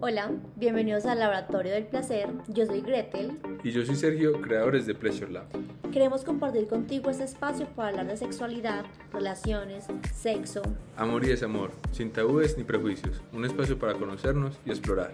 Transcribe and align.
Hola, 0.00 0.30
bienvenidos 0.54 1.06
al 1.06 1.18
Laboratorio 1.18 1.72
del 1.72 1.84
Placer. 1.84 2.28
Yo 2.46 2.64
soy 2.66 2.82
Gretel. 2.82 3.36
Y 3.64 3.72
yo 3.72 3.84
soy 3.84 3.96
Sergio, 3.96 4.40
creadores 4.40 4.86
de 4.86 4.94
Pleasure 4.94 5.28
Lab. 5.28 5.48
Queremos 5.90 6.22
compartir 6.22 6.68
contigo 6.68 7.10
este 7.10 7.24
espacio 7.24 7.66
para 7.74 7.88
hablar 7.88 8.06
de 8.06 8.16
sexualidad, 8.16 8.84
relaciones, 9.12 9.86
sexo, 10.14 10.62
Amor 10.96 11.24
y 11.24 11.30
desamor, 11.30 11.72
sin 11.90 12.12
tabúes 12.12 12.56
ni 12.56 12.62
prejuicios. 12.62 13.20
Un 13.32 13.44
espacio 13.44 13.76
para 13.76 13.94
conocernos 13.94 14.56
y 14.64 14.70
explorar. 14.70 15.10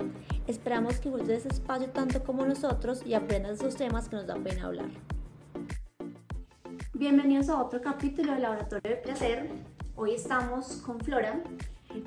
Esperamos 0.46 0.96
que 0.96 1.08
disfrutes 1.08 1.28
de 1.28 1.36
este 1.36 1.48
espacio 1.48 1.88
tanto 1.88 2.22
como 2.22 2.44
nosotros 2.44 3.06
y 3.06 3.14
aprendas 3.14 3.60
esos 3.60 3.76
temas 3.76 4.10
que 4.10 4.16
nos 4.16 4.26
da 4.26 4.34
pena 4.34 4.66
hablar. 4.66 4.90
Bienvenidos 6.92 7.48
a 7.48 7.58
otro 7.62 7.80
capítulo 7.80 8.32
del 8.32 8.42
Laboratorio 8.42 8.90
del 8.90 9.00
Placer. 9.00 9.48
Hoy 9.96 10.12
estamos 10.12 10.82
con 10.84 11.00
Flora 11.00 11.42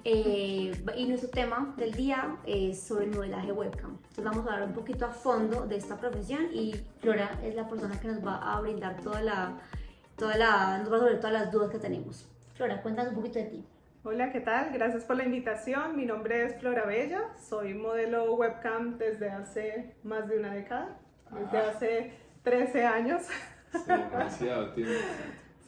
eh, 0.04 0.72
y 0.96 1.06
nuestro 1.08 1.30
tema 1.30 1.74
del 1.78 1.94
día 1.94 2.38
es 2.46 2.82
sobre 2.82 3.06
el 3.06 3.12
modelaje 3.12 3.52
webcam. 3.52 3.92
Entonces 4.10 4.24
vamos 4.24 4.48
a 4.48 4.54
hablar 4.54 4.68
un 4.70 4.74
poquito 4.76 5.06
a 5.06 5.10
fondo 5.10 5.66
de 5.66 5.78
esta 5.78 5.98
profesión 5.98 6.48
y 6.54 6.74
Flora 7.00 7.40
es 7.44 7.56
la 7.56 7.68
persona 7.68 8.00
que 8.00 8.08
nos 8.08 8.26
va 8.26 8.38
a 8.38 8.60
brindar 8.62 9.00
toda 9.02 9.22
la, 9.22 9.58
toda 10.16 10.38
la, 10.38 10.78
nos 10.80 10.92
va 10.92 10.96
a 10.96 11.00
resolver 11.00 11.20
todas 11.20 11.34
las 11.34 11.52
dudas 11.52 11.70
que 11.72 11.80
tenemos. 11.80 12.28
Flora, 12.56 12.82
cuéntanos 12.82 13.12
un 13.14 13.18
poquito 13.20 13.40
de 13.40 13.46
ti. 13.46 13.66
Hola, 14.04 14.32
¿qué 14.32 14.40
tal? 14.40 14.72
Gracias 14.74 15.04
por 15.04 15.18
la 15.18 15.26
invitación. 15.26 15.96
Mi 15.98 16.06
nombre 16.06 16.46
es 16.46 16.56
Flora 16.60 16.86
Bella, 16.86 17.24
soy 17.38 17.74
modelo 17.74 18.34
webcam 18.36 18.98
desde 18.98 19.30
hace 19.30 19.96
más 20.04 20.28
de 20.30 20.40
una 20.40 20.54
década, 20.54 20.98
desde 21.32 21.58
Ah. 21.58 21.72
hace 21.76 22.14
13 22.44 22.86
años. 22.86 23.24
Sí, 23.74 23.80
demasiado 23.88 24.72
tiempo. 24.74 24.94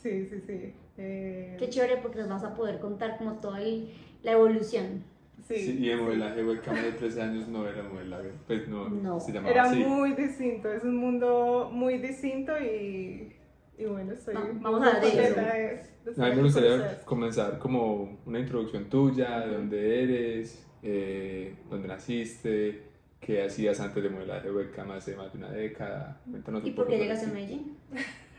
Sí, 0.01 0.29
sí, 0.29 0.39
sí. 0.47 0.73
Eh, 0.97 1.57
Qué 1.59 1.67
chévere 1.69 1.97
porque 1.97 2.19
nos 2.19 2.29
vas 2.29 2.45
a 2.45 2.53
poder 2.53 2.79
contar 2.79 3.17
como 3.17 3.33
toda 3.33 3.61
el- 3.61 3.93
la 4.23 4.31
evolución. 4.33 5.03
sí. 5.47 5.55
Sí, 5.57 5.77
y 5.79 5.89
el 5.89 6.01
modelaje 6.01 6.43
webcam 6.43 6.75
de 6.75 6.91
13 6.91 7.21
años 7.21 7.47
no 7.47 7.67
era 7.67 7.81
modelaje. 7.83 8.31
Pues 8.45 8.67
no, 8.67 8.87
No. 8.89 9.19
se 9.19 9.31
llamaba 9.31 9.51
Era 9.51 9.63
así. 9.63 9.79
muy 9.83 10.13
distinto, 10.13 10.71
es 10.71 10.83
un 10.83 10.97
mundo 10.97 11.69
muy 11.73 11.97
distinto 11.97 12.51
y, 12.59 13.33
y 13.77 13.85
bueno, 13.85 14.13
estoy 14.13 14.35
Va- 14.35 14.47
vamos 14.53 14.83
a 14.85 14.99
de 14.99 15.07
eso. 15.07 15.35
de- 15.35 16.11
de 16.13 16.23
A 16.25 16.29
mí 16.29 16.35
me 16.35 16.43
gustaría 16.43 17.01
comenzar 17.05 17.57
como 17.59 18.19
una 18.25 18.39
introducción 18.39 18.85
tuya, 18.89 19.39
de 19.41 19.53
dónde 19.55 20.03
eres, 20.03 20.65
eh, 20.83 21.55
dónde 21.69 21.87
naciste, 21.87 22.83
qué 23.19 23.43
hacías 23.43 23.79
antes 23.79 24.03
de 24.03 24.09
modelaje 24.09 24.51
webcam 24.51 24.91
hace 24.91 25.15
más 25.15 25.31
de 25.33 25.39
una 25.39 25.51
década. 25.51 26.21
Cuéntanos 26.29 26.63
¿Y 26.65 26.69
un 26.69 26.75
por 26.75 26.87
qué 26.87 26.97
llegas 26.97 27.23
a. 27.25 27.27
Medellín? 27.31 27.75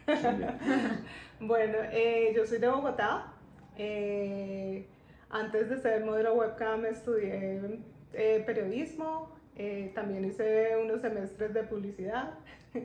Bueno, 1.41 1.79
eh, 1.93 2.33
yo 2.37 2.45
soy 2.45 2.59
de 2.59 2.69
Bogotá. 2.69 3.33
Eh, 3.77 4.85
antes 5.31 5.69
de 5.71 5.79
ser 5.79 6.05
modelo 6.05 6.35
webcam 6.35 6.85
estudié 6.87 7.81
eh, 8.13 8.43
periodismo. 8.47 9.31
eh, 9.57 9.93
también 9.95 10.25
hice 10.25 10.77
unos 10.83 11.01
semestres 11.03 11.53
de 11.55 11.63
publicidad. 11.65 12.35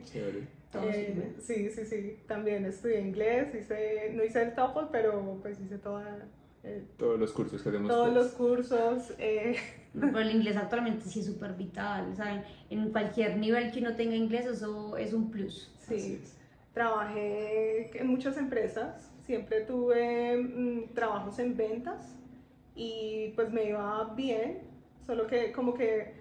Chévere. 0.04 0.46
Eh, 0.74 1.32
sí, 1.38 1.70
sí, 1.70 1.86
sí. 1.86 2.18
También 2.26 2.66
estudié 2.66 3.00
inglés. 3.00 3.54
Hice, 3.54 4.10
no 4.14 4.22
hice 4.22 4.42
el 4.42 4.54
TOEFL, 4.54 4.90
pero 4.92 5.38
pues 5.40 5.58
hice 5.58 5.78
toda, 5.78 6.26
eh, 6.64 6.82
Todos 6.98 7.18
los 7.18 7.32
cursos 7.32 7.62
que 7.62 7.70
hacemos. 7.70 7.88
todos 7.88 8.12
los 8.12 8.32
cursos. 8.32 9.14
eh, 9.18 9.56
Pero 9.98 10.18
el 10.18 10.30
inglés 10.36 10.54
actualmente 10.58 11.06
sí 11.06 11.20
es 11.20 11.26
súper 11.26 11.54
vital, 11.54 12.14
¿saben? 12.14 12.42
En 12.68 12.90
cualquier 12.90 13.38
nivel 13.38 13.72
que 13.72 13.78
uno 13.78 13.96
tenga 13.96 14.16
inglés, 14.16 14.44
eso 14.44 14.98
es 14.98 15.14
un 15.14 15.30
plus. 15.30 15.72
Sí. 15.78 16.20
Trabajé 16.74 17.98
en 17.98 18.06
muchas 18.08 18.36
empresas, 18.36 19.10
siempre 19.24 19.62
tuve 19.62 20.36
mm, 20.36 20.94
trabajos 20.94 21.38
en 21.38 21.56
ventas 21.56 22.14
y 22.76 23.32
pues 23.36 23.52
me 23.52 23.64
iba 23.66 24.04
bien, 24.16 24.62
solo 25.06 25.26
que 25.26 25.52
como 25.52 25.74
que 25.74 26.14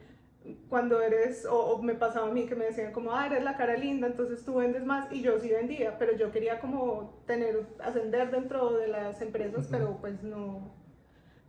cuando 0.69 1.01
eres, 1.01 1.45
o, 1.45 1.55
o 1.57 1.81
me 1.81 1.95
pasaba 1.95 2.27
a 2.27 2.31
mí 2.31 2.45
que 2.45 2.55
me 2.55 2.65
decían 2.65 2.93
como, 2.93 3.13
ah, 3.13 3.25
eres 3.27 3.43
la 3.43 3.57
cara 3.57 3.75
linda, 3.77 4.07
entonces 4.07 4.45
tú 4.45 4.55
vendes 4.55 4.85
más 4.85 5.11
y 5.11 5.21
yo 5.21 5.39
sí 5.39 5.49
vendía, 5.49 5.97
pero 5.97 6.15
yo 6.15 6.31
quería 6.31 6.59
como 6.59 7.23
tener, 7.27 7.67
ascender 7.83 8.31
dentro 8.31 8.73
de 8.73 8.87
las 8.87 9.21
empresas, 9.21 9.61
Ujú. 9.61 9.71
pero 9.71 9.97
pues 10.01 10.23
no, 10.23 10.75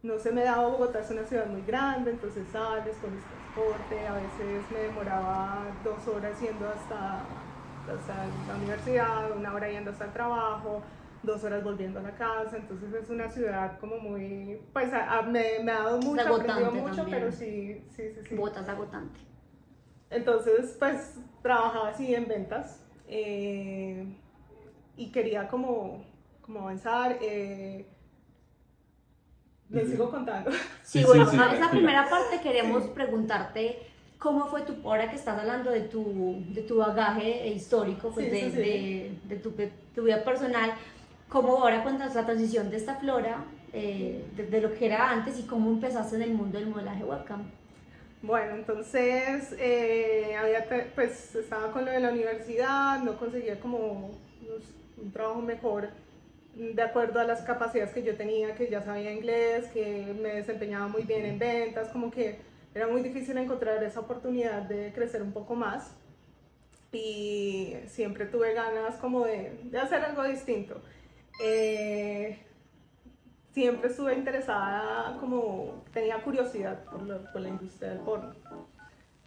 no 0.03 0.19
se 0.19 0.33
me 0.33 0.45
daba, 0.45 0.69
Bogotá 0.69 1.01
es 1.01 1.11
una 1.11 1.25
ciudad 1.27 1.47
muy 1.47 1.63
grande, 1.63 2.11
entonces 2.13 2.51
sales 2.51 2.99
con 2.99 3.15
el 3.15 3.25
transporte, 3.25 4.07
a 4.07 4.15
veces 4.15 4.71
me 4.71 4.81
demoraba 4.81 5.79
dos 5.83 6.07
horas 6.09 6.41
yendo 6.41 6.69
hasta, 6.69 7.43
hasta 7.87 8.27
la 8.47 8.55
universidad, 8.57 9.33
una 9.37 9.55
hora 9.55 9.71
yendo 9.71 9.91
hasta 9.91 10.07
el 10.07 10.13
trabajo, 10.13 10.85
dos 11.27 11.45
horas 11.45 11.63
volviendo 11.65 11.99
a 11.99 12.03
la 12.03 12.15
casa, 12.15 12.57
entonces 12.57 12.93
es 12.95 13.11
una 13.11 13.29
ciudad 13.29 13.79
como 13.81 13.99
muy, 13.99 14.61
pues 14.73 14.93
a- 14.93 15.19
a- 15.19 15.23
me, 15.23 15.59
me 15.63 15.73
ha 15.73 15.83
dado 15.83 15.99
mucho, 15.99 16.23
aprendido 16.23 16.57
agotante 16.69 16.81
mucho, 16.81 16.97
también. 16.97 17.19
pero 17.19 17.33
sí, 17.33 17.85
sí, 17.95 18.11
sí, 18.15 18.21
sí. 18.29 18.35
Bogotá 18.35 18.61
es 18.61 18.69
agotante. 18.69 19.21
Entonces, 20.11 20.77
pues 20.79 21.17
trabajaba 21.43 21.89
así 21.89 22.15
en 22.15 22.29
ventas 22.29 22.81
eh, 23.09 24.07
y 24.97 25.11
quería 25.11 25.49
como, 25.49 26.05
como 26.43 26.61
avanzar. 26.61 27.19
eh, 27.21 27.87
les 29.69 29.89
sigo 29.91 30.11
contando. 30.11 30.51
Sí, 30.83 31.01
Sí, 31.01 31.05
bueno, 31.05 31.25
sí, 31.25 31.33
sí, 31.33 31.37
a 31.39 31.47
esa 31.47 31.49
tranquila. 31.57 31.71
primera 31.73 32.09
parte 32.09 32.41
queremos 32.41 32.85
preguntarte 32.85 33.79
cómo 34.19 34.47
fue 34.47 34.63
tu, 34.63 34.75
ahora 34.89 35.11
que 35.11 35.17
estás 35.17 35.39
hablando 35.41 35.71
de 35.73 35.81
tu, 35.83 36.43
de 36.51 36.63
tu 36.63 36.77
bagaje 36.79 37.49
histórico, 37.49 38.11
pues 38.11 38.27
Sí, 38.27 38.31
de, 38.33 38.41
sí, 38.43 38.51
sí. 38.53 38.57
de- 38.59 39.19
de 39.25 39.37
tu, 39.37 39.55
de 39.57 39.73
tu 39.95 40.05
vida 40.05 40.23
personal, 40.23 40.73
cómo 41.29 41.59
ahora 41.59 41.83
cuentas 41.83 42.15
la 42.15 42.25
transición 42.25 42.71
de 42.71 42.77
esta 42.77 42.97
flora, 42.97 43.45
eh, 43.73 44.25
de, 44.37 44.47
de 44.47 44.61
lo 44.61 44.73
que 44.75 44.87
era 44.87 45.11
antes 45.11 45.39
y 45.39 45.43
cómo 45.43 45.71
empezaste 45.71 46.17
en 46.17 46.23
el 46.23 46.35
mundo 46.35 46.59
del 46.59 46.69
modelaje 46.69 47.05
webcam. 47.05 47.45
Bueno, 48.23 48.55
entonces 48.57 49.55
eh, 49.59 50.35
había 50.37 50.67
pues 50.95 51.35
estaba 51.37 51.71
con 51.71 51.85
lo 51.85 51.91
de 51.91 52.01
la 52.01 52.11
universidad, 52.11 53.01
no 53.03 53.17
conseguía 53.19 53.61
como 53.61 54.11
un 54.97 55.13
trabajo 55.13 55.43
mejor 55.43 55.91
de 56.55 56.83
acuerdo 56.83 57.21
a 57.21 57.25
las 57.25 57.43
capacidades 57.43 57.93
que 57.93 58.03
yo 58.03 58.17
tenía, 58.17 58.55
que 58.55 58.71
ya 58.71 58.83
sabía 58.83 59.13
inglés, 59.13 59.67
que 59.67 60.17
me 60.21 60.31
desempeñaba 60.31 60.89
muy 60.89 61.03
bien 61.03 61.27
en 61.27 61.39
ventas, 61.39 61.89
como 61.89 62.11
que 62.11 62.39
era 62.75 62.87
muy 62.87 63.03
difícil 63.03 63.37
encontrar 63.37 63.83
esa 63.85 64.01
oportunidad 64.01 64.63
de 64.63 64.93
crecer 64.95 65.23
un 65.23 65.33
poco 65.33 65.55
más 65.55 65.93
y 66.93 67.77
siempre 67.87 68.25
tuve 68.25 68.55
ganas 68.55 68.97
como 68.97 69.27
de, 69.27 69.61
de 69.65 69.79
hacer 69.79 70.03
algo 70.03 70.25
distinto. 70.25 70.81
Eh, 71.43 72.39
siempre 73.53 73.91
estuve 73.91 74.15
interesada, 74.15 75.17
como 75.21 75.85
tenía 75.93 76.23
curiosidad 76.23 76.85
por, 76.85 77.03
lo- 77.03 77.25
por 77.33 77.41
la 77.41 77.49
industria 77.49 77.91
del 77.91 78.01
porno, 78.01 78.35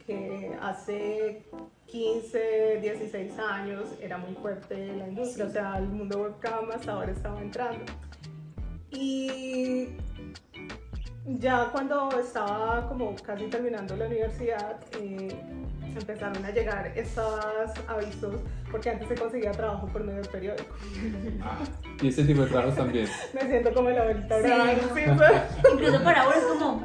que 0.05 0.55
hace 0.61 1.43
15, 1.87 2.79
16 2.81 3.39
años 3.39 3.85
era 4.01 4.17
muy 4.17 4.33
fuerte 4.35 4.87
la 4.95 5.07
industria, 5.07 5.45
o 5.45 5.49
sea, 5.49 5.77
el 5.77 5.87
mundo 5.87 6.21
webcam 6.21 6.69
hasta 6.71 6.93
ahora 6.93 7.11
estaba 7.11 7.41
entrando. 7.41 7.85
Y 8.91 9.89
ya 11.25 11.69
cuando 11.71 12.09
estaba 12.19 12.87
como 12.87 13.15
casi 13.17 13.45
terminando 13.47 13.95
la 13.95 14.07
universidad, 14.07 14.79
eh, 14.99 15.29
empezaron 15.97 16.43
a 16.45 16.51
llegar 16.51 16.91
esos 16.95 17.39
avisos, 17.87 18.35
porque 18.71 18.89
antes 18.89 19.07
se 19.07 19.15
conseguía 19.15 19.51
trabajo 19.51 19.87
por 19.87 20.03
medio 20.03 20.21
del 20.21 20.29
periódico. 20.29 20.75
Ah, 21.41 21.57
y 22.01 22.07
ese 22.09 22.23
tipo 22.23 22.41
de 22.43 22.47
trabajos 22.49 22.75
también. 22.75 23.07
Me 23.33 23.41
siento 23.41 23.73
como 23.73 23.89
la 23.89 24.01
abuelita 24.01 24.35
Sí. 24.41 25.01
Pues. 25.17 25.73
Incluso 25.73 26.03
para 26.03 26.21
ahora 26.23 26.37
es 26.37 26.43
como, 26.45 26.83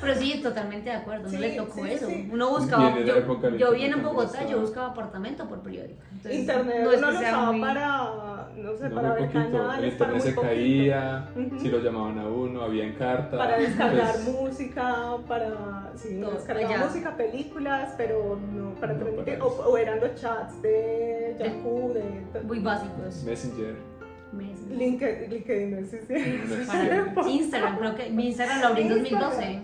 pero 0.00 0.14
sí, 0.14 0.40
totalmente 0.42 0.90
de 0.90 0.96
acuerdo, 0.96 1.24
no 1.24 1.30
Sí, 1.30 1.36
le 1.38 1.50
tocó 1.56 1.84
eso. 1.86 2.06
sí. 2.06 2.28
Uno 2.32 2.50
buscaba, 2.50 2.98
yo, 3.00 3.56
yo 3.56 3.72
vi 3.72 3.84
en 3.84 4.02
Bogotá, 4.02 4.26
estaba- 4.32 4.50
yo 4.50 4.60
buscaba 4.60 4.86
apartamento 4.88 5.46
por 5.48 5.60
periódico. 5.60 6.00
Entonces, 6.12 6.40
Internet 6.40 6.80
no 6.84 6.90
es 6.92 6.96
que 6.96 7.00
lo 7.02 7.18
usaba 7.18 7.52
muy- 7.52 7.60
para, 7.60 8.48
no 8.56 8.76
sé, 8.76 8.88
No, 8.88 8.94
para 8.94 9.14
ver 9.14 9.30
canales, 9.32 9.94
para 9.94 10.10
muy 10.12 10.20
se 10.20 10.32
poquito. 10.32 10.42
caía, 10.54 11.28
Ujú. 11.36 11.58
si 11.60 11.68
lo 11.68 11.78
llamaban 11.80 12.18
a 12.18 12.26
uno, 12.28 12.62
había 12.62 12.94
carta. 12.96 13.36
Para 13.36 13.58
descargar 13.58 14.12
pues, 14.14 14.28
música, 14.28 15.06
para 15.28 15.90
sí, 15.96 16.14
descargar 16.14 16.64
allá. 16.72 16.84
música, 16.86 17.16
películas, 17.16 17.94
pero 17.96 18.35
no 18.38 18.74
para 18.74 18.92
No 18.94 18.98
transmitir, 19.00 19.34
para 19.38 19.44
o, 19.44 19.52
eso. 19.54 19.68
o 19.70 19.76
eran 19.78 20.00
los 20.00 20.14
chats 20.14 20.62
de 20.62 21.36
Yahoo, 21.38 21.92
de, 21.94 22.40
Muy 22.42 22.58
básicos. 22.60 23.22
Messenger. 23.24 23.74
Meses. 24.32 24.66
LinkedIn, 24.68 25.30
LinkedIn 25.30 25.70
no 25.70 25.78
existía. 25.78 27.12
Para 27.14 27.28
Instagram, 27.28 27.78
creo 27.78 27.94
que 27.94 28.10
mi 28.10 28.26
Instagram 28.28 28.60
lo 28.60 28.66
abrí 28.68 28.82
en 28.82 28.88
2012. 28.88 29.60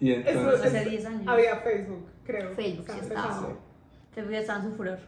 Y 0.00 0.12
Eso- 0.12 0.28
entonces, 0.30 0.66
Hace 0.74 0.90
10 0.90 1.06
años. 1.06 1.28
Había 1.28 1.56
Facebook, 1.56 2.06
creo. 2.24 2.50
Facebook 2.54 2.86
sí 2.90 2.98
estaba 3.00 3.24
empezando. 3.28 3.58
Facebook 4.14 4.34
estaba 4.34 4.58
en 4.62 4.70
su 4.70 4.76
furor. 4.76 4.98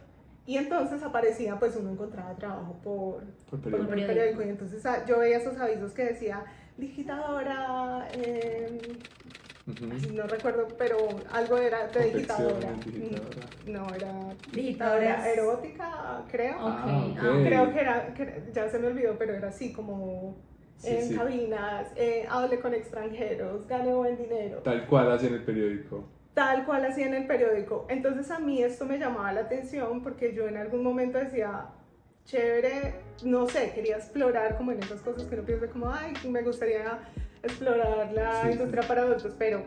Y 0.47 0.57
entonces 0.57 1.01
aparecía, 1.03 1.57
pues 1.59 1.75
uno 1.75 1.91
encontraba 1.91 2.35
trabajo 2.35 2.73
por, 2.83 3.23
por 3.49 3.59
por 3.59 3.61
periódico. 3.61 3.81
el 3.81 3.87
periódico. 3.87 4.07
periódico. 4.07 4.41
Y 4.43 4.49
entonces 4.49 4.85
ah, 4.85 5.03
yo 5.07 5.19
veía 5.19 5.37
esos 5.37 5.57
avisos 5.59 5.91
que 5.93 6.03
decía 6.05 6.43
digitadora, 6.77 8.07
eh, 8.13 8.77
No 10.13 10.27
recuerdo, 10.27 10.67
pero 10.77 11.07
algo 11.31 11.57
era 11.57 11.87
de 11.87 12.03
digitadora. 12.11 12.75
No, 13.65 13.87
era 13.95 14.11
Digitadora 14.53 15.27
erótica, 15.31 16.23
creo. 16.31 16.55
Ah, 16.59 16.85
ah. 17.19 17.39
Creo 17.43 17.73
que 17.73 17.79
era, 17.79 18.13
que- 18.13 18.43
ya 18.53 18.69
se 18.69 18.77
me 18.77 18.87
olvidó, 18.87 19.17
pero 19.17 19.33
era 19.33 19.47
así 19.47 19.73
como 19.73 20.35
Sí, 20.77 20.89
en 20.89 21.01
sí. 21.07 21.15
cabinas, 21.15 21.87
eh, 21.95 22.27
hable 22.29 22.59
con 22.59 22.73
extranjeros, 22.75 23.65
gane 23.67 23.93
buen 23.93 24.17
dinero, 24.17 24.59
Tal 24.59 24.85
cual 24.85 25.11
hace 25.11 25.27
en 25.27 25.35
el 25.35 25.43
periódico. 25.43 26.03
tal 26.35 26.65
cual 26.65 26.85
hacía 26.85 27.07
en 27.07 27.13
el 27.15 27.25
periódico. 27.25 27.85
Entonces 27.89 28.29
a 28.29 28.39
mí 28.39 28.61
esto 28.61 28.85
me 28.85 28.99
llamaba 28.99 29.31
la 29.33 29.39
atención 29.41 30.03
porque 30.03 30.33
yo 30.35 30.47
en 30.47 30.57
algún 30.57 30.83
momento 30.83 31.17
decía, 31.17 31.67
chévere, 32.25 32.93
no 33.23 33.47
sé, 33.47 33.71
quería 33.73 33.95
explorar 33.97 34.57
como 34.57 34.73
en 34.73 34.79
esas 34.83 35.01
cosas 35.01 35.23
que 35.23 35.35
uno 35.35 35.43
piensa 35.45 35.67
como, 35.67 35.89
ay, 35.91 36.13
me 36.29 36.41
gustaría 36.43 36.99
explorar 37.45 38.11
la 38.13 38.41
Sí, 38.41 38.47
sí. 38.47 38.53
industria 38.53 38.87
para 38.87 39.01
adultos, 39.03 39.33
pero 39.37 39.63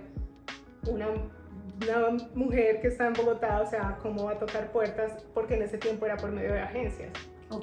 una, 0.86 1.06
una 1.08 2.16
mujer 2.34 2.80
que 2.80 2.88
está 2.88 3.06
en 3.06 3.12
Bogotá, 3.14 3.60
o 3.60 3.66
sea, 3.70 3.98
¿cómo 4.02 4.24
va 4.24 4.32
a 4.32 4.38
tocar 4.38 4.70
puertas? 4.72 5.12
Porque 5.34 5.54
en 5.54 5.62
ese 5.62 5.78
tiempo 5.78 6.06
era 6.06 6.16
por 6.16 6.30
medio 6.30 6.52
de 6.52 6.60
agencias. 6.60 7.10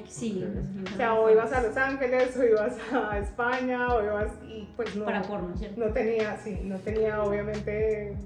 Sí. 0.08 0.44
O 0.92 0.96
sea, 0.96 1.14
o 1.14 1.30
ibas 1.30 1.52
a 1.52 1.62
Los 1.62 1.76
Ángeles, 1.76 2.36
o 2.36 2.44
ibas 2.44 2.76
a 2.92 3.18
España, 3.18 3.94
o 3.94 4.02
ibas, 4.02 4.32
y 4.44 4.68
pues 4.76 4.96
no, 4.96 5.04
Para 5.04 5.22
porno, 5.22 5.56
¿cierto? 5.56 5.78
no 5.80 5.92
tenía, 5.92 6.36
sí, 6.38 6.58
no 6.64 6.76
tenía 6.78 7.22
obviamente 7.22 8.16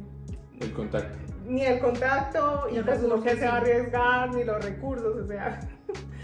El 0.59 0.73
contacto. 0.73 1.19
ni 1.47 1.63
el 1.67 1.79
contacto, 1.81 2.67
y 2.73 2.77
Los 2.77 2.85
pues 2.87 3.03
uno 3.03 3.23
que 3.23 3.35
recursos, 3.35 3.39
se 3.41 3.47
va 3.47 3.57
a 3.59 3.65
sí. 3.65 3.71
arriesgar, 3.71 4.35
ni 4.35 4.45
los 4.45 4.65
recursos, 4.65 5.17
o 5.17 5.27
sea, 5.27 5.61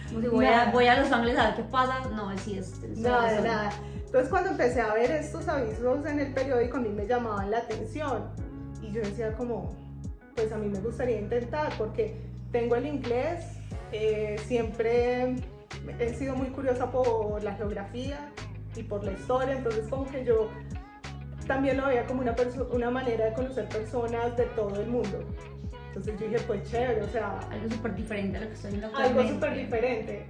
Como 0.09 0.21
si 0.23 0.29
voy 0.29 0.47
a, 0.47 0.71
voy 0.71 0.87
a 0.87 1.01
Los 1.01 1.13
Ángeles 1.13 1.39
a 1.39 1.49
ver 1.49 1.57
qué 1.57 1.63
pasa. 1.65 2.09
No, 2.15 2.39
sí, 2.39 2.59
es. 2.59 2.83
es- 2.83 2.99
nada 2.99 3.39
nada. 3.43 3.71
Entonces 4.17 4.31
cuando 4.31 4.51
empecé 4.53 4.81
a 4.81 4.95
ver 4.95 5.11
estos 5.11 5.47
avisos 5.47 6.07
en 6.07 6.21
el 6.21 6.33
periódico, 6.33 6.79
a 6.79 6.81
mí 6.81 6.89
me 6.89 7.07
llamaban 7.07 7.51
la 7.51 7.59
atención, 7.59 8.31
y 8.81 8.91
yo 8.91 9.03
decía 9.03 9.35
como, 9.35 9.77
pues 10.35 10.51
a 10.53 10.57
mí 10.57 10.71
me 10.71 10.79
gustaría 10.79 11.21
intentar, 11.21 11.71
porque 11.77 12.17
tengo 12.51 12.77
el 12.77 12.87
inglés, 12.87 13.45
eh, 13.93 14.41
siempre 14.47 15.37
he 15.99 16.15
sido 16.15 16.35
muy 16.35 16.49
curiosa 16.49 16.91
por 16.91 17.45
la 17.45 17.57
geografía 17.57 18.33
y 18.75 18.85
por 18.85 19.05
la 19.05 19.13
historia, 19.13 19.55
entonces 19.55 19.87
como 19.91 20.07
que 20.07 20.25
yo 20.25 20.49
también 21.47 21.77
lo 21.77 21.87
veía 21.87 22.07
como 22.07 22.23
una, 22.23 22.35
una 22.73 22.91
manera 22.91 23.27
de 23.27 23.35
conocer 23.35 23.69
personas 23.69 24.35
de 24.35 24.45
todo 24.47 24.81
el 24.81 24.87
mundo. 24.87 25.27
Entonces 25.89 26.19
yo 26.19 26.27
dije, 26.27 26.43
pues 26.47 26.63
chévere, 26.71 27.03
o 27.03 27.09
sea, 27.11 27.39
Algo 27.51 27.69
súper 27.69 27.95
diferente 27.95 28.39
a 28.39 28.41
lo 28.41 28.47
que 28.47 28.55
estoy 28.55 28.71
viendo 28.71 28.97
algo 28.97 29.29
súper 29.29 29.55
diferente. 29.55 30.27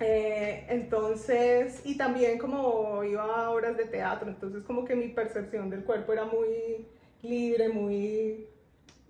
Eh, 0.00 0.64
entonces, 0.68 1.80
y 1.84 1.96
también 1.96 2.38
como 2.38 3.02
iba 3.04 3.24
a 3.24 3.50
obras 3.50 3.76
de 3.76 3.84
teatro, 3.86 4.28
entonces 4.28 4.62
como 4.64 4.84
que 4.84 4.94
mi 4.94 5.08
percepción 5.08 5.70
del 5.70 5.84
cuerpo 5.84 6.12
era 6.12 6.24
muy 6.24 6.86
libre, 7.22 7.68
muy 7.68 8.46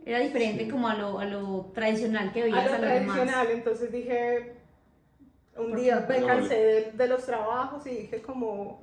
Era 0.07 0.21
diferente 0.21 0.65
Sí. 0.65 0.71
como 0.71 0.89
a 0.89 0.95
lo, 0.95 1.19
a 1.19 1.27
lo 1.27 1.71
tradicional 1.75 2.33
que 2.33 2.41
a 2.41 2.45
veías 2.45 2.65
lo 2.65 2.73
a, 2.73 2.79
los 2.79 2.89
demás. 2.89 3.17
tradicional, 3.17 3.51
entonces 3.51 3.93
dije, 3.93 4.53
un 5.57 5.71
Por 5.71 5.79
día 5.81 6.07
me 6.09 6.23
cansé 6.25 6.55
de, 6.55 6.93
de 6.93 7.07
los 7.09 7.27
trabajos 7.27 7.87
y 7.87 7.91
dije 7.91 8.23
como, 8.23 8.81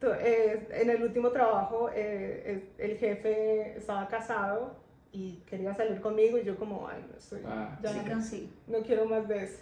eh, 0.00 0.66
en 0.70 0.88
el 0.90 1.02
último 1.02 1.30
trabajo 1.30 1.90
eh, 1.94 2.62
el 2.78 2.90
el 2.92 2.98
jefe 2.98 3.76
estaba 3.76 4.06
casado 4.08 4.76
y 5.12 5.42
quería 5.46 5.74
salir 5.74 6.00
conmigo 6.00 6.38
y 6.38 6.44
yo 6.44 6.56
como, 6.56 6.88
ay, 6.88 7.04
no 7.10 7.18
estoy, 7.18 7.40
Ah, 7.46 7.78
ya 7.82 7.90
Sí, 7.92 7.98
no, 7.98 8.04
cansé. 8.04 8.48
no 8.66 8.78
quiero 8.80 9.04
más 9.06 9.28
de 9.28 9.44
eso, 9.44 9.58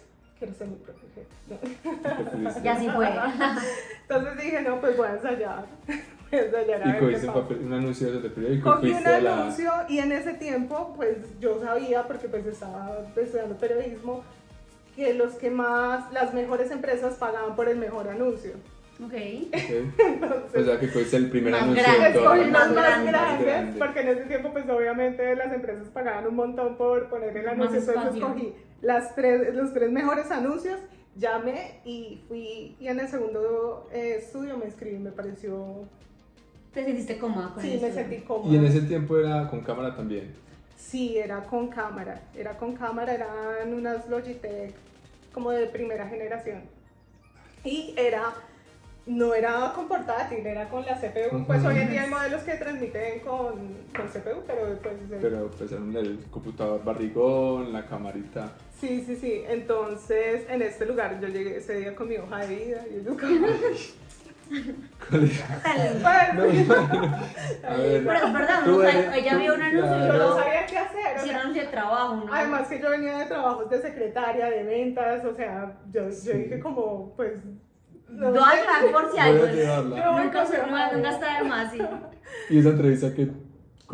propio 0.47 1.09
jefe. 1.15 1.27
¿no? 1.49 1.57
Preferiste. 2.01 2.61
Y 2.63 2.67
así 2.67 2.89
fue. 2.89 3.09
Entonces 4.01 4.43
dije, 4.43 4.61
no, 4.61 4.79
pues 4.79 4.97
voy 4.97 5.07
a 5.07 5.13
ensayar. 5.13 5.65
Voy 6.31 6.39
a 6.39 6.45
ensayar 6.45 6.81
a 6.81 6.89
Y 6.89 6.99
qué 6.99 7.27
un, 7.63 7.73
anuncio 7.73 8.19
de 8.19 8.29
periódico 8.29 8.71
Cogí 8.71 8.87
un 8.87 8.93
fuiste 8.93 9.09
a 9.09 9.21
la... 9.21 9.41
anuncio 9.41 9.71
y 9.87 9.99
en 9.99 10.11
ese 10.11 10.33
tiempo, 10.33 10.93
pues 10.95 11.17
yo 11.39 11.61
sabía, 11.61 12.07
porque 12.07 12.27
pues 12.27 12.43
estaba 12.47 12.97
estudiando 13.15 13.55
periodismo, 13.55 14.23
que 14.95 15.13
los 15.13 15.33
que 15.33 15.51
más, 15.51 16.11
las 16.11 16.33
mejores 16.33 16.71
empresas 16.71 17.15
pagaban 17.15 17.55
por 17.55 17.69
el 17.69 17.77
mejor 17.77 18.09
anuncio. 18.09 18.53
Ok. 19.03 19.13
Ok. 19.13 20.55
O 20.55 20.63
sea 20.63 20.79
que 20.79 20.91
cogiste 20.91 21.17
el 21.17 21.29
primer 21.29 21.51
Más 21.51 21.63
anuncio 21.63 21.83
grande. 21.83 22.19
Escogí 22.19 22.39
los 22.39 22.51
más 22.51 22.73
grande. 22.73 23.11
grandes, 23.11 23.45
grande. 23.45 23.79
porque 23.79 23.99
en 24.01 24.07
ese 24.09 24.21
tiempo, 24.25 24.53
pues 24.53 24.69
obviamente 24.69 25.35
las 25.35 25.53
empresas 25.53 25.87
pagaban 25.89 26.27
un 26.27 26.35
montón 26.35 26.77
por 26.77 27.09
poner 27.09 27.35
el 27.35 27.45
Más 27.45 27.53
anuncio. 27.53 27.79
Entonces 27.79 28.15
escogí 28.15 28.53
las 28.83 29.15
tres, 29.15 29.55
los 29.55 29.73
tres 29.73 29.91
mejores 29.91 30.29
anuncios, 30.29 30.79
llamé 31.15 31.79
y 31.85 32.21
fui, 32.27 32.75
y 32.79 32.87
en 32.87 32.99
el 32.99 33.07
segundo 33.07 33.89
eh, 33.91 34.17
estudio 34.19 34.57
me 34.57 34.65
inscribí, 34.65 34.99
me 34.99 35.11
pareció, 35.11 35.85
¿Te 36.73 36.83
sentiste 36.83 37.17
cómoda 37.19 37.53
con 37.53 37.63
sí, 37.63 37.79
me 37.81 37.91
sentí 37.91 38.17
cómoda. 38.17 38.51
Y 38.51 38.57
en 38.57 38.65
ese 38.65 38.81
tiempo 38.81 39.17
era 39.17 39.47
con 39.47 39.61
cámara 39.61 39.95
también. 39.95 40.33
Sí, 40.75 41.17
era 41.17 41.43
con 41.43 41.67
cámara, 41.67 42.21
era 42.35 42.57
con 42.57 42.75
cámara, 42.75 43.13
eran 43.13 43.73
unas 43.73 44.09
Logitech 44.09 44.73
como 45.31 45.51
de 45.51 45.67
primera 45.67 46.07
generación. 46.07 46.61
Y 47.63 47.93
era, 47.95 48.33
no 49.05 49.33
era 49.33 49.71
con 49.75 49.87
portátil, 49.87 50.45
era 50.45 50.69
con 50.69 50.85
la 50.85 50.95
CPU. 50.95 51.45
Pues 51.45 51.63
hoy 51.65 51.77
en 51.77 51.89
día 51.91 52.03
hay 52.03 52.09
modelos 52.09 52.41
que 52.43 52.53
transmiten 52.53 53.19
con, 53.19 53.55
con 53.95 54.07
CPU, 54.07 54.41
pero 54.47 54.77
pues... 54.81 54.93
eh, 55.11 55.19
Pero 55.21 55.51
pues 55.57 55.71
era 55.71 55.81
un- 55.81 55.95
el 55.95 56.19
computador 56.31 56.83
barrigón, 56.83 57.73
la 57.73 57.85
camarita. 57.85 58.51
Sí, 58.79 59.03
sí, 59.05 59.15
sí. 59.15 59.43
Entonces, 59.47 60.43
en 60.49 60.61
este 60.61 60.85
lugar 60.85 61.19
yo 61.19 61.27
llegué 61.27 61.57
ese 61.57 61.73
día 61.79 61.95
con 61.95 62.07
mi 62.07 62.17
hoja 62.17 62.45
de 62.45 62.55
vida 62.55 62.81
y 62.89 63.03
yo 63.03 63.17
como... 63.17 63.47
¿Cuál 65.09 65.29
era? 65.31 66.33
No, 66.33 66.43
Pues, 66.43 66.69
a 67.63 67.75
ver, 67.77 68.03
Pero 68.05 68.27
es 68.27 68.33
verdad, 68.33 68.61
tú 68.65 68.71
¿no? 68.71 68.77
O 68.77 68.81
sea, 68.81 68.89
eres- 68.91 69.15
ella 69.15 69.37
vio 69.37 69.53
un 69.55 69.61
anuncio 69.61 69.97
y 69.97 70.07
yo 70.07 70.13
no 70.13 70.37
sabía 70.37 70.65
qué 70.65 70.77
hacer. 70.77 71.17
hicieron 71.17 71.41
anuncio 71.41 71.61
de 71.63 71.67
trabajo, 71.69 72.15
¿no? 72.25 72.33
Además 72.33 72.67
que 72.67 72.79
yo 72.79 72.89
venía 72.89 73.17
de 73.19 73.25
trabajos 73.25 73.69
de 73.69 73.81
secretaria, 73.81 74.49
de 74.49 74.63
ventas, 74.63 75.25
o 75.25 75.33
sea, 75.35 75.75
yo, 75.91 76.09
yo 76.09 76.33
dije 76.33 76.59
como, 76.59 77.13
pues... 77.15 77.33
no 78.13 78.31
No 78.31 78.41
por 78.91 79.11
si 79.11 79.17
Voy 79.17 79.61
a 79.65 79.77
algo. 79.77 79.95
Nunca, 80.23 80.45
se- 80.45 80.57
nunca, 80.63 80.91
nunca 80.93 81.09
está 81.11 81.37
de 81.41 81.49
más, 81.49 81.71
sí. 81.71 81.79
Y 82.49 82.59
esa 82.59 82.69
entrevista 82.69 83.13
que... 83.13 83.23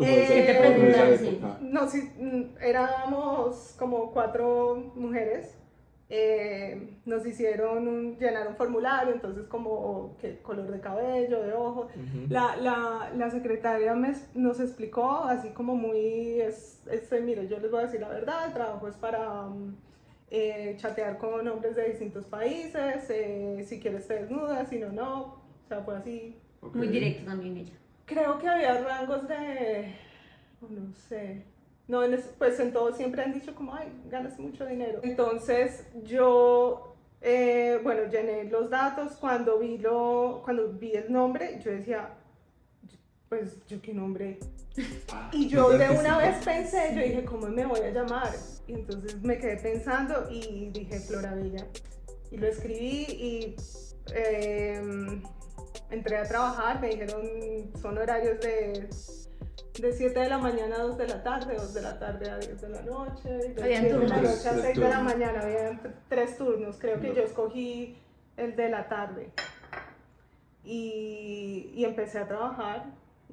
Eh, 0.02 0.44
¿qué 0.46 0.54
te 0.54 0.70
preguntaron? 0.70 1.18
Sí. 1.18 1.40
No, 1.60 1.88
sí, 1.88 2.10
mm, 2.18 2.62
éramos 2.62 3.74
como 3.78 4.12
cuatro 4.12 4.92
mujeres. 4.94 5.56
eh, 6.12 6.98
nos 7.04 7.24
hicieron 7.24 7.86
un, 7.86 8.18
llenar 8.18 8.48
un 8.48 8.56
formulario, 8.56 9.14
entonces 9.14 9.46
como 9.46 10.16
qué 10.20 10.40
color 10.42 10.68
de 10.70 10.80
cabello, 10.80 11.40
de 11.42 11.52
ojos. 11.52 11.86
Ujú. 11.94 12.26
La, 12.28 12.56
la, 12.56 13.12
la 13.16 13.30
secretaria 13.30 13.94
me- 13.94 14.14
nos 14.34 14.58
explicó 14.58 15.22
así 15.24 15.50
como 15.50 15.76
muy, 15.76 16.40
es, 16.40 16.82
es, 16.90 17.12
mire, 17.22 17.46
yo 17.46 17.60
les 17.60 17.70
voy 17.70 17.80
a 17.80 17.84
decir 17.84 18.00
la 18.00 18.08
verdad, 18.08 18.46
el 18.48 18.52
trabajo 18.54 18.88
es 18.88 18.96
para 18.96 19.42
mm, 19.44 19.76
eh, 20.30 20.74
chatear 20.78 21.18
con 21.18 21.46
hombres 21.48 21.76
de 21.76 21.88
distintos 21.88 22.24
países, 22.26 23.08
eh, 23.10 23.64
si 23.66 23.80
quieres 23.80 24.06
te 24.06 24.14
desnudas, 24.22 24.68
si 24.68 24.78
no, 24.78 24.90
no, 24.90 25.22
o 25.22 25.68
sea, 25.68 25.80
fue 25.82 25.96
así. 25.96 26.36
Ok. 26.60 26.74
Muy 26.76 26.88
directo 26.88 27.24
también 27.24 27.56
ella. 27.56 27.72
Creo 28.06 28.38
que 28.38 28.48
había 28.48 28.80
rangos 28.82 29.26
de, 29.28 29.94
oh, 30.62 30.68
no 30.68 30.92
sé, 30.94 31.42
no, 31.88 32.04
en 32.04 32.14
es- 32.14 32.34
pues 32.38 32.58
en 32.60 32.72
todo 32.72 32.92
siempre 32.92 33.22
han 33.22 33.32
dicho 33.32 33.54
como, 33.54 33.74
ay, 33.74 33.88
ganas 34.08 34.38
mucho 34.38 34.66
dinero. 34.66 35.00
Entonces 35.02 35.86
yo, 36.04 36.94
eh, 37.20 37.80
bueno, 37.82 38.10
llené 38.10 38.44
los 38.44 38.70
datos, 38.70 39.12
cuando 39.16 39.58
vi, 39.58 39.78
lo, 39.78 40.42
cuando 40.44 40.72
vi 40.72 40.92
el 40.92 41.12
nombre, 41.12 41.60
yo 41.64 41.70
decía, 41.72 42.10
pues 43.30 43.64
yo 43.68 43.80
qué 43.80 43.94
nombre. 43.94 44.38
Ah, 45.12 45.30
Y 45.32 45.48
yo 45.48 45.70
de 45.70 45.88
una 45.90 46.18
vez 46.18 46.44
pensé, 46.44 46.92
yo 46.96 47.00
dije, 47.00 47.24
¿cómo 47.24 47.46
me 47.46 47.64
voy 47.64 47.78
a 47.78 47.90
llamar? 47.90 48.32
Y 48.66 48.74
entonces 48.74 49.22
me 49.22 49.38
quedé 49.38 49.56
pensando 49.56 50.28
y 50.30 50.68
dije 50.70 50.98
Flora 50.98 51.34
Villa. 51.36 51.64
Y 52.32 52.38
lo 52.38 52.48
escribí 52.48 53.06
y 53.08 53.56
eh, 54.14 54.82
entré 55.90 56.16
a 56.18 56.24
trabajar, 56.24 56.80
me 56.80 56.88
dijeron, 56.88 57.22
son 57.80 57.98
horarios 57.98 58.40
de, 58.40 58.88
de 59.80 59.92
7 59.92 60.18
de 60.18 60.28
la 60.28 60.38
mañana 60.38 60.76
a 60.76 60.82
2 60.82 60.98
de 60.98 61.06
la 61.06 61.22
tarde, 61.22 61.54
2 61.56 61.72
de 61.74 61.82
la 61.82 61.98
tarde 62.00 62.30
a 62.30 62.38
10 62.38 62.60
de 62.60 62.68
la 62.68 62.82
noche, 62.82 63.28
de 63.28 63.62
Habían 63.62 63.82
10 63.84 63.94
de 64.00 64.08
la 64.08 64.14
turnos. 64.16 64.22
noche 64.36 64.48
a 64.48 64.52
Tres 64.52 64.64
6 64.64 64.74
de 64.76 64.80
la 64.88 64.96
turnos. 64.96 65.04
mañana, 65.14 65.40
había 65.40 65.80
tres 66.08 66.36
turnos, 66.36 66.76
creo 66.80 67.00
que 67.00 67.08
No. 67.08 67.14
yo 67.14 67.22
escogí 67.22 67.96
el 68.36 68.56
de 68.56 68.68
la 68.70 68.88
tarde. 68.88 69.30
Y, 70.64 71.70
y 71.74 71.84
empecé 71.84 72.18
a 72.18 72.26
trabajar 72.26 72.84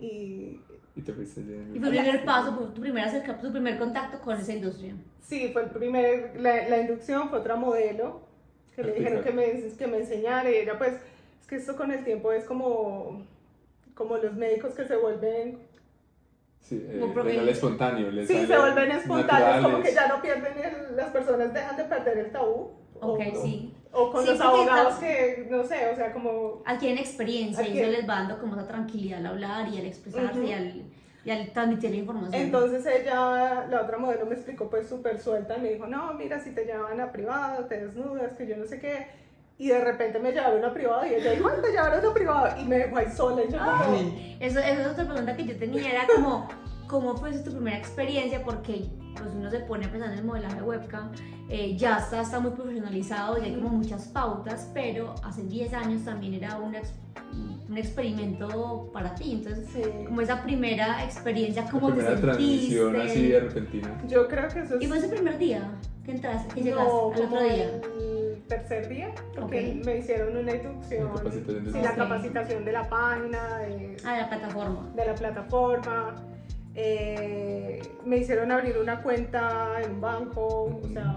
y 0.01 0.61
Y 0.95 1.01
te 1.01 1.13
fuiste. 1.13 1.41
Y 1.41 1.79
fue 1.79 1.89
el 1.89 1.95
primer 1.97 2.25
paso, 2.25 2.55
fue 2.55 2.67
tu 2.67 2.81
primer, 2.81 3.03
acerca, 3.05 3.37
tu 3.39 3.51
primer 3.51 3.77
contacto 3.77 4.19
con 4.19 4.37
esa 4.37 4.53
industria. 4.53 4.95
Sí, 5.21 5.49
fue 5.53 5.63
el 5.63 5.69
primer, 5.71 6.39
la, 6.39 6.67
la 6.69 6.79
inducción 6.79 7.29
fue 7.29 7.39
otra 7.39 7.55
modelo 7.55 8.21
que 8.75 8.83
le 8.83 8.93
dijeron 8.93 9.23
que 9.23 9.31
me, 9.31 9.61
que 9.77 9.87
me 9.87 9.97
enseñara 9.97 10.49
y 10.49 10.55
ella 10.55 10.77
pues, 10.77 10.93
es 11.41 11.47
que 11.47 11.55
esto 11.55 11.75
con 11.75 11.91
el 11.91 12.03
tiempo 12.03 12.31
es 12.31 12.43
como, 12.45 13.25
como 13.95 14.17
los 14.17 14.33
médicos 14.35 14.73
que 14.73 14.85
se 14.85 14.95
vuelven, 14.95 15.59
Sí, 16.59 16.75
eh, 16.85 16.99
espontáneo. 17.49 18.11
Le 18.11 18.27
sí, 18.27 18.33
sale 18.33 18.47
se 18.47 18.57
vuelven 18.57 18.91
espontáneos, 18.91 19.63
como 19.63 19.77
que 19.81 19.91
naturales. 19.91 19.95
ya 19.95 20.07
no 20.09 20.21
pierden, 20.21 20.53
el- 20.89 20.95
las 20.97 21.11
personas 21.11 21.53
dejan 21.53 21.77
de 21.77 21.83
perder 21.85 22.17
el 22.17 22.31
tabú. 22.31 22.71
Ok, 22.99 23.19
o, 23.33 23.41
sí. 23.41 23.73
O 23.99 24.11
con 24.11 24.23
Sí, 24.23 24.29
los 24.29 24.39
abogados 24.41 24.95
que, 24.95 25.47
no 25.49 25.63
sé, 25.63 25.89
o 25.91 25.95
sea, 25.95 26.13
como... 26.13 26.61
Adquieren 26.65 26.99
experiencia 26.99 27.67
y 27.67 27.79
eso 27.79 27.91
les 27.91 28.07
va 28.07 28.15
dando 28.19 28.37
como 28.39 28.55
esa 28.55 28.67
tranquilidad 28.67 29.19
al 29.19 29.25
hablar 29.25 29.67
y 29.69 29.79
al 29.79 29.85
expresarse 29.87 30.43
y, 30.45 30.53
al, 30.53 30.83
y 31.25 31.31
al 31.31 31.51
transmitir 31.51 31.89
la 31.89 31.95
información. 31.97 32.41
Entonces 32.41 32.85
ella, 32.85 33.65
la 33.67 33.81
otra 33.81 33.97
modelo 33.97 34.27
me 34.27 34.35
explicó 34.35 34.69
pues 34.69 34.87
súper 34.87 35.19
suelta 35.19 35.57
y 35.57 35.61
me 35.61 35.69
dijo, 35.73 35.87
no, 35.87 36.13
mira, 36.13 36.39
si 36.39 36.51
te 36.51 36.63
llevan 36.65 37.01
a 37.01 37.11
privado, 37.11 37.65
te 37.65 37.85
desnudas, 37.85 38.33
que 38.33 38.45
yo 38.45 38.55
no 38.55 38.65
sé 38.65 38.79
qué. 38.79 39.07
y 39.59 39.69
de 39.69 39.79
repente 39.83 40.19
me 40.19 40.31
llevaron 40.31 40.63
a 40.63 40.71
privado 40.71 41.03
y 41.07 41.15
ella 41.15 41.31
dijo, 41.31 41.49
"Ay, 41.49 41.59
te 41.63 41.71
llevaron 41.71 42.05
a 42.05 42.13
privado 42.13 42.61
y 42.61 42.65
me 42.65 42.77
dejó 42.77 42.97
ahí 42.97 43.07
sola 43.09 43.41
y 43.43 43.51
yo 43.51 43.57
como, 43.57 43.71
Ay, 43.71 44.37
Eso, 44.39 44.59
eso 44.59 44.81
es 44.81 44.87
otra 44.89 45.05
pregunta 45.05 45.35
que 45.35 45.45
yo 45.45 45.57
tenía, 45.57 45.89
era 45.89 46.05
como, 46.05 46.47
¿cómo 46.87 47.15
fue 47.17 47.31
tu 47.39 47.51
primera 47.51 47.77
experiencia? 47.77 48.43
Porque 48.43 48.85
pues 49.17 49.31
uno 49.35 49.49
se 49.49 49.59
pone 49.61 49.85
a 49.85 49.91
pensar 49.91 50.11
en 50.11 50.19
el 50.19 50.23
modelaje 50.25 50.61
webcam, 50.61 51.11
eh, 51.49 51.75
ya 51.75 51.97
está, 51.97 52.21
está 52.21 52.39
muy 52.39 52.51
profesionalizado, 52.51 53.37
ya 53.39 53.45
hay 53.45 53.55
como 53.55 53.69
muchas 53.69 54.07
pautas, 54.09 54.69
pero 54.73 55.15
hace 55.23 55.41
10 55.43 55.73
años 55.73 56.05
también 56.05 56.35
era 56.35 56.57
un, 56.59 56.75
ex- 56.75 56.93
un 57.67 57.77
experimento 57.77 58.89
para 58.93 59.15
ti, 59.15 59.31
entonces 59.33 59.67
sí. 59.73 59.81
como 60.05 60.21
esa 60.21 60.43
primera 60.43 61.03
experiencia, 61.03 61.63
la 61.63 61.71
¿cómo 61.71 61.87
te 61.87 61.93
primera 61.95 62.15
sentiste? 62.17 63.01
así 63.01 63.27
de 63.27 63.39
repentina. 63.39 64.01
Yo 64.07 64.27
creo 64.27 64.47
que 64.49 64.59
eso 64.59 64.75
es... 64.75 64.81
¿Y 64.83 64.87
fue 64.87 64.97
ese 64.99 65.09
primer 65.09 65.37
día 65.37 65.71
que 66.05 66.11
entraste, 66.11 66.53
que 66.53 66.61
llegaste 66.61 66.85
No, 66.93 67.11
al 67.13 67.21
otro 67.23 67.41
día? 67.41 67.71
el 67.97 68.43
tercer 68.47 68.87
día, 68.87 69.13
porque 69.35 69.77
Ok. 69.79 69.85
me 69.85 69.97
hicieron 69.97 70.37
una 70.37 70.55
inducción, 70.55 71.05
Una 71.07 71.15
capacitación 71.15 71.65
de 71.65 71.71
sí, 71.73 71.79
la 71.81 71.95
capacitación 71.95 72.65
de 72.65 72.71
la 72.71 72.87
página, 72.89 73.57
de, 73.57 73.97
Ah, 74.05 74.13
de 74.13 74.21
la 74.21 74.29
plataforma. 74.29 74.89
de 74.95 75.05
la 75.05 75.15
plataforma, 75.15 76.15
eh, 76.77 77.81
me 78.05 78.17
hicieron 78.17 78.51
abrir 78.51 78.77
una 78.77 79.01
cuenta 79.01 79.81
en 79.81 79.93
un 79.93 80.01
banco, 80.01 80.79
o 80.83 80.87
sea, 80.93 81.13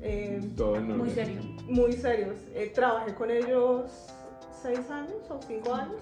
eh, 0.00 0.40
Todo 0.56 0.76
en 0.76 0.96
Muy 0.96 1.10
serio. 1.10 1.40
muy 1.68 1.92
serios. 1.92 2.36
Eh, 2.54 2.70
trabajé 2.74 3.12
con 3.14 3.30
ellos 3.30 3.90
seis 4.62 4.88
años 4.90 5.28
o 5.28 5.40
cinco 5.46 5.74
años. 5.74 6.00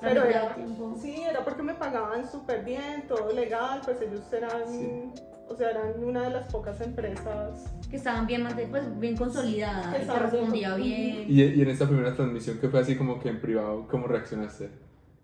Pero 0.00 0.24
era, 0.24 0.54
tiempo. 0.54 0.96
sí, 1.00 1.22
era 1.22 1.44
porque 1.44 1.62
me 1.62 1.74
pagaban 1.74 2.28
súper 2.30 2.64
bien, 2.64 3.04
todo 3.06 3.32
legal, 3.32 3.80
pues 3.84 4.00
ellos 4.00 4.22
eran, 4.32 4.66
Sí. 4.66 5.10
o 5.48 5.54
sea, 5.54 5.70
eran 5.70 6.02
una 6.02 6.22
de 6.24 6.30
las 6.30 6.50
pocas 6.52 6.80
empresas 6.80 7.64
Que 7.90 7.96
estaban 7.96 8.26
bien, 8.26 8.46
pues, 8.70 8.98
bien 8.98 9.16
consolidadas, 9.16 9.86
Que 9.94 10.00
que 10.00 10.04
bien 10.06 10.20
respondía 10.20 10.70
con- 10.70 10.82
bien. 10.82 11.24
Y, 11.28 11.42
y 11.42 11.62
en 11.62 11.68
esta 11.68 11.86
primera 11.86 12.14
transmisión 12.14 12.58
que 12.58 12.68
fue 12.68 12.80
así 12.80 12.96
como 12.96 13.20
que 13.20 13.28
en 13.28 13.40
privado, 13.40 13.86
¿cómo 13.90 14.06
reaccionaste? 14.06 14.70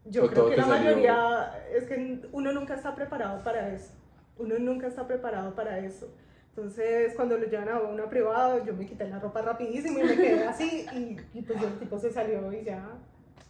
Yo 0.09 0.25
¿O 0.25 0.29
creo 0.29 0.49
que 0.49 0.57
la 0.57 0.65
salió? 0.65 0.85
mayoría, 0.91 1.53
es 1.75 1.85
que 1.85 2.21
uno 2.33 2.53
nunca 2.53 2.75
está 2.75 2.95
preparado 2.95 3.43
para 3.43 3.73
eso. 3.73 3.93
Uno 4.39 4.59
nunca 4.59 4.87
está 4.87 5.07
preparado 5.07 5.55
para 5.55 5.79
eso. 5.79 6.09
Entonces, 6.51 7.13
cuando 7.15 7.37
lo 7.37 7.47
llevan 7.47 7.69
a 7.69 7.81
una 7.81 8.09
privada, 8.09 8.65
yo 8.65 8.73
me 8.75 8.87
quité 8.87 9.09
la 9.09 9.19
ropa 9.19 9.43
rapidísimo 9.43 9.99
y 9.99 10.05
me 10.05 10.17
quedé 10.17 10.45
así 10.45 10.87
y, 10.95 11.17
y 11.39 11.43
pues 11.43 11.61
el 11.63 11.79
tipo 11.79 11.99
se 11.99 12.11
salió 12.13 12.53
y 12.53 12.65
ya. 12.65 12.87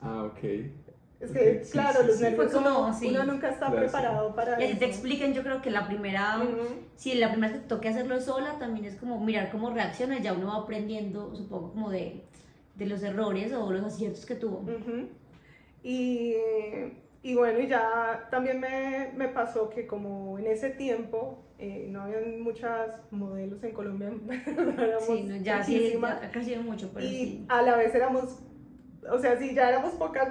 Ah, 0.01 0.25
ok. 0.25 0.39
Es 1.19 1.31
que, 1.31 1.59
Ok, 1.59 1.63
sí, 1.65 1.73
claro, 1.73 2.01
sí, 2.03 2.07
los 2.09 2.17
sí. 2.17 2.23
nervios, 2.25 2.53
como, 2.53 2.69
uno, 2.87 2.93
sí. 2.99 3.09
uno 3.09 3.25
nunca 3.25 3.49
está 3.51 3.71
Gracias. 3.71 3.93
preparado 3.93 4.35
para 4.35 4.53
Y 4.61 4.65
así 4.65 4.71
eso. 4.73 4.79
te 4.81 4.85
expliquen, 4.87 5.33
yo 5.35 5.43
creo 5.43 5.63
que 5.63 5.71
la 5.71 5.87
primera, 5.87 6.39
Ujú. 6.43 6.75
si 6.97 7.15
la 7.15 7.31
primera 7.31 7.53
que 7.55 7.61
te 7.61 7.69
toque 7.69 7.89
hacerlo 7.89 8.21
sola, 8.21 8.59
también 8.59 8.85
es 8.87 8.97
como 8.97 9.19
mirar 9.25 9.51
cómo 9.51 9.71
reacciona, 9.71 10.19
ya 10.21 10.33
uno 10.35 10.49
va 10.49 10.57
aprendiendo, 10.57 11.35
supongo, 11.35 11.71
como 11.73 11.91
de, 11.91 12.23
de 12.75 12.87
los 12.87 13.03
errores 13.03 13.53
o 13.55 13.71
los 13.73 13.85
aciertos 13.85 14.27
que 14.27 14.35
tuvo. 14.35 14.59
Ujú. 14.59 15.09
Y, 15.89 16.35
y 17.23 17.35
bueno, 17.35 17.61
y 17.61 17.69
ya 17.69 18.27
también 18.31 18.61
me, 18.61 19.13
me 19.17 19.29
pasó 19.29 19.71
que 19.71 19.87
como 19.87 20.39
en 20.39 20.47
ese 20.47 20.71
tiempo 20.71 21.45
eh, 21.59 21.87
no 21.91 22.03
habían 22.03 22.41
muchas 22.43 23.01
modelos 23.11 23.63
en 23.63 23.73
Colombia, 23.73 24.13
éramos 24.47 25.05
Sí, 25.05 25.23
no, 25.23 25.37
ya 25.37 25.63
sí, 25.63 25.99
ya 26.01 26.21
ha 26.25 26.31
crecido 26.31 26.63
mucho, 26.63 26.91
pero 26.93 27.07
y 27.07 27.11
sí. 27.11 27.47
a 27.49 27.63
la 27.63 27.77
vez 27.77 27.95
éramos, 27.95 28.41
o 29.11 29.19
sea, 29.19 29.39
si 29.39 29.55
ya 29.55 29.69
éramos 29.69 29.95
pocas 29.95 30.29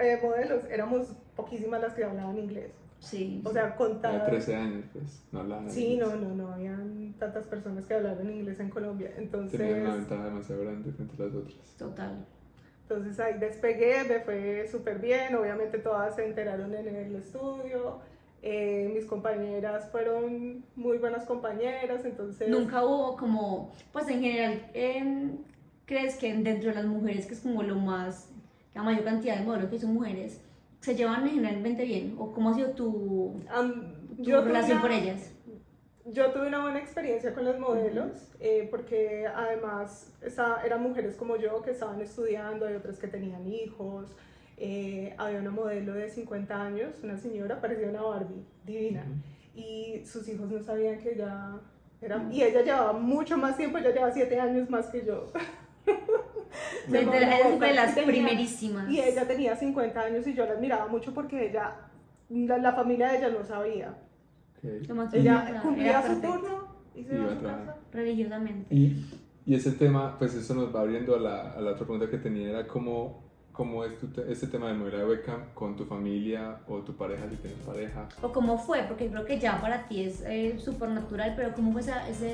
eh, 0.00 0.18
modelos, 0.22 0.64
éramos 0.70 1.08
poquísimas 1.36 1.80
las 1.80 1.94
que 1.94 2.04
hablaban 2.04 2.36
inglés. 2.38 2.72
Sí. 2.98 3.42
O 3.44 3.52
sea, 3.52 3.76
contadas. 3.76 4.26
13 4.26 4.56
años, 4.56 4.84
pues, 4.92 5.22
no 5.30 5.40
hablaban 5.40 5.70
Sí, 5.70 5.92
inglés. 5.94 6.08
no, 6.08 6.16
no, 6.16 6.34
no, 6.34 6.48
habían 6.52 7.14
tantas 7.18 7.46
personas 7.46 7.86
que 7.86 7.94
hablaban 7.94 8.28
inglés 8.30 8.58
en 8.58 8.70
Colombia. 8.70 9.12
Entonces, 9.16 9.58
Tenían 9.60 9.82
una 9.82 9.94
ventaja 9.96 10.24
demasiado 10.24 10.62
grande 10.62 10.92
frente 10.92 11.22
a 11.22 11.26
las 11.26 11.34
otras. 11.34 11.76
Total. 11.78 12.26
Entonces 12.88 13.18
ahí 13.18 13.34
despegué, 13.40 14.04
me 14.04 14.20
fue 14.20 14.68
súper 14.70 15.00
bien. 15.00 15.34
Obviamente 15.34 15.78
todas 15.78 16.14
se 16.14 16.24
enteraron 16.24 16.72
en 16.72 16.94
el 16.94 17.16
estudio. 17.16 17.98
Eh, 18.42 18.92
mis 18.94 19.06
compañeras 19.06 19.90
fueron 19.90 20.64
muy 20.76 20.98
buenas 20.98 21.24
compañeras, 21.24 22.04
entonces... 22.04 22.48
Nunca 22.48 22.84
hubo 22.84 23.16
como, 23.16 23.72
pues 23.92 24.08
en 24.08 24.20
general, 24.20 24.70
em, 24.72 25.38
¿crees 25.84 26.14
que 26.16 26.32
dentro 26.32 26.68
de 26.68 26.76
las 26.76 26.84
mujeres, 26.84 27.26
que 27.26 27.34
es 27.34 27.40
como 27.40 27.64
lo 27.64 27.74
más, 27.74 28.30
la 28.72 28.84
mayor 28.84 29.02
cantidad 29.02 29.36
de 29.36 29.44
modelos 29.44 29.68
que 29.68 29.80
son 29.80 29.94
mujeres, 29.94 30.40
se 30.78 30.94
llevan 30.94 31.28
generalmente 31.28 31.84
bien? 31.84 32.14
¿O 32.18 32.30
cómo 32.30 32.50
ha 32.50 32.54
sido 32.54 32.70
tu, 32.70 33.34
yo 34.18 34.42
relación 34.42 34.78
con 34.78 34.92
ellas? 34.92 35.32
Yo 36.12 36.30
tuve 36.30 36.46
una 36.46 36.62
buena 36.62 36.78
experiencia 36.78 37.34
con 37.34 37.44
los 37.44 37.58
modelos, 37.58 38.12
eh, 38.38 38.68
porque 38.70 39.26
además 39.26 40.12
esa- 40.22 40.62
eran 40.64 40.82
mujeres 40.82 41.16
como 41.16 41.36
yo 41.36 41.62
que 41.62 41.72
estaban 41.72 42.00
estudiando, 42.00 42.66
hay 42.66 42.74
otras 42.74 42.98
que 42.98 43.08
tenían 43.08 43.44
hijos, 43.46 44.14
eh, 44.56 45.14
había 45.18 45.40
una 45.40 45.50
modelo 45.50 45.94
de 45.94 46.08
50 46.08 46.62
años, 46.62 46.94
una 47.02 47.18
señora, 47.18 47.60
parecía 47.60 47.88
una 47.88 48.02
Barbie, 48.02 48.44
divina, 48.64 49.04
y 49.54 50.02
sus 50.06 50.28
hijos 50.28 50.48
no 50.48 50.62
sabían 50.62 50.98
que 51.00 51.12
ella 51.14 51.58
era, 52.00 52.22
y 52.30 52.42
ella 52.42 52.62
llevaba 52.62 52.92
mucho 52.92 53.36
más 53.36 53.56
tiempo, 53.56 53.78
ella 53.78 53.90
llevaba 53.90 54.12
7 54.12 54.38
años 54.38 54.70
más 54.70 54.86
que 54.86 55.04
yo. 55.04 55.26
De- 56.88 57.04
fue 57.58 57.68
de 57.68 57.74
las 57.74 57.94
tenía- 57.94 58.06
primerísimas. 58.06 58.88
Y 58.90 59.00
ella 59.00 59.26
tenía 59.26 59.56
50 59.56 60.00
años 60.00 60.26
y 60.26 60.34
yo 60.34 60.46
la 60.46 60.52
admiraba 60.52 60.86
mucho 60.86 61.12
porque 61.12 61.48
ella, 61.48 61.74
la, 62.30 62.58
la 62.58 62.72
familia 62.72 63.08
de 63.08 63.18
ella 63.18 63.28
no 63.30 63.44
sabía. 63.44 63.94
Ella 65.12 65.60
cumplía 65.62 66.02
su 66.02 66.20
turno 66.20 66.66
y 66.94 67.04
se 67.04 67.14
Iba 67.14 67.24
a 67.26 67.34
su 67.34 67.36
trabajar. 67.40 67.66
casa. 67.66 67.78
Religiosamente. 67.92 68.74
Y, 68.74 69.04
y 69.44 69.54
ese 69.54 69.72
tema, 69.72 70.18
pues 70.18 70.34
eso 70.34 70.54
nos 70.54 70.74
va 70.74 70.80
abriendo 70.80 71.14
a 71.16 71.20
la, 71.20 71.52
a 71.52 71.60
la 71.60 71.72
otra 71.72 71.86
pregunta 71.86 72.10
que 72.10 72.18
tenía, 72.18 72.50
era 72.50 72.66
cómo, 72.66 73.22
cómo 73.52 73.84
es 73.84 73.98
tu 74.00 74.08
te- 74.08 74.30
este 74.32 74.46
tema 74.48 74.68
de 74.68 74.74
modelaje 74.74 75.04
webcam 75.06 75.40
con 75.54 75.76
tu 75.76 75.84
familia 75.84 76.58
o 76.68 76.78
tu 76.80 76.94
pareja, 76.96 77.24
si 77.30 77.36
tienes 77.36 77.58
pareja. 77.60 78.08
O 78.22 78.32
cómo 78.32 78.58
fue, 78.58 78.82
porque 78.88 79.08
creo 79.08 79.24
que 79.24 79.38
ya 79.38 79.60
para 79.60 79.86
ti 79.88 80.02
es 80.02 80.22
eh, 80.26 80.56
súper 80.58 80.88
natural, 80.90 81.34
pero 81.36 81.54
cómo 81.54 81.72
fue 81.72 81.82
esa, 81.82 82.08
esa 82.08 82.26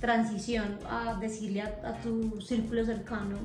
transición 0.00 0.78
a 0.88 1.18
decirle 1.20 1.62
a, 1.62 1.66
a 1.84 1.92
tu 2.02 2.40
círculo 2.40 2.84
cercano 2.84 3.36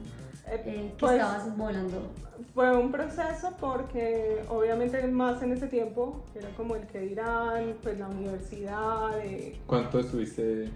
Eh, 0.50 0.62
eh, 0.66 0.94
que 0.98 1.00
pues, 1.00 1.14
estabas 1.14 1.58
volando. 1.58 2.12
Fue 2.54 2.76
un 2.76 2.92
proceso 2.92 3.56
porque 3.60 4.42
obviamente 4.50 5.06
más 5.08 5.42
en 5.44 5.54
ese 5.54 5.68
tiempo 5.68 6.24
era 6.34 6.50
como 6.52 6.76
el 6.76 6.88
que 6.88 7.00
dirán, 7.00 7.76
pues 7.82 8.00
la 8.00 8.08
universidad, 8.08 9.20
eh, 9.20 9.60
¿Cuánto 9.68 10.00
estuviste 10.00 10.70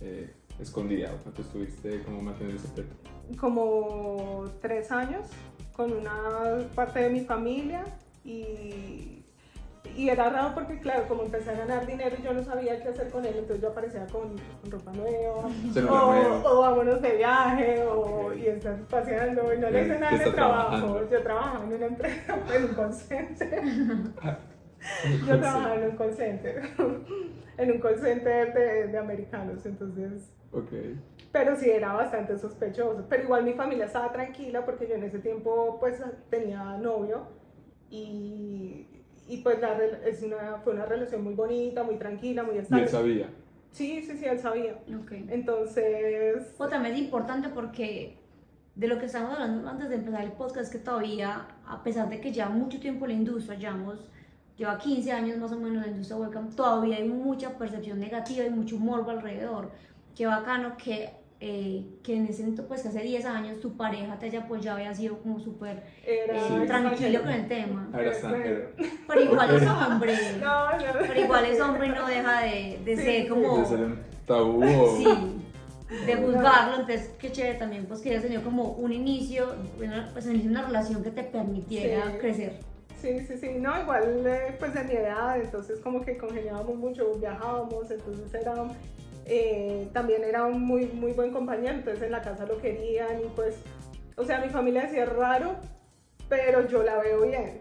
eh, 0.00 0.32
escondida 0.58 1.12
o 1.12 1.22
cuánto 1.22 1.42
estuviste 1.42 2.02
como 2.04 2.22
manteniendo 2.22 2.62
el 2.62 2.68
secreto? 2.68 2.96
como 3.38 4.46
tres 4.60 4.90
años 4.90 5.26
con 5.72 5.92
una 5.92 6.68
parte 6.74 7.00
de 7.00 7.10
mi 7.10 7.20
familia 7.20 7.84
y, 8.24 9.19
y 9.96 10.08
era 10.08 10.30
raro 10.30 10.54
porque 10.54 10.78
claro, 10.80 11.06
como 11.08 11.22
empecé 11.22 11.50
a 11.50 11.54
ganar 11.54 11.86
dinero 11.86 12.16
y 12.18 12.22
yo 12.22 12.32
no 12.32 12.42
sabía 12.42 12.80
qué 12.82 12.88
hacer 12.88 13.10
con 13.10 13.24
él, 13.24 13.34
entonces 13.36 13.60
yo 13.62 13.68
aparecía 13.70 14.06
con, 14.06 14.36
con 14.62 14.70
ropa 14.70 14.92
nueva 14.92 15.36
o, 15.36 15.48
nuevo. 15.48 16.42
o 16.44 16.60
vámonos 16.60 17.00
de 17.02 17.16
viaje 17.16 17.84
o, 17.84 18.26
Ok. 18.26 18.36
y 18.36 18.46
estás 18.46 18.80
paseando 18.88 19.52
y 19.54 19.58
no 19.58 19.70
le 19.70 19.82
hice 19.82 19.98
nada 19.98 20.18
¿qué 20.18 20.24
de 20.24 20.30
trabajo, 20.32 20.68
trabajando? 20.76 21.10
yo 21.10 21.22
trabajaba 21.22 21.64
en 21.64 21.72
una 21.74 21.86
empresa, 21.86 22.38
en 22.54 22.64
un 22.64 22.74
call 22.74 22.92
center. 22.94 23.62
Yo 25.26 25.38
trabajaba 25.38 25.74
en 25.74 25.90
un 25.90 25.96
call 25.96 26.14
center, 26.14 26.62
en 27.58 27.70
un 27.70 27.78
call 27.80 27.98
center 27.98 28.54
de, 28.54 28.86
de 28.86 28.96
americanos, 28.98 29.66
entonces, 29.66 30.32
Ok. 30.52 30.72
pero 31.30 31.54
sí 31.54 31.68
era 31.70 31.92
bastante 31.92 32.38
sospechoso. 32.38 33.04
Pero 33.06 33.24
igual 33.24 33.44
mi 33.44 33.52
familia 33.52 33.84
estaba 33.84 34.10
tranquila 34.10 34.64
porque 34.64 34.88
yo 34.88 34.94
en 34.94 35.04
ese 35.04 35.18
tiempo 35.18 35.76
pues 35.80 36.02
tenía 36.30 36.62
novio 36.78 37.26
y, 37.90 38.86
y 39.30 39.38
pues 39.38 39.60
la, 39.60 39.78
es 40.04 40.22
una, 40.22 40.58
fue 40.62 40.74
una 40.74 40.86
relación 40.86 41.22
muy 41.24 41.34
bonita, 41.34 41.82
muy 41.84 41.96
tranquila, 41.96 42.42
muy 42.42 42.54
Y 42.54 42.58
él 42.58 42.62
estable. 42.64 42.88
sabía. 42.88 43.30
Sí, 43.70 44.02
sí, 44.02 44.16
sí, 44.18 44.24
él 44.24 44.38
sabía. 44.38 44.74
Ok. 45.00 45.12
Entonces, 45.28 46.54
O 46.58 46.66
también 46.68 46.94
es 46.96 47.00
importante 47.02 47.48
porque 47.50 48.18
de 48.74 48.88
lo 48.88 48.98
que 48.98 49.06
estábamos 49.06 49.34
hablando 49.38 49.68
antes 49.68 49.88
de 49.88 49.96
empezar 49.96 50.22
el 50.24 50.32
podcast 50.32 50.66
es 50.66 50.70
que 50.70 50.78
todavía, 50.78 51.46
a 51.66 51.82
pesar 51.82 52.08
de 52.08 52.20
que 52.20 52.32
lleva 52.32 52.48
mucho 52.50 52.80
tiempo 52.80 53.06
la 53.06 53.12
industria, 53.12 53.58
llevamos, 53.58 54.08
lleva 54.56 54.78
15 54.78 55.12
años 55.12 55.38
más 55.38 55.52
o 55.52 55.58
menos 55.58 55.84
la 55.84 55.90
industria 55.92 56.16
webcam, 56.18 56.50
todavía 56.50 56.96
hay 56.96 57.08
mucha 57.08 57.56
percepción 57.58 58.00
negativa 58.00 58.44
y 58.46 58.50
mucho 58.50 58.76
morbo 58.78 59.10
alrededor. 59.10 59.70
Qué 60.16 60.26
bacano 60.26 60.76
que, 60.76 61.10
eh, 61.42 61.86
que 62.02 62.16
en 62.16 62.26
ese 62.26 62.44
ento- 62.46 62.66
pues 62.66 62.82
que 62.82 62.88
hace 62.88 63.00
10 63.00 63.24
años 63.24 63.60
tu 63.60 63.76
pareja 63.76 64.18
te 64.18 64.26
haya 64.26 64.40
apoyado 64.40 64.78
y 64.78 64.82
ha 64.84 64.94
sido 64.94 65.18
como 65.18 65.40
súper 65.40 65.82
eh, 66.04 66.26
Sí. 66.48 66.66
tranquilo 66.66 67.20
con 67.22 67.30
el 67.30 67.48
tema. 67.48 67.88
Era. 67.98 68.12
Pero 69.08 69.20
igual 69.22 69.56
es 69.56 69.68
hombre. 69.68 70.14
no, 70.40 70.70
no. 70.72 70.84
Pero 71.00 71.20
igual 71.20 71.44
es 71.46 71.60
hombre 71.60 71.86
y 71.86 71.90
no 71.90 72.06
deja 72.06 72.42
de, 72.42 72.80
de 72.84 72.96
Sí, 72.96 73.02
ser 73.02 73.28
como... 73.28 73.58
De 73.58 73.64
ser 73.66 73.78
un 73.80 73.98
tabú 74.26 74.62
o... 74.62 74.96
Sí, 74.96 75.06
de 76.06 76.14
juzgarlo, 76.14 76.80
entonces 76.80 77.10
qué 77.18 77.32
chévere 77.32 77.58
también 77.58 77.86
pues 77.86 78.00
que 78.00 78.10
hayas 78.10 78.22
tenido 78.22 78.42
como 78.42 78.64
un 78.74 78.92
inicio, 78.92 79.54
una, 79.82 80.08
pues 80.12 80.26
una 80.26 80.62
relación 80.66 81.02
que 81.02 81.10
te 81.10 81.24
permitiera 81.24 82.04
Sí. 82.12 82.18
crecer. 82.20 82.60
Sí, 83.00 83.18
sí, 83.26 83.38
sí, 83.38 83.48
no, 83.58 83.80
igual 83.80 84.22
eh, 84.26 84.54
pues 84.58 84.74
de 84.74 84.84
mi 84.84 84.92
edad, 84.92 85.40
entonces 85.40 85.80
como 85.80 86.02
que 86.02 86.16
congeniábamos 86.18 86.76
mucho, 86.76 87.14
viajábamos, 87.18 87.90
entonces 87.90 88.32
era, 88.34 88.54
eh, 89.32 89.88
también 89.92 90.24
era 90.24 90.44
un 90.44 90.60
muy, 90.60 90.86
muy 90.86 91.12
buen 91.12 91.30
compañero, 91.30 91.72
entonces 91.74 92.02
en 92.02 92.10
la 92.10 92.20
casa 92.20 92.46
lo 92.46 92.60
querían 92.60 93.20
y 93.20 93.28
pues, 93.36 93.54
o 94.16 94.24
sea, 94.24 94.40
mi 94.40 94.48
familia 94.48 94.82
decía 94.82 95.06
raro, 95.06 95.54
pero 96.28 96.66
yo 96.66 96.82
la 96.82 96.98
veo 96.98 97.22
bien. 97.22 97.60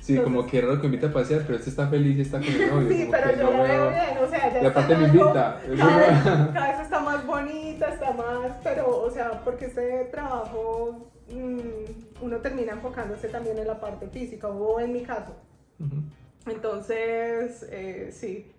Sí, 0.00 0.18
como 0.18 0.44
que 0.44 0.60
raro 0.60 0.80
que 0.80 0.86
invita 0.86 1.06
a 1.06 1.12
pasear, 1.12 1.42
pero 1.46 1.56
este 1.56 1.70
está 1.70 1.86
feliz 1.86 2.18
y 2.18 2.22
está 2.22 2.38
con 2.38 2.48
el 2.48 2.70
novio. 2.74 2.88
Sí, 2.88 3.08
pero 3.08 3.36
yo 3.36 3.52
la 3.52 3.62
veo 3.62 3.90
bien, 3.90 4.18
o 4.24 4.28
sea, 4.28 4.52
ya 4.52 4.60
Y 4.60 4.66
aparte 4.66 4.96
me 4.96 5.06
invita. 5.06 5.60
Cada, 5.78 6.52
cada 6.52 6.72
vez 6.72 6.80
está 6.80 6.98
más 6.98 7.24
bonita, 7.24 7.88
está 7.88 8.12
más, 8.12 8.56
pero, 8.64 9.02
o 9.02 9.10
sea, 9.10 9.40
porque 9.44 9.66
este 9.66 10.06
trabajo 10.06 11.12
mm, 11.32 12.24
uno 12.24 12.38
termina 12.38 12.72
enfocándose 12.72 13.28
también 13.28 13.56
en 13.56 13.68
la 13.68 13.78
parte 13.78 14.08
física, 14.08 14.48
o 14.48 14.80
en 14.80 14.92
mi 14.92 15.02
caso. 15.02 15.36
Ujú. 15.78 16.02
Entonces, 16.50 17.64
eh, 17.70 18.10
sí. 18.10 18.50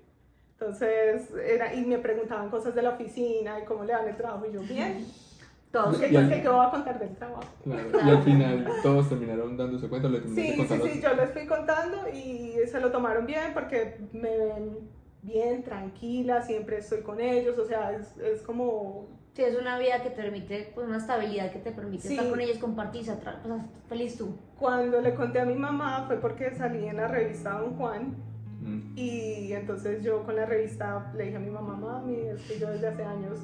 Entonces, 0.67 1.29
era, 1.45 1.73
y 1.73 1.85
me 1.85 1.97
preguntaban 1.97 2.49
cosas 2.49 2.73
de 2.73 2.81
la 2.81 2.91
oficina 2.91 3.59
y 3.59 3.65
cómo 3.65 3.83
le 3.83 3.91
dan 3.93 4.07
el 4.07 4.15
trabajo, 4.15 4.45
y 4.49 4.53
yo, 4.53 4.61
bien. 4.61 5.05
Todos. 5.71 5.97
¿Qué, 5.97 6.11
Y 6.11 6.15
al- 6.15 6.29
qué- 6.29 6.41
qué 6.43 6.49
voy 6.49 6.65
a 6.65 6.69
contar 6.69 6.99
del 6.99 7.15
trabajo? 7.15 7.43
Claro. 7.63 7.89
Y 8.05 8.09
al 8.11 8.21
final 8.21 8.67
todos 8.83 9.09
terminaron 9.09 9.57
dándose 9.57 9.89
cuenta, 9.89 10.07
le 10.07 10.19
terminaste 10.19 10.43
Sí, 10.47 10.51
sí, 10.53 10.57
contando. 10.67 10.85
sí, 10.85 11.01
yo 11.01 11.13
les 11.15 11.31
fui 11.31 11.47
contando 11.47 11.97
y 12.13 12.53
se 12.67 12.79
lo 12.79 12.91
tomaron 12.91 13.25
bien 13.25 13.53
porque 13.55 13.97
me 14.13 14.37
ven 14.37 14.77
bien, 15.23 15.63
tranquila, 15.63 16.43
siempre 16.43 16.77
estoy 16.77 17.01
con 17.01 17.19
ellos, 17.19 17.57
o 17.57 17.65
sea, 17.65 17.91
es, 17.91 18.15
es 18.17 18.41
como... 18.43 19.07
Sí, 19.33 19.41
es 19.41 19.57
una 19.59 19.79
vida 19.79 20.03
que 20.03 20.11
te 20.11 20.15
permite, 20.21 20.71
pues 20.75 20.85
una 20.87 20.97
estabilidad 20.97 21.51
que 21.51 21.57
te 21.57 21.71
permite 21.71 22.07
Sí. 22.07 22.13
estar 22.13 22.29
con 22.29 22.39
ellos, 22.39 22.59
compartir, 22.59 23.03
pues, 23.07 23.61
feliz 23.89 24.15
tú. 24.15 24.37
Cuando 24.59 25.01
le 25.01 25.15
conté 25.15 25.39
a 25.39 25.45
mi 25.45 25.55
mamá 25.55 26.03
fue 26.05 26.17
porque 26.17 26.53
salí 26.53 26.85
en 26.87 26.97
la 26.97 27.07
revista 27.07 27.53
Don 27.57 27.75
Juan 27.77 28.15
Mm. 28.63 28.81
y 28.97 29.53
entonces 29.53 30.03
yo 30.03 30.23
con 30.23 30.35
la 30.35 30.45
revista 30.45 31.11
le 31.15 31.25
dije 31.25 31.35
a 31.37 31.39
mi 31.39 31.49
mamá, 31.49 31.75
mami, 31.75 32.15
es 32.15 32.41
que 32.43 32.59
yo 32.59 32.69
desde 32.69 32.87
hace 32.87 33.03
años 33.03 33.39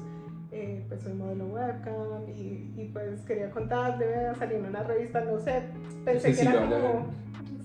eh, 0.52 0.84
pues 0.88 1.02
soy 1.02 1.12
modelo 1.12 1.44
webcam 1.46 2.28
y, 2.28 2.72
y 2.76 2.90
pues 2.92 3.20
quería 3.22 3.50
contarle, 3.50 4.06
vea, 4.06 4.34
salí 4.34 4.54
en 4.56 4.66
una 4.66 4.82
revista, 4.82 5.20
no 5.20 5.38
sé, 5.38 5.62
pensé 6.04 6.32
Sí, 6.32 6.38
que 6.38 6.42
sí, 6.42 6.48
era 6.48 6.60
como... 6.68 7.06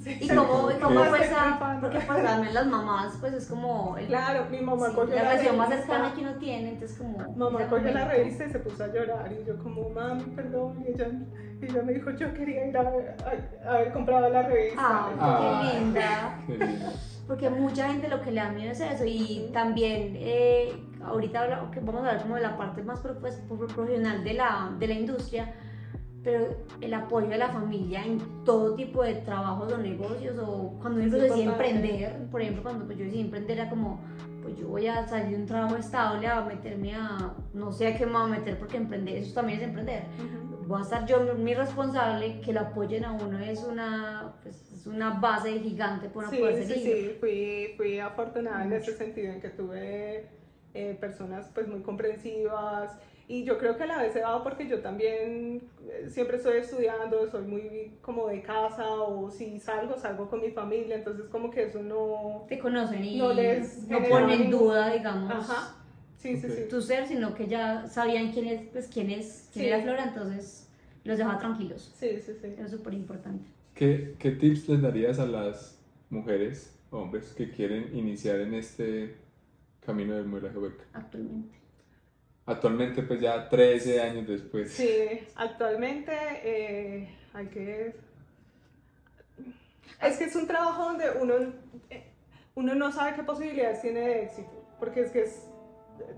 Sí, 0.03 0.17
¿Y 0.21 0.27
cómo, 0.27 0.69
y 0.77 0.79
cómo 0.79 1.03
fue 1.05 1.25
esa? 1.25 1.77
Porque 1.81 1.97
pues 1.99 2.23
también 2.23 2.53
las 2.53 2.67
mamás, 2.67 3.17
pues 3.19 3.33
es 3.33 3.47
como 3.47 3.97
el- 3.97 4.05
Claro, 4.05 4.45
mi 4.51 4.59
mamá 4.61 4.89
sí, 4.89 4.95
cogió 4.95 5.15
la 5.15 5.23
la 5.23 5.29
relación 5.29 5.57
más 5.57 5.69
revista. 5.69 5.87
cercana 5.93 6.13
que 6.13 6.21
uno 6.21 6.35
tiene, 6.35 6.69
entonces 6.73 6.97
como... 6.97 7.35
Mamá 7.35 7.65
cogió 7.67 7.91
la 7.91 8.07
revista 8.07 8.45
y 8.45 8.49
se 8.51 8.59
puso 8.59 8.83
a 8.83 8.87
llorar 8.93 9.31
y 9.31 9.45
yo 9.47 9.57
como, 9.63 9.89
mami, 9.89 10.21
perdón, 10.35 10.83
y 10.85 10.91
ella, 10.91 11.07
y 11.59 11.65
ella 11.65 11.81
me 11.81 11.93
dijo, 11.93 12.11
yo 12.11 12.31
quería 12.35 12.67
ir 12.67 12.77
a, 12.77 12.81
haber 13.67 13.91
comprado 13.93 14.29
la 14.29 14.43
revista. 14.43 15.09
Ah. 15.19 15.69
qué 15.73 15.79
linda. 15.79 16.37
Qué 16.45 16.57
lindo. 16.59 16.85
Porque 17.27 17.49
mucha 17.49 17.87
gente 17.89 18.07
lo 18.07 18.21
que 18.21 18.31
le 18.31 18.41
da 18.41 18.49
miedo 18.51 18.71
es 18.71 18.79
eso 18.79 19.03
y 19.05 19.49
también 19.51 20.13
eh, 20.17 20.73
ahorita 21.03 21.67
vamos 21.81 21.95
a 21.95 22.09
hablar 22.09 22.21
como 22.21 22.35
de 22.35 22.41
la 22.41 22.55
parte 22.57 22.83
más 22.83 22.99
pues, 23.19 23.35
pro- 23.47 23.65
profesional 23.67 24.23
de 24.23 24.33
la, 24.35 24.71
de 24.77 24.87
la 24.87 24.93
industria, 24.93 25.53
pero 26.23 26.55
el 26.81 26.93
apoyo 26.93 27.27
de 27.29 27.37
la 27.37 27.49
familia 27.49 28.03
en 28.05 28.19
todo 28.43 28.75
tipo 28.75 29.03
de 29.03 29.15
trabajos 29.15 29.71
o 29.73 29.77
negocios 29.77 30.37
o 30.39 30.73
cuando 30.81 30.99
uno 31.01 31.09
decide 31.23 31.43
emprender, 31.51 32.27
por 32.31 32.41
ejemplo 32.41 32.63
cuando 32.63 32.85
pues, 32.85 32.97
yo 32.97 33.05
decidí 33.05 33.21
emprender 33.21 33.59
era 33.59 33.69
como 33.69 33.99
pues 34.41 34.57
yo 34.57 34.67
voy 34.67 34.85
a 34.87 35.07
salir 35.07 35.29
de 35.31 35.41
un 35.41 35.45
trabajo 35.47 35.75
estable 35.77 36.27
a 36.27 36.41
meterme 36.41 36.93
a 36.95 37.33
no 37.53 37.71
sé 37.71 37.87
a 37.87 37.97
qué 37.97 38.05
me 38.05 38.13
voy 38.13 38.21
a 38.23 38.27
meter 38.27 38.59
porque 38.59 38.77
emprender 38.77 39.17
eso 39.17 39.33
también 39.33 39.59
es 39.59 39.65
emprender. 39.67 40.03
Ujú. 40.19 40.67
voy 40.67 40.79
a 40.79 40.81
estar 40.83 41.05
yo 41.07 41.33
mi 41.35 41.53
responsable 41.55 42.41
que 42.41 42.53
lo 42.53 42.61
apoyen 42.61 43.05
a 43.05 43.11
uno 43.13 43.37
es 43.39 43.63
una 43.63 44.33
pues, 44.43 44.64
es 44.85 44.93
una 44.93 45.11
base 45.19 45.59
gigante 45.59 46.09
para 46.09 46.29
Sí, 46.29 46.37
poder 46.37 46.63
sí, 46.65 46.73
sí, 46.75 47.17
fui, 47.19 47.73
fui 47.75 47.99
afortunada 47.99 48.63
en 48.63 48.69
Mucho. 48.69 48.81
ese 48.91 48.95
sentido, 48.97 49.31
en 49.33 49.41
que 49.41 49.49
tuve 49.49 50.27
eh, 50.73 50.97
personas 50.99 51.49
pues 51.53 51.67
muy 51.67 51.81
comprensivas 51.81 52.91
y 53.27 53.43
yo 53.43 53.57
creo 53.57 53.75
que 53.75 53.83
a 53.83 53.87
la 53.87 53.97
vez 53.97 54.13
se 54.13 54.19
dado 54.19 54.43
porque 54.43 54.67
yo 54.67 54.81
también 54.81 55.63
eh, 55.89 56.07
siempre 56.09 56.37
estoy 56.37 56.57
estudiando, 56.57 57.27
soy 57.31 57.41
muy 57.47 57.97
como 58.01 58.27
de 58.27 58.41
casa 58.43 58.87
o 58.91 59.31
si 59.31 59.59
salgo, 59.59 59.97
salgo 59.97 60.29
con 60.29 60.41
mi 60.41 60.51
familia, 60.51 60.95
entonces 60.97 61.25
como 61.29 61.49
que 61.49 61.63
eso 61.63 61.81
no... 61.81 62.45
te 62.47 62.59
conocen 62.59 63.03
y 63.03 63.17
No 63.17 63.33
les 63.33 63.87
no 63.87 64.03
ponen 64.03 64.29
en 64.29 64.39
ningún- 64.51 64.51
duda, 64.65 64.93
digamos, 64.93 65.31
Ajá, 65.49 65.75
sí, 66.17 66.37
sí, 66.37 66.45
Ok. 66.47 66.53
sí. 66.53 66.61
tu 66.69 66.81
ser, 66.81 67.07
sino 67.07 67.33
que 67.33 67.47
ya 67.47 67.87
sabían 67.87 68.31
quién 68.31 68.45
es, 68.47 68.61
pues 68.71 68.87
quién 68.87 69.09
es, 69.09 69.49
quién 69.51 69.65
Sí. 69.65 69.71
era 69.71 69.81
Flora, 69.81 70.03
entonces 70.03 70.69
los 71.03 71.17
dejaba 71.17 71.39
tranquilos. 71.39 71.91
Sí, 71.97 72.19
sí, 72.23 72.33
sí. 72.39 72.47
Eso 72.57 72.65
es 72.65 72.71
súper 72.71 72.93
importante. 72.93 73.47
¿Qué, 73.75 74.15
¿Qué 74.17 74.31
tips 74.31 74.69
les 74.69 74.81
darías 74.81 75.19
a 75.19 75.25
las 75.25 75.77
mujeres, 76.09 76.73
hombres, 76.91 77.33
que 77.33 77.51
quieren 77.51 77.95
iniciar 77.95 78.39
en 78.39 78.53
este 78.53 79.17
camino 79.85 80.15
del 80.15 80.25
modelaje 80.25 80.57
webcam? 80.57 80.87
Actualmente. 80.93 81.59
Actualmente, 82.45 83.03
pues 83.03 83.19
ya 83.19 83.49
13 83.49 84.01
años 84.01 84.27
después. 84.27 84.71
Sí, 84.71 85.27
actualmente 85.35 86.13
eh, 86.43 87.09
hay 87.33 87.47
que... 87.47 87.95
Es 90.01 90.17
que 90.17 90.23
es 90.23 90.35
un 90.37 90.47
trabajo 90.47 90.85
donde 90.85 91.05
uno, 91.21 91.33
eh, 91.89 92.03
uno 92.55 92.75
no 92.75 92.93
sabe 92.93 93.15
qué 93.15 93.23
posibilidades 93.23 93.81
tiene 93.81 93.99
de 93.99 94.23
éxito, 94.23 94.65
porque 94.79 95.01
es 95.01 95.11
que 95.11 95.23
es, 95.23 95.49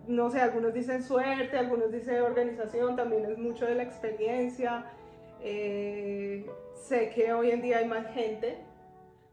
no 0.07 0.29
sé, 0.29 0.41
algunos 0.41 0.75
dicen 0.75 1.01
suerte, 1.01 1.57
algunos 1.57 1.91
dicen 1.91 2.21
organización, 2.21 2.95
también 2.95 3.25
es 3.25 3.37
mucho 3.37 3.65
de 3.65 3.75
la 3.75 3.83
experiencia. 3.83 4.85
Eh, 5.41 6.50
sé 6.76 7.10
que 7.10 7.34
hoy 7.34 7.52
en 7.52 7.62
día 7.62 7.80
hay 7.80 7.88
más 7.88 8.08
gente, 8.13 8.58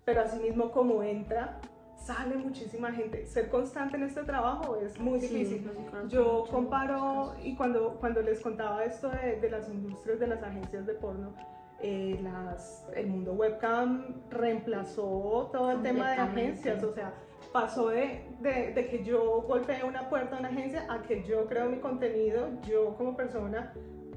pero 0.04 0.22
asimismo 0.22 0.70
como 0.70 1.02
entra, 1.02 1.60
sale 1.96 2.36
muchísima 2.36 2.92
gente. 2.92 3.26
Ser 3.26 3.48
constante 3.48 3.96
en 3.96 4.04
este 4.04 4.22
trabajo 4.24 4.76
es 4.76 4.98
muy 4.98 5.18
difícil. 5.18 5.66
Yo 6.08 6.44
comparo, 6.50 7.34
y 7.42 7.56
cuando, 7.56 7.96
cuando 8.00 8.20
les 8.22 8.40
contaba 8.40 8.84
esto 8.84 9.08
de, 9.08 9.40
de 9.40 9.50
las 9.50 9.68
industrias 9.68 10.20
de 10.20 10.26
las 10.26 10.42
agencias 10.42 10.86
de 10.86 10.94
porno, 10.94 11.34
eh, 11.80 12.18
las, 12.22 12.86
el 12.94 13.08
mundo 13.08 13.32
webcam 13.32 14.22
reemplazó 14.30 15.50
todo 15.52 15.70
el 15.72 15.82
tema 15.82 16.12
de 16.12 16.16
agencias, 16.16 16.82
o 16.82 16.94
sea, 16.94 17.12
pasó 17.52 17.88
de, 17.88 18.24
de, 18.40 18.72
de 18.72 18.88
que 18.88 19.04
yo 19.04 19.42
golpeé 19.42 19.84
una 19.84 20.08
puerta 20.08 20.36
de 20.36 20.40
una 20.40 20.48
agencia 20.48 20.86
a 20.90 21.02
que 21.02 21.24
yo 21.24 21.46
creo 21.46 21.68
mi 21.68 21.78
contenido, 21.78 22.48
yo 22.66 22.94
como 22.96 23.16
persona 23.16 23.74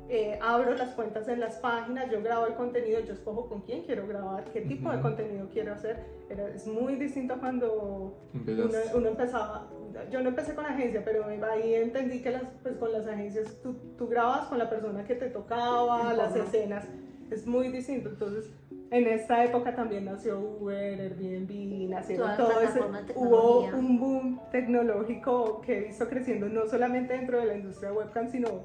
eh, 0.09 0.39
abro 0.41 0.73
las 0.75 0.89
cuentas 0.95 1.27
en 1.27 1.39
las 1.39 1.55
páginas, 1.57 2.09
yo 2.11 2.21
grabo 2.21 2.45
el 2.47 2.53
contenido, 2.55 2.99
yo 3.01 3.13
escojo 3.13 3.47
con 3.49 3.61
quién 3.61 3.83
quiero 3.83 4.07
grabar, 4.07 4.45
qué 4.53 4.61
tipo 4.61 4.89
de 4.89 4.95
Ujú. 4.97 5.03
contenido 5.07 5.47
quiero 5.51 5.73
hacer. 5.73 5.97
Era- 6.29 6.47
es 6.49 6.65
muy 6.67 6.95
distinto 6.95 7.33
a 7.33 7.37
cuando 7.37 8.17
uno, 8.33 8.69
uno 8.95 9.07
empezaba, 9.09 9.67
yo 10.11 10.21
no 10.21 10.29
empecé 10.29 10.53
con 10.55 10.65
agencia, 10.65 11.01
pero 11.03 11.25
ahí 11.51 11.73
entendí 11.75 12.21
que 12.21 12.31
las, 12.31 12.43
pues 12.63 12.75
con 12.77 12.91
las 12.93 13.05
agencias 13.07 13.57
tú, 13.61 13.75
tú 13.97 14.07
grabas 14.07 14.47
con 14.47 14.57
la 14.59 14.69
persona 14.69 15.03
que 15.03 15.15
te 15.15 15.29
tocaba, 15.29 16.13
las 16.13 16.35
escenas, 16.35 16.85
es 17.31 17.45
muy 17.45 17.69
distinto. 17.69 18.09
Entonces, 18.09 18.49
en 18.89 19.05
esta 19.07 19.43
época 19.43 19.75
también 19.75 20.05
nació 20.05 20.39
Uber, 20.39 21.01
Airbnb, 21.01 21.89
las 21.89 22.07
todo 22.07 22.61
ese, 22.61 22.79
de 22.79 23.13
hubo 23.15 23.59
un 23.75 23.99
boom 23.99 24.39
tecnológico 24.51 25.59
que 25.61 25.77
he 25.77 25.81
visto 25.81 26.07
creciendo 26.07 26.47
no 26.47 26.65
solamente 26.67 27.13
dentro 27.13 27.39
de 27.39 27.45
la 27.47 27.55
industria 27.57 27.91
webcam, 27.91 28.29
sino 28.29 28.63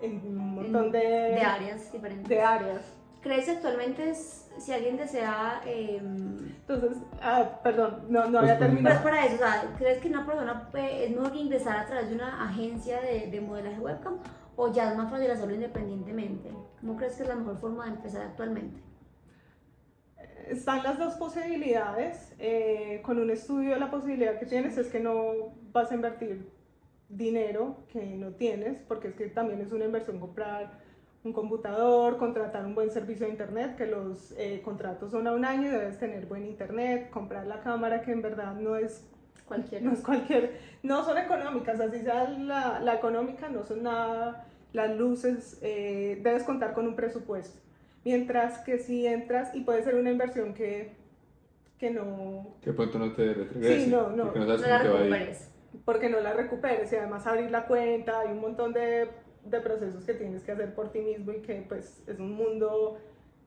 en 0.00 0.16
un 0.38 0.54
montón 0.54 0.92
de, 0.92 0.98
de 0.98 1.40
áreas 1.40 1.92
diferentes. 1.92 2.28
de 2.28 2.40
áreas. 2.42 2.82
¿Crees 3.22 3.46
que 3.46 3.50
actualmente 3.52 4.10
es- 4.10 4.42
si 4.58 4.72
alguien 4.72 4.96
desea... 4.96 5.60
Eh, 5.66 5.96
Entonces, 5.98 6.98
ah, 7.20 7.60
perdón, 7.62 8.04
no, 8.08 8.24
no 8.30 8.38
Pues, 8.40 8.50
había 8.52 8.58
pues, 8.58 8.58
pero 8.58 8.70
es 8.70 8.74
terminado. 8.74 9.02
para 9.02 9.26
eso, 9.26 9.34
o 9.34 9.38
sea, 9.38 9.74
¿crees 9.76 9.98
que 9.98 10.08
una 10.08 10.24
persona 10.26 10.68
puede- 10.70 11.04
es 11.06 11.10
mejor 11.10 11.32
que 11.32 11.38
ingresar 11.38 11.76
a 11.78 11.86
través 11.86 12.08
de 12.08 12.14
una 12.14 12.44
agencia 12.48 13.00
de, 13.00 13.26
de 13.30 13.40
modelaje 13.40 13.80
webcam 13.80 14.18
o 14.56 14.72
ya 14.72 14.90
es 14.92 14.96
más 14.96 15.10
fácil 15.10 15.30
hacerlo 15.30 15.54
independientemente? 15.54 16.50
¿Cómo 16.80 16.96
crees 16.96 17.14
que 17.16 17.22
es 17.24 17.28
la 17.28 17.34
mejor 17.36 17.58
forma 17.58 17.84
de 17.86 17.90
empezar 17.90 18.22
actualmente? 18.22 18.80
Están 20.46 20.82
las 20.84 20.98
dos 20.98 21.14
posibilidades. 21.14 22.32
Eh, 22.38 23.02
con 23.04 23.18
un 23.18 23.30
estudio 23.30 23.76
la 23.76 23.90
posibilidad 23.90 24.38
que 24.38 24.46
tienes 24.46 24.78
es 24.78 24.86
que 24.88 25.00
no 25.00 25.32
vas 25.72 25.90
a 25.90 25.94
invertir 25.94 26.48
dinero 27.08 27.76
que 27.88 28.04
no 28.04 28.32
tienes, 28.32 28.82
porque 28.88 29.08
es 29.08 29.14
que 29.14 29.28
también 29.28 29.60
es 29.60 29.72
una 29.72 29.84
inversión 29.84 30.18
comprar 30.18 30.84
un 31.24 31.32
computador, 31.32 32.18
contratar 32.18 32.64
un 32.64 32.74
buen 32.74 32.90
servicio 32.90 33.26
de 33.26 33.32
internet, 33.32 33.76
que 33.76 33.86
los 33.86 34.32
eh, 34.38 34.62
contratos 34.64 35.10
son 35.10 35.26
a 35.26 35.32
un 35.32 35.44
año 35.44 35.68
y 35.68 35.70
debes 35.72 35.98
tener 35.98 36.26
buen 36.26 36.46
internet, 36.46 37.10
comprar 37.10 37.46
la 37.46 37.60
cámara 37.60 38.02
que 38.02 38.12
en 38.12 38.22
verdad 38.22 38.54
no 38.54 38.76
es 38.76 39.04
Cualquier. 39.46 39.82
no 39.82 39.92
es 39.92 40.00
cualquier, 40.00 40.58
no 40.82 41.04
son 41.04 41.18
económicas, 41.18 41.78
así 41.80 42.00
sea 42.00 42.28
la, 42.30 42.80
la 42.80 42.94
económica, 42.94 43.48
no 43.48 43.64
son 43.64 43.84
nada, 43.84 44.44
las 44.72 44.96
luces, 44.96 45.58
eh, 45.62 46.20
debes 46.22 46.42
contar 46.42 46.74
con 46.74 46.86
un 46.86 46.96
presupuesto. 46.96 47.60
Mientras 48.04 48.58
que 48.58 48.78
si 48.78 49.06
entras, 49.06 49.54
y 49.54 49.60
puede 49.62 49.82
ser 49.82 49.96
una 49.96 50.10
inversión 50.10 50.54
que, 50.54 50.96
que 51.78 51.90
no, 51.90 52.56
Que 52.60 52.72
pronto 52.72 52.98
no 52.98 53.12
te 53.12 53.34
regrese. 53.34 53.84
Sí, 53.84 53.90
no, 53.90 54.10
no. 54.10 54.24
Porque 54.24 54.40
no 54.40 54.46
No 54.46 54.58
sabes 54.58 54.68
la 54.68 54.90
cómo 54.90 55.02
te 55.02 55.10
va 55.10 55.16
a 55.16 55.20
ir. 55.22 55.36
Porque 55.84 56.08
no 56.08 56.20
la 56.20 56.32
recuperes, 56.32 56.92
y 56.92 56.96
además 56.96 57.26
abrir 57.26 57.50
la 57.50 57.66
cuenta, 57.66 58.20
hay 58.20 58.28
un 58.32 58.40
montón 58.40 58.72
de, 58.72 59.10
de 59.44 59.60
procesos 59.60 60.04
que 60.04 60.14
tienes 60.14 60.42
que 60.42 60.52
hacer 60.52 60.74
por 60.74 60.90
ti 60.90 61.00
mismo 61.00 61.32
y 61.32 61.40
que 61.42 61.64
pues 61.68 62.02
es 62.06 62.18
un 62.18 62.32
mundo, 62.32 62.98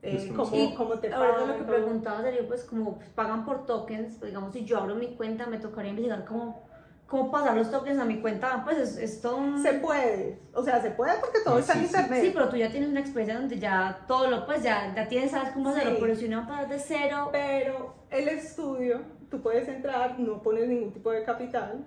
eh, 0.02 0.32
como, 0.34 0.74
como 0.74 0.98
te 0.98 1.12
Ahora 1.12 1.32
pagan, 1.34 1.48
lo 1.48 1.56
que 1.58 1.64
preguntaba 1.64 2.22
sería, 2.22 2.46
pues, 2.48 2.64
como 2.64 2.96
pues, 2.96 3.08
pagan 3.10 3.44
por 3.44 3.66
tokens, 3.66 4.16
pues, 4.18 4.30
digamos, 4.30 4.52
si 4.52 4.64
yo 4.64 4.78
abro 4.78 4.94
mi 4.94 5.08
cuenta, 5.16 5.46
me 5.46 5.58
tocaría 5.58 5.90
investigar 5.90 6.24
cómo, 6.24 6.62
cómo 7.06 7.30
pasar 7.30 7.56
los 7.56 7.70
tokens 7.70 7.98
a 8.00 8.04
mi 8.04 8.20
cuenta, 8.20 8.62
pues 8.64 8.78
es, 8.78 8.96
es 8.96 9.20
todo 9.20 9.36
un... 9.36 9.60
Se 9.62 9.74
puede, 9.74 10.38
o 10.54 10.62
sea, 10.62 10.80
se 10.80 10.90
puede 10.92 11.18
porque 11.18 11.40
todo 11.44 11.56
Ah, 11.56 11.60
está 11.60 11.72
sí, 11.74 11.80
en 11.80 11.84
sí. 11.88 11.90
internet. 11.96 12.24
Sí, 12.24 12.30
pero 12.32 12.48
tú 12.48 12.56
ya 12.56 12.70
tienes 12.70 12.88
una 12.88 13.00
experiencia 13.00 13.38
donde 13.38 13.58
ya 13.58 14.04
todo 14.06 14.30
lo, 14.30 14.46
pues 14.46 14.62
ya, 14.62 14.94
ya 14.94 15.06
tienes, 15.08 15.32
sabes 15.32 15.50
cómo 15.50 15.70
hacerlo, 15.70 15.92
Sí. 15.92 15.98
pero 16.00 16.14
si 16.14 16.24
uno 16.26 16.46
va 16.48 16.64
de 16.64 16.78
cero, 16.78 17.28
Pero 17.32 17.94
el 18.10 18.28
estudio, 18.28 19.00
tú 19.28 19.42
puedes 19.42 19.68
entrar, 19.68 20.18
no 20.18 20.40
pones 20.40 20.66
ningún 20.68 20.92
tipo 20.92 21.10
de 21.10 21.24
capital, 21.24 21.84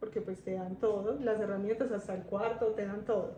porque 0.00 0.20
pues 0.20 0.42
te 0.42 0.54
dan 0.54 0.76
todo, 0.76 1.18
las 1.20 1.40
herramientas 1.40 1.90
hasta 1.92 2.14
el 2.14 2.22
cuarto, 2.22 2.66
te 2.74 2.86
dan 2.86 3.04
todo. 3.04 3.34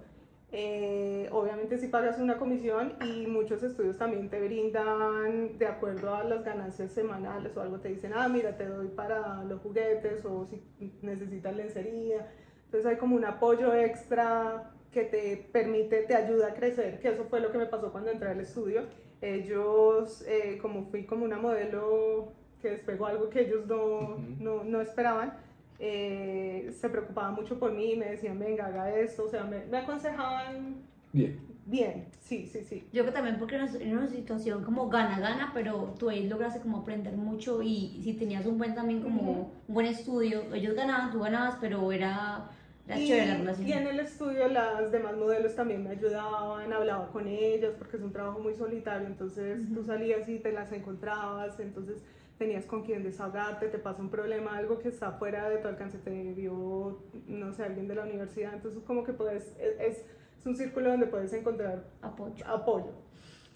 Eh, 0.51 1.29
obviamente 1.31 1.77
si 1.77 1.89
pagas 1.89 2.19
una 2.19 2.39
comisión 2.39 2.95
y 3.05 3.27
muchos 3.27 3.63
estudios 3.63 3.99
también 3.99 4.31
te 4.31 4.41
brindan 4.41 5.59
de 5.59 5.67
acuerdo 5.67 6.15
a 6.15 6.25
las 6.25 6.43
ganancias 6.43 6.93
semanales 6.93 7.55
o 7.57 7.61
algo, 7.61 7.81
te 7.81 7.91
dicen, 7.91 8.13
ah, 8.15 8.29
mira, 8.29 8.57
te 8.57 8.67
doy 8.67 8.89
para 8.89 9.45
los 9.45 9.61
juguetes 9.61 10.25
o 10.25 10.47
si 10.47 10.63
necesitas 11.03 11.55
lencería. 11.55 12.33
Entonces 12.65 12.87
hay 12.87 12.97
como 12.97 13.17
un 13.17 13.25
apoyo 13.27 13.75
extra 13.75 14.73
que 14.91 15.05
te 15.05 15.49
permite, 15.53 16.03
te 16.05 16.15
ayuda 16.15 16.49
a 16.49 16.55
crecer, 16.55 16.99
que 16.99 17.09
eso 17.09 17.25
fue 17.25 17.41
lo 17.41 17.53
que 17.53 17.59
me 17.59 17.67
pasó 17.67 17.93
cuando 17.93 18.11
entré 18.11 18.31
al 18.31 18.41
estudio. 18.41 18.83
Ellos, 19.21 20.25
eh, 20.27 20.59
como 20.63 20.87
fui 20.87 21.05
como 21.05 21.25
una 21.25 21.37
modelo 21.39 22.33
que 22.63 22.71
despegó 22.71 23.07
algo 23.07 23.29
que 23.29 23.43
ellos 23.43 23.67
no, 23.67 24.15
Ujú. 24.15 24.23
no, 24.41 24.65
no 24.65 24.81
esperaban, 24.81 25.37
eh, 25.79 26.71
se 26.79 26.89
preocupaban 26.89 27.35
mucho 27.35 27.59
por 27.59 27.73
mí, 27.73 27.95
me 27.97 28.07
decían, 28.11 28.39
venga, 28.39 28.67
haga 28.67 28.91
esto, 28.99 29.25
o 29.25 29.29
sea, 29.29 29.45
me, 29.45 29.65
me 29.67 29.79
aconsejaban 29.79 30.77
Bien. 31.13 31.39
bien, 31.67 32.07
sí, 32.21 32.47
sí, 32.47 32.65
sí. 32.65 32.81
yo 32.93 33.03
creo 33.03 33.07
que 33.07 33.13
también 33.13 33.39
porque 33.39 33.55
eras 33.57 33.75
en 33.75 33.97
una 33.97 34.09
situación 34.09 34.65
como 34.65 34.89
gana-gana, 34.89 35.53
pero 35.55 35.95
tú 35.99 36.09
ahí 36.11 36.29
lograste 36.29 36.61
como 36.61 36.79
aprender 36.79 37.17
mucho 37.17 37.63
y 37.63 38.01
si 38.03 38.15
tenías 38.15 38.47
un 38.47 38.59
buen 38.59 38.75
también 38.75 39.03
como 39.03 39.23
Ujú. 39.23 39.53
un 39.69 39.75
buen 39.75 39.87
estudio, 39.87 40.53
ellos 40.55 40.75
ganaban, 40.75 41.11
tú 41.13 41.21
ganabas, 41.21 41.57
pero 41.61 41.93
era, 41.93 42.51
era 42.87 42.99
Y, 42.99 43.07
chévere 43.07 43.27
la 43.29 43.39
relación. 43.39 43.69
y 43.69 43.73
en 43.73 43.87
el 43.87 44.01
estudio 44.01 44.49
las 44.49 44.91
demás 44.91 45.17
modelos 45.17 45.55
también 45.55 45.85
me 45.85 45.91
ayudaban, 45.91 46.73
hablaba 46.73 47.09
con 47.13 47.27
ellas 47.29 47.73
porque 47.79 47.97
es 47.99 48.03
un 48.03 48.13
trabajo 48.13 48.41
muy 48.41 48.55
solitario, 48.55 49.07
entonces 49.07 49.61
tú 49.73 49.85
salías 49.85 50.29
y 50.29 50.39
te 50.39 50.53
las 50.53 50.73
encontrabas, 50.73 51.59
entonces 51.61 52.03
tenías 52.39 52.65
con 52.67 52.85
quien 52.85 53.03
desahogarte, 53.03 53.67
te 53.69 53.79
pasa 53.79 54.01
un 54.01 54.11
problema, 54.11 54.57
algo 54.57 54.79
que 54.79 54.89
está 54.89 55.13
fuera 55.13 55.49
de 55.51 55.59
tu 55.59 55.69
alcance, 55.69 55.99
te 55.99 56.33
vio, 56.35 56.99
no 57.27 57.53
sé, 57.53 57.65
alguien 57.65 57.89
de 57.89 57.97
la 57.97 58.05
universidad, 58.05 58.55
entonces 58.55 58.81
como 58.85 59.03
que 59.05 59.13
puedes, 59.13 59.55
es, 59.59 59.81
es- 59.81 60.05
un 60.47 60.57
círculo 60.57 60.89
donde 60.91 61.07
puedes 61.09 61.31
encontrar 61.35 61.85
Apoyo. 62.01 62.47
apoyo. 62.47 62.93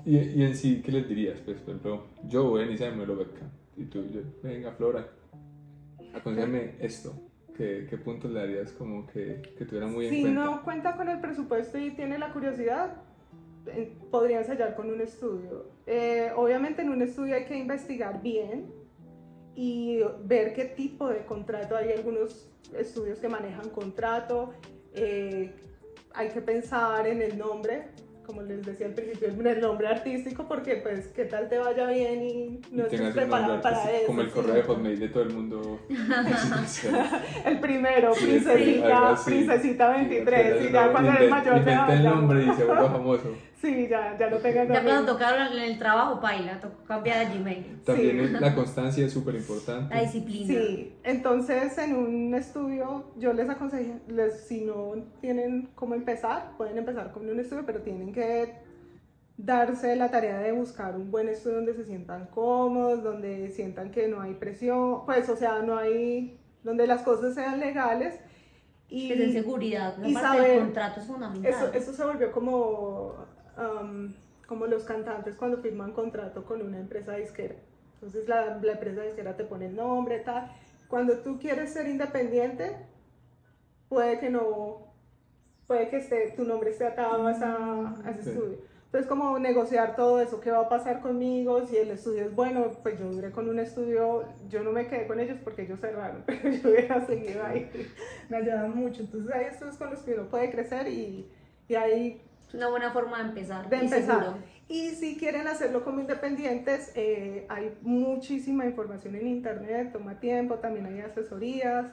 Y, 0.05 0.18
y 0.18 0.42
en 0.42 0.55
sí, 0.55 0.83
¿qué 0.85 0.92
les 0.92 1.09
dirías? 1.09 1.38
Pues, 1.42 1.57
por 1.61 1.71
ejemplo, 1.71 2.03
yo 2.29 2.51
voy 2.51 2.62
a 2.62 2.66
iniciar 2.66 2.90
en 2.90 2.97
modelo 2.99 3.14
webcam. 3.18 3.49
Y 3.79 3.85
tú, 3.85 4.05
yo, 4.11 4.21
venga, 4.42 4.73
Flora, 4.73 5.07
aconsejame 6.14 6.75
esto. 6.81 7.14
¿Qué, 7.57 7.87
¿Qué 7.88 7.97
puntos 7.99 8.31
le 8.31 8.40
darías 8.40 8.73
como 8.73 9.07
que, 9.07 9.40
que 9.57 9.64
tuviera 9.64 9.87
muy 9.87 10.07
en 10.07 10.11
Si 10.12 10.21
cuenta? 10.23 10.45
no 10.45 10.62
cuenta 10.64 10.97
con 10.97 11.09
el 11.09 11.21
presupuesto 11.21 11.79
y 11.79 11.92
tiene 11.92 12.18
la 12.18 12.33
curiosidad, 12.33 12.97
podría 14.11 14.38
ensayar 14.40 14.75
con 14.75 14.90
un 14.90 15.01
estudio. 15.01 15.66
Eh, 15.87 16.31
obviamente 16.37 16.83
en 16.83 16.90
un 16.90 17.03
estudio 17.03 17.35
hay 17.35 17.45
que 17.45 17.57
investigar 17.57 18.23
bien 18.23 18.73
y 19.55 20.01
ver 20.25 20.55
qué 20.55 20.64
tipo 20.64 21.09
de 21.09 21.25
contrato. 21.25 21.77
Hay 21.77 21.92
algunos 21.92 22.51
estudios 22.77 23.18
que 23.18 23.29
manejan 23.29 23.68
contrato, 23.71 24.53
eh, 24.95 25.55
hay 26.14 26.29
que 26.29 26.40
pensar 26.40 27.07
en 27.07 27.23
el 27.23 27.37
nombre, 27.37 27.88
como 28.27 28.43
les 28.43 28.65
decía 28.65 28.87
al 28.87 28.95
principio, 28.95 29.29
en 29.29 29.47
el 29.47 29.61
nombre 29.61 29.89
artístico, 29.89 30.47
porque 30.49 30.77
pues 30.77 31.09
qué 31.09 31.25
tal 31.25 31.49
te 31.49 31.59
vaya 31.59 31.87
bien 31.89 32.23
y 32.23 32.61
no 32.71 32.85
Y 32.85 32.87
estés 32.95 33.15
preparado 33.15 33.61
para 33.61 33.91
eso. 33.91 34.07
como 34.07 34.21
el 34.23 34.29
sí. 34.29 34.33
correo 34.35 34.55
de 34.55 34.63
Hotmail 34.63 35.01
de 35.01 35.09
todo 35.09 35.23
el 35.25 35.31
mundo. 35.35 35.81
El 37.45 37.59
primero, 37.61 38.15
Sí, 38.15 38.25
princesita, 38.27 39.17
princesita 39.25 39.89
23, 39.91 40.65
y 40.69 40.73
ya 40.73 40.87
no, 40.87 40.93
cuando 40.93 41.11
eres 41.13 41.31
mayor 41.31 41.55
ya, 41.55 41.59
inventa 41.61 41.95
el 41.95 42.03
ya- 42.03 42.11
nombre 42.11 42.43
y 42.45 42.53
se 42.55 42.65
vuelve 42.65 42.89
famoso. 42.89 43.35
Sí, 43.61 43.87
ya, 43.89 44.17
ya 44.19 44.29
no 44.29 44.39
tengan 44.39 44.67
Ya 44.67 44.83
cuando 44.83 45.13
tocaron 45.13 45.53
en 45.53 45.63
el 45.63 45.79
trabajo, 45.79 46.21
paila, 46.21 46.59
tocó 46.61 46.83
cambiar 46.83 47.25
a 47.27 47.33
Gmail. 47.33 47.81
También 47.85 48.27
Sí. 48.27 48.33
la 48.41 48.55
constancia 48.57 49.07
es 49.07 49.13
súper 49.13 49.37
importante. 49.37 49.95
La 49.95 50.03
disciplina. 50.03 50.47
Sí, 50.49 50.95
entonces 51.05 51.79
en 51.79 51.95
un 51.95 52.35
estudio 52.35 53.13
yo 53.17 53.33
les 53.33 53.49
aconsejo, 53.49 54.01
les, 54.09 54.49
si 54.49 54.63
no 54.63 54.95
tienen 55.21 55.69
cómo 55.77 55.95
empezar, 55.95 56.57
pueden 56.57 56.77
empezar 56.77 57.13
con 57.13 57.29
un 57.31 57.39
estudio, 57.39 57.63
pero 57.65 57.83
tienen 57.83 58.13
que 58.13 58.22
darse 59.37 59.97
la 59.97 60.11
tarea 60.11 60.39
de 60.39 60.53
buscar 60.53 60.95
un 60.97 61.11
buen 61.11 61.29
estudio 61.29 61.57
donde 61.57 61.75
se 61.75 61.85
sientan 61.85 62.27
cómodos, 62.27 63.03
donde 63.03 63.51
sientan 63.51 63.91
que 63.91 64.07
no 64.09 64.21
hay 64.21 64.35
presión, 64.35 65.05
pues 65.07 65.29
o 65.29 65.37
sea, 65.37 65.61
no 65.63 65.77
hay, 65.79 66.39
donde 66.63 66.87
las 66.87 67.03
cosas 67.03 67.35
sean 67.35 67.59
legales. 67.59 68.19
Y 68.89 69.09
Que 69.09 69.17
den 69.17 69.33
seguridad, 69.33 69.97
y 70.05 70.11
esa 70.11 70.21
parte 70.21 70.39
saber- 70.39 70.51
del 70.53 70.61
contrato 70.65 71.01
es 71.01 71.07
fundamental. 71.07 71.51
Eso, 71.53 71.73
eso 71.73 71.93
se 71.95 72.05
volvió 72.05 72.31
como, 72.31 73.15
um, 73.57 74.13
como 74.47 74.67
los 74.67 74.85
cantantes 74.85 75.35
cuando 75.35 75.59
firman 75.59 75.93
contrato 75.93 76.45
con 76.45 76.61
una 76.61 76.79
empresa 76.79 77.15
disquera. 77.15 77.55
Entonces 77.95 78.29
la, 78.29 78.59
la 78.63 78.73
empresa 78.73 79.01
disquera 79.03 79.35
te 79.37 79.45
pone 79.45 79.67
el 79.67 79.77
nombre, 79.77 80.19
tal. 80.21 80.53
Cuando 80.89 81.19
tú 81.21 81.39
quieres 81.39 81.73
ser 81.73 81.89
independiente, 81.89 82.77
puede 83.89 84.19
que 84.19 84.29
no, 84.29 84.92
puede 85.73 85.89
que 85.89 85.97
esté, 85.97 86.33
tu 86.37 86.45
nombre 86.45 86.71
esté 86.71 86.85
atado 86.87 87.27
a, 87.27 87.33
esa- 87.33 87.95
a 88.05 88.11
ese 88.11 88.23
Sí. 88.25 88.31
estudio. 88.31 88.59
Entonces 88.87 89.09
como 89.09 89.39
negociar 89.39 89.97
todo 89.97 90.21
eso, 90.21 90.39
qué 90.41 90.51
va 90.51 90.61
a 90.61 90.69
pasar 90.69 91.01
conmigo, 91.01 91.67
si 91.67 91.79
el 91.79 91.91
estudio 91.93 92.25
es 92.27 92.35
bueno, 92.35 92.71
pues 92.83 92.99
yo 93.01 93.11
duré 93.11 93.31
con 93.31 93.49
un 93.49 93.59
estudio, 93.59 94.25
yo 94.51 94.63
no 94.63 94.71
me 94.71 94.87
quedé 94.87 95.07
con 95.07 95.19
ellos 95.19 95.39
porque 95.43 95.63
ellos 95.63 95.81
cerraron, 95.81 96.23
pero 96.27 96.51
yo 96.51 96.69
hubiera 96.71 97.07
seguido 97.07 97.43
ahí, 97.43 97.71
me 98.29 98.37
ayudan 98.37 98.77
mucho. 98.77 99.01
Entonces 99.03 99.35
hay 99.35 99.47
estudios 99.47 99.77
con 99.79 99.89
los 99.91 100.01
que 100.01 100.13
uno 100.13 100.25
puede 100.29 100.51
crecer 100.51 100.89
y, 100.89 101.27
y 101.69 101.75
hay 101.75 102.21
Es 102.47 102.53
una 102.55 102.69
buena 102.69 102.91
forma 102.93 103.17
de 103.23 103.29
empezar. 103.31 103.67
de 103.71 103.77
y 103.79 103.81
empezar. 103.81 104.21
seguro. 104.25 104.39
Y 104.69 104.91
si 104.91 105.17
quieren 105.17 105.49
hacerlo 105.49 105.85
como 105.85 106.01
independientes, 106.01 106.93
eh, 106.95 107.47
hay 107.49 107.75
muchísima 107.81 108.67
información 108.67 109.15
en 109.17 109.27
internet, 109.27 109.91
toma 109.93 110.21
tiempo, 110.21 110.57
también 110.57 110.85
hay 110.85 111.01
asesorías. 111.01 111.87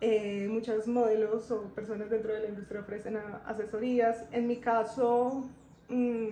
Eh, 0.00 0.48
muchos 0.48 0.86
modelos 0.86 1.50
o 1.50 1.62
personas 1.74 2.08
dentro 2.10 2.32
de 2.32 2.40
la 2.40 2.48
industria 2.48 2.80
ofrecen 2.80 3.16
asesorías. 3.44 4.24
En 4.32 4.46
mi 4.46 4.56
caso, 4.56 5.44
mm, 5.88 6.26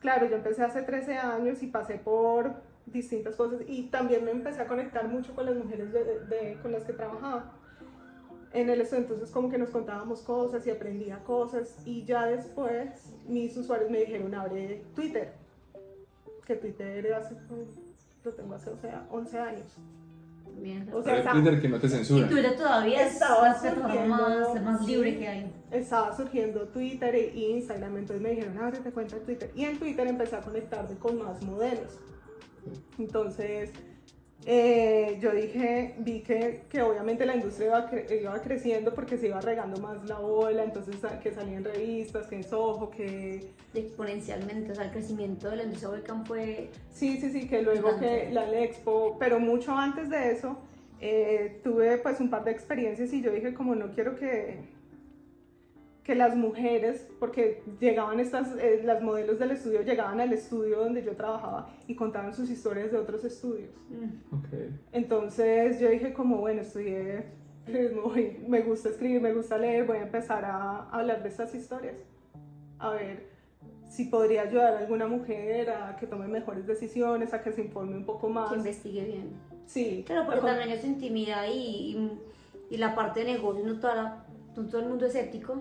claro, 0.00 0.26
yo 0.28 0.36
empecé 0.36 0.62
hace 0.62 0.82
13 0.82 1.16
años 1.16 1.62
y 1.62 1.66
pasé 1.66 1.94
por 1.96 2.52
distintas 2.86 3.36
cosas 3.36 3.60
y 3.68 3.84
también 3.84 4.24
me 4.24 4.30
empecé 4.30 4.62
a 4.62 4.66
conectar 4.66 5.06
mucho 5.08 5.34
con 5.34 5.46
las 5.46 5.54
mujeres 5.56 5.92
de- 5.92 6.58
con 6.62 6.72
las 6.72 6.84
que 6.84 6.92
trabajaba 6.92 7.52
en 8.52 8.68
el 8.68 8.80
estudio, 8.80 9.02
entonces 9.02 9.30
como 9.30 9.48
que 9.48 9.58
nos 9.58 9.70
contábamos 9.70 10.22
cosas 10.22 10.66
y 10.66 10.70
aprendía 10.70 11.22
cosas 11.22 11.76
y 11.84 12.04
ya 12.04 12.26
después 12.26 13.14
mis 13.28 13.56
usuarios 13.56 13.90
me 13.90 14.00
dijeron 14.00 14.34
abre 14.34 14.82
Twitter, 14.96 15.32
que 16.44 16.56
Twitter 16.56 17.12
hace, 17.14 17.36
lo 18.24 18.32
tengo 18.32 18.54
hace 18.54 18.70
o 18.70 18.76
sea, 18.76 19.06
11 19.10 19.38
años. 19.38 19.76
O 20.92 21.02
sea, 21.02 21.32
Twitter 21.32 21.60
que 21.60 21.68
no 21.68 21.78
te 21.78 21.86
Y 21.86 21.90
censura. 21.90 22.28
Twitter 22.28 22.56
todavía 22.56 23.06
es 23.06 23.14
Estaba 23.14 23.48
la 23.48 23.60
plataforma 23.60 24.06
más, 24.06 24.46
surgiendo, 24.46 24.70
más 24.70 24.86
libre 24.86 25.18
que 25.18 25.28
hay. 25.28 25.52
estaba 25.70 26.16
surgiendo 26.16 26.68
Twitter 26.68 27.14
e 27.14 27.32
Instagram, 27.34 27.96
entonces 27.98 28.22
me 28.22 28.30
dijeron, 28.30 28.58
ábrete 28.58 28.90
cuenta 28.90 29.16
de 29.16 29.22
Twitter. 29.22 29.50
Y 29.54 29.64
en 29.64 29.78
Twitter 29.78 30.06
empecé 30.06 30.36
a 30.36 30.40
conectarme 30.40 30.96
con 30.96 31.18
más 31.18 31.42
modelos. 31.42 31.98
Entonces, 32.98 33.70
eh, 34.46 35.18
yo 35.20 35.32
dije, 35.32 35.94
vi 35.98 36.20
que, 36.20 36.62
que 36.70 36.80
obviamente 36.82 37.26
la 37.26 37.36
industria 37.36 37.66
iba, 37.68 37.90
cre- 37.90 38.20
iba 38.20 38.40
creciendo 38.40 38.94
porque 38.94 39.18
se 39.18 39.26
iba 39.28 39.40
regando 39.40 39.80
más 39.80 40.02
la 40.08 40.18
bola, 40.18 40.64
entonces 40.64 40.96
que 41.22 41.30
salían 41.32 41.62
revistas, 41.64 42.26
que 42.26 42.36
en 42.36 42.44
Soho, 42.44 42.90
que... 42.90 43.50
Exponencialmente, 43.74 44.72
o 44.72 44.74
sea, 44.74 44.84
el 44.84 44.90
crecimiento 44.92 45.50
de 45.50 45.56
la 45.56 45.62
industria 45.64 45.90
webcam 45.90 46.24
fue 46.24 46.70
Sí, 46.92 47.18
sí, 47.20 47.30
sí, 47.30 47.46
que 47.48 47.62
luego 47.62 47.88
Gigante. 47.98 48.26
que 48.26 48.32
la 48.32 48.60
Expo, 48.62 49.16
pero 49.18 49.38
mucho 49.40 49.72
antes 49.76 50.08
de 50.08 50.32
eso, 50.32 50.56
eh, 51.00 51.60
tuve 51.62 51.98
pues 51.98 52.18
un 52.20 52.30
par 52.30 52.44
de 52.44 52.50
experiencias 52.50 53.12
y 53.12 53.22
yo 53.22 53.30
dije 53.30 53.54
como 53.54 53.74
no 53.74 53.90
quiero 53.92 54.16
que, 54.16 54.58
que 56.04 56.14
las 56.14 56.34
mujeres, 56.36 57.06
porque 57.18 57.62
llegaban 57.78 58.20
estas, 58.20 58.56
eh, 58.58 58.80
las 58.84 59.02
modelos 59.02 59.38
del 59.38 59.50
estudio 59.52 59.82
llegaban 59.82 60.18
al 60.20 60.32
estudio 60.32 60.78
donde 60.80 61.02
yo 61.04 61.14
trabajaba 61.14 61.68
y 61.86 61.94
contaban 61.94 62.34
sus 62.34 62.48
historias 62.50 62.90
de 62.90 62.98
otros 62.98 63.24
estudios. 63.24 63.70
mm, 63.90 64.34
Ok. 64.34 64.48
Entonces 64.92 65.78
yo 65.80 65.88
dije 65.90 66.12
como, 66.12 66.38
bueno, 66.38 66.62
estudié 66.62 67.38
me 68.48 68.62
gusta 68.62 68.88
escribir, 68.88 69.20
me 69.20 69.32
gusta 69.32 69.56
leer, 69.58 69.86
voy 69.86 69.98
a 69.98 70.02
empezar 70.02 70.44
a 70.44 70.88
hablar 70.90 71.22
de 71.22 71.28
estas 71.28 71.54
historias. 71.54 72.02
A 72.78 72.90
ver 72.90 73.28
si 73.88 74.06
podría 74.06 74.42
ayudar 74.42 74.74
a 74.74 74.78
alguna 74.78 75.06
mujer 75.06 75.70
a 75.70 75.96
que 75.96 76.06
tome 76.06 76.26
mejores 76.28 76.66
decisiones, 76.66 77.34
a 77.34 77.42
que 77.42 77.52
se 77.52 77.60
informe 77.60 77.96
un 77.96 78.04
poco 78.04 78.28
que 78.28 78.32
más. 78.32 78.52
investigue 78.56 79.04
bien. 79.04 79.30
Sí, 79.66 80.02
Claro, 80.06 80.24
porque 80.24 80.40
Ajá. 80.40 80.48
también 80.58 80.70
es 80.70 80.84
intimidad 80.84 81.44
y, 81.48 81.52
y, 81.52 82.20
y 82.70 82.76
la 82.78 82.94
parte 82.94 83.20
de 83.24 83.32
negocio, 83.34 83.64
no, 83.64 83.78
toda 83.78 83.94
la- 83.94 84.24
no 84.56 84.66
todo 84.68 84.80
el 84.80 84.88
mundo 84.88 85.06
es 85.06 85.14
ético. 85.14 85.60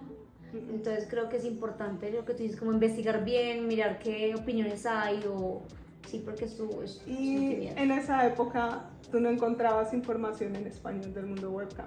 Entonces 0.53 1.07
creo 1.09 1.29
que 1.29 1.37
es 1.37 1.45
importante 1.45 2.11
lo 2.11 2.25
que 2.25 2.33
tú 2.33 2.43
dices, 2.43 2.57
como 2.59 2.71
investigar 2.73 3.23
bien, 3.23 3.67
mirar 3.67 3.99
qué 3.99 4.33
opiniones 4.35 4.85
hay 4.85 5.23
o 5.29 5.61
Sí, 6.07 6.23
porque 6.25 6.45
es 6.45 6.57
tu, 6.57 6.81
es, 6.81 7.03
Y 7.07 7.67
en 7.75 7.91
esa 7.91 8.25
época 8.25 8.89
tú 9.11 9.19
no 9.19 9.29
encontrabas 9.29 9.93
información 9.93 10.55
en 10.55 10.65
español 10.65 11.13
del 11.13 11.27
mundo 11.27 11.51
webcam. 11.51 11.85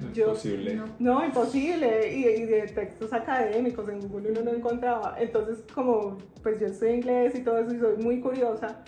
No 0.00 0.08
es 0.10 0.14
Yo- 0.14 0.26
posible. 0.28 0.74
No. 0.74 0.84
No, 1.00 1.24
imposible. 1.24 2.14
Y, 2.14 2.24
y 2.24 2.44
de 2.44 2.62
textos 2.68 3.12
académicos 3.12 3.88
en 3.88 4.00
Google 4.08 4.30
uno 4.32 4.42
no 4.42 4.50
encontraba. 4.52 5.16
Entonces, 5.18 5.64
como 5.74 6.18
pues 6.42 6.60
yo 6.60 6.66
estoy 6.66 6.90
inglés 6.90 7.34
y 7.34 7.40
todo 7.40 7.58
eso 7.58 7.74
y 7.74 7.80
soy 7.80 7.96
muy 7.96 8.20
curiosa, 8.20 8.84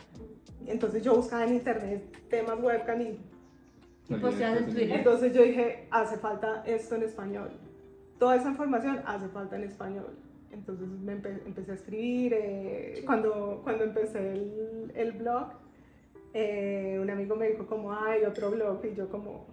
entonces 0.66 1.02
yo 1.02 1.16
buscaba 1.16 1.44
en 1.46 1.54
internet 1.54 2.04
temas 2.28 2.58
webcam 2.62 3.00
y 3.00 3.18
Y 4.08 4.14
posteas 4.20 4.58
en 4.58 4.64
Twitter. 4.66 4.98
entonces 4.98 5.32
yo 5.32 5.42
dije, 5.42 5.88
hace 5.90 6.16
falta 6.18 6.62
esto 6.64 6.94
en 6.94 7.02
español. 7.02 7.50
Toda 8.18 8.36
esa 8.36 8.48
información 8.50 9.00
hace 9.06 9.28
falta 9.28 9.56
en 9.56 9.64
español. 9.64 10.16
Entonces 10.52 10.88
me 10.88 11.14
empe- 11.20 11.40
empecé 11.46 11.72
a 11.72 11.74
escribir. 11.74 12.32
eh, 12.34 13.02
cuando, 13.04 13.60
cuando 13.62 13.84
empecé 13.84 14.32
el, 14.32 14.92
el 14.94 15.12
blog, 15.12 15.48
eh, 16.34 16.98
un 17.00 17.10
amigo 17.10 17.36
me 17.36 17.48
dijo 17.48 17.66
como, 17.66 17.92
hay 17.92 18.24
otro 18.24 18.50
blog. 18.50 18.80
Y 18.84 18.94
yo 18.94 19.08
como, 19.10 19.46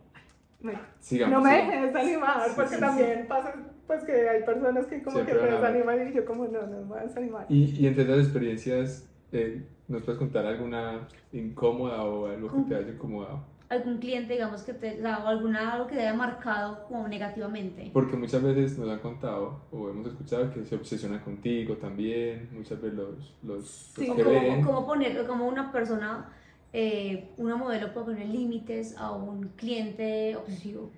"Me- 0.61 0.73
Sigamos. 0.99 1.33
no 1.37 1.41
me 1.43 1.55
dejes 1.57 1.81
desanimar, 1.93 2.47
Sí, 2.49 2.53
porque 2.55 2.75
sí, 2.75 2.79
también 2.79 3.25
pasa 3.27 3.53
pues 3.85 4.03
que 4.05 4.29
hay 4.29 4.43
personas 4.43 4.85
que 4.87 5.03
como 5.03 5.25
que 5.25 5.31
haber. 5.33 5.51
desaniman 5.55 6.07
y 6.07 6.13
yo 6.13 6.25
como, 6.25 6.45
no, 6.47 6.61
no 6.65 6.77
me 6.81 6.83
voy 6.85 6.99
a 6.99 7.03
desanimar. 7.03 7.45
Y, 7.49 7.65
y 7.81 7.87
entre 7.87 8.03
esas 8.03 8.19
experiencias, 8.19 9.09
eh, 9.33 9.61
¿nos 9.89 10.03
puedes 10.03 10.17
contar 10.19 10.45
alguna 10.45 11.05
incómoda 11.33 12.03
o 12.05 12.27
algo 12.27 12.49
que 12.49 12.61
te 12.69 12.75
haya 12.75 12.89
incomodado? 12.93 13.43
Algún 13.69 13.97
cliente, 13.97 14.33
digamos, 14.33 14.61
que 14.63 14.73
te, 14.73 14.99
o 14.99 15.01
sea, 15.01 15.15
alguna, 15.27 15.73
algo 15.73 15.87
que 15.87 15.95
te 15.95 16.01
haya 16.01 16.13
marcado 16.13 16.85
como 16.87 17.07
negativamente. 17.07 17.89
Porque 17.93 18.15
muchas 18.15 18.43
veces 18.43 18.77
nos 18.77 18.89
han 18.89 18.99
contado 18.99 19.61
o 19.71 19.89
hemos 19.89 20.07
escuchado 20.07 20.53
que 20.53 20.63
se 20.65 20.75
obsesionan 20.75 21.19
contigo 21.21 21.77
también, 21.77 22.49
muchas 22.51 22.79
veces 22.81 22.97
los, 22.97 23.33
los, 23.41 23.67
Sí, 23.95 24.07
los 24.07 24.17
que 24.17 24.23
cómo, 24.23 24.39
ven. 24.39 24.63
cómo 24.63 24.85
poner, 24.85 25.25
como 25.25 25.47
una 25.47 25.71
persona, 25.71 26.29
eh, 26.71 27.29
una 27.37 27.55
modelo 27.55 27.93
puede 27.93 28.07
poner 28.07 28.27
límites 28.27 28.95
a 28.97 29.11
un 29.11 29.47
cliente 29.55 30.35
obsesivo. 30.35 30.91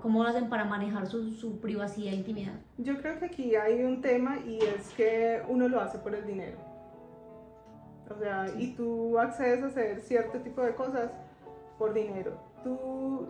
Cómo 0.00 0.22
lo 0.22 0.30
hacen 0.30 0.48
para 0.48 0.64
manejar 0.64 1.06
su, 1.06 1.32
su 1.32 1.60
privacidad 1.60 2.14
e 2.14 2.16
intimidad. 2.16 2.54
Yo 2.78 2.96
creo 2.98 3.18
que 3.18 3.26
aquí 3.26 3.56
hay 3.56 3.82
un 3.82 4.00
tema 4.00 4.38
y 4.46 4.56
es 4.58 4.88
que 4.96 5.42
uno 5.48 5.68
lo 5.68 5.82
hace 5.82 5.98
por 5.98 6.14
el 6.14 6.26
dinero. 6.26 6.56
O 8.08 8.18
sea, 8.18 8.46
y 8.56 8.68
tú 8.74 9.18
accedes 9.18 9.62
a 9.62 9.66
hacer 9.66 10.00
cierto 10.00 10.38
tipo 10.38 10.62
de 10.62 10.74
cosas 10.74 11.10
por 11.78 11.92
dinero. 11.94 12.32
Tú 12.62 13.28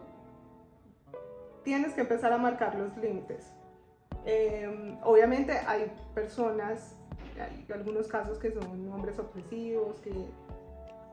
tienes 1.63 1.95
que 1.95 2.03
empezar 2.03 2.33
a 2.33 2.39
marcar 2.39 2.77
los 2.77 2.97
límites. 2.97 3.53
Eh, 4.25 4.97
obviamente 5.05 5.53
hay 5.53 5.93
personas, 6.15 6.97
hay 7.41 7.67
algunos 7.73 8.09
casos 8.09 8.39
que 8.39 8.51
son 8.53 8.93
hombres 8.93 9.19
opresivos, 9.19 10.01
que... 10.01 10.13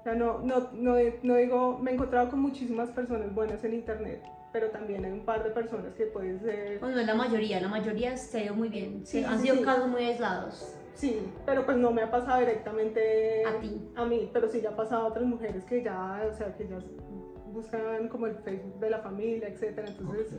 No, 0.05 0.39
no, 0.39 0.69
no, 0.73 0.95
no 1.21 1.35
digo, 1.35 1.79
me 1.79 1.91
he 1.91 1.93
encontrado 1.93 2.29
con 2.29 2.41
muchísimas 2.41 2.89
personas 2.89 3.33
buenas 3.33 3.63
en 3.63 3.73
internet, 3.73 4.21
pero 4.53 4.69
también 4.69 5.03
hay 5.03 5.11
un 5.11 5.25
par 5.25 5.43
de 5.43 5.49
personas 5.49 5.93
que 5.95 6.05
pueden 6.05 6.39
ser 6.39 6.79
Bueno, 6.79 6.95
no 6.95 7.01
es 7.01 7.07
la 7.07 7.15
mayoría, 7.15 7.59
la 7.59 7.67
mayoría 7.67 8.15
se 8.15 8.37
ha 8.37 8.43
ido 8.45 8.53
muy 8.55 8.69
bien. 8.69 9.05
Sí, 9.05 9.23
Han 9.23 9.37
sí, 9.39 9.43
sido 9.45 9.55
sí. 9.57 9.63
casos 9.63 9.87
muy 9.89 10.03
aislados. 10.05 10.75
Sí, 10.93 11.27
pero 11.45 11.65
pues 11.65 11.75
no 11.77 11.91
me 11.91 12.03
ha 12.03 12.11
pasado 12.11 12.39
directamente 12.39 13.43
A 13.45 13.59
ti. 13.59 13.89
a 13.95 14.05
mí, 14.05 14.29
pero 14.31 14.47
sí 14.47 14.61
le 14.61 14.67
ha 14.67 14.75
pasado 14.75 15.01
a 15.01 15.07
otras 15.07 15.25
mujeres 15.25 15.65
que 15.65 15.83
ya, 15.83 16.25
o 16.31 16.33
sea, 16.35 16.55
que 16.55 16.67
ya 16.67 16.77
buscan 17.51 18.07
como 18.09 18.27
el 18.27 18.35
Facebook 18.37 18.79
de 18.79 18.89
la 18.91 18.99
familia, 18.99 19.47
etcétera. 19.47 19.87
Entonces, 19.89 20.33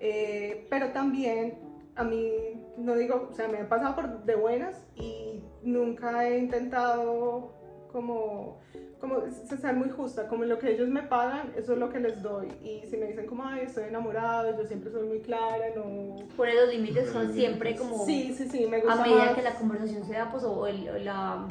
eh, 0.00 0.66
pero 0.68 0.88
también 0.90 1.58
a 1.94 2.02
mí, 2.02 2.32
no 2.76 2.96
digo, 2.96 3.28
o 3.30 3.34
sea, 3.34 3.46
me 3.48 3.58
ha 3.58 3.68
pasado 3.68 3.94
por 3.94 4.24
de 4.24 4.34
buenas 4.34 4.84
y 4.96 5.44
nunca 5.62 6.28
he 6.28 6.38
intentado 6.38 7.52
como, 7.92 8.58
como 9.04 9.20
ser 9.60 9.74
muy 9.74 9.90
justa, 9.90 10.26
como 10.28 10.44
lo 10.44 10.58
que 10.58 10.72
ellos 10.72 10.88
me 10.88 11.02
pagan, 11.02 11.52
eso 11.56 11.74
es 11.74 11.78
lo 11.78 11.90
que 11.90 12.00
les 12.00 12.22
doy. 12.22 12.48
Y 12.62 12.86
si 12.88 12.96
me 12.96 13.06
dicen 13.06 13.26
como, 13.26 13.44
ay, 13.46 13.64
estoy 13.66 13.84
enamorado, 13.84 14.56
yo 14.56 14.66
siempre 14.66 14.90
soy 14.90 15.06
muy 15.06 15.20
clara, 15.20 15.66
no... 15.76 16.16
Poner 16.36 16.54
los 16.54 16.68
límites 16.72 17.10
son 17.10 17.32
siempre 17.34 17.76
como 17.76 18.04
Sí, 18.06 18.34
sí, 18.36 18.48
sí, 18.48 18.66
me 18.66 18.78
a 18.78 18.80
gusta 18.80 19.02
medida 19.02 19.26
más. 19.26 19.34
que 19.34 19.42
la 19.42 19.54
conversación 19.54 20.04
se 20.06 20.14
da, 20.14 20.30
pues, 20.30 20.42
o, 20.44 20.66
el, 20.66 20.88
o 20.88 20.98
la... 20.98 21.46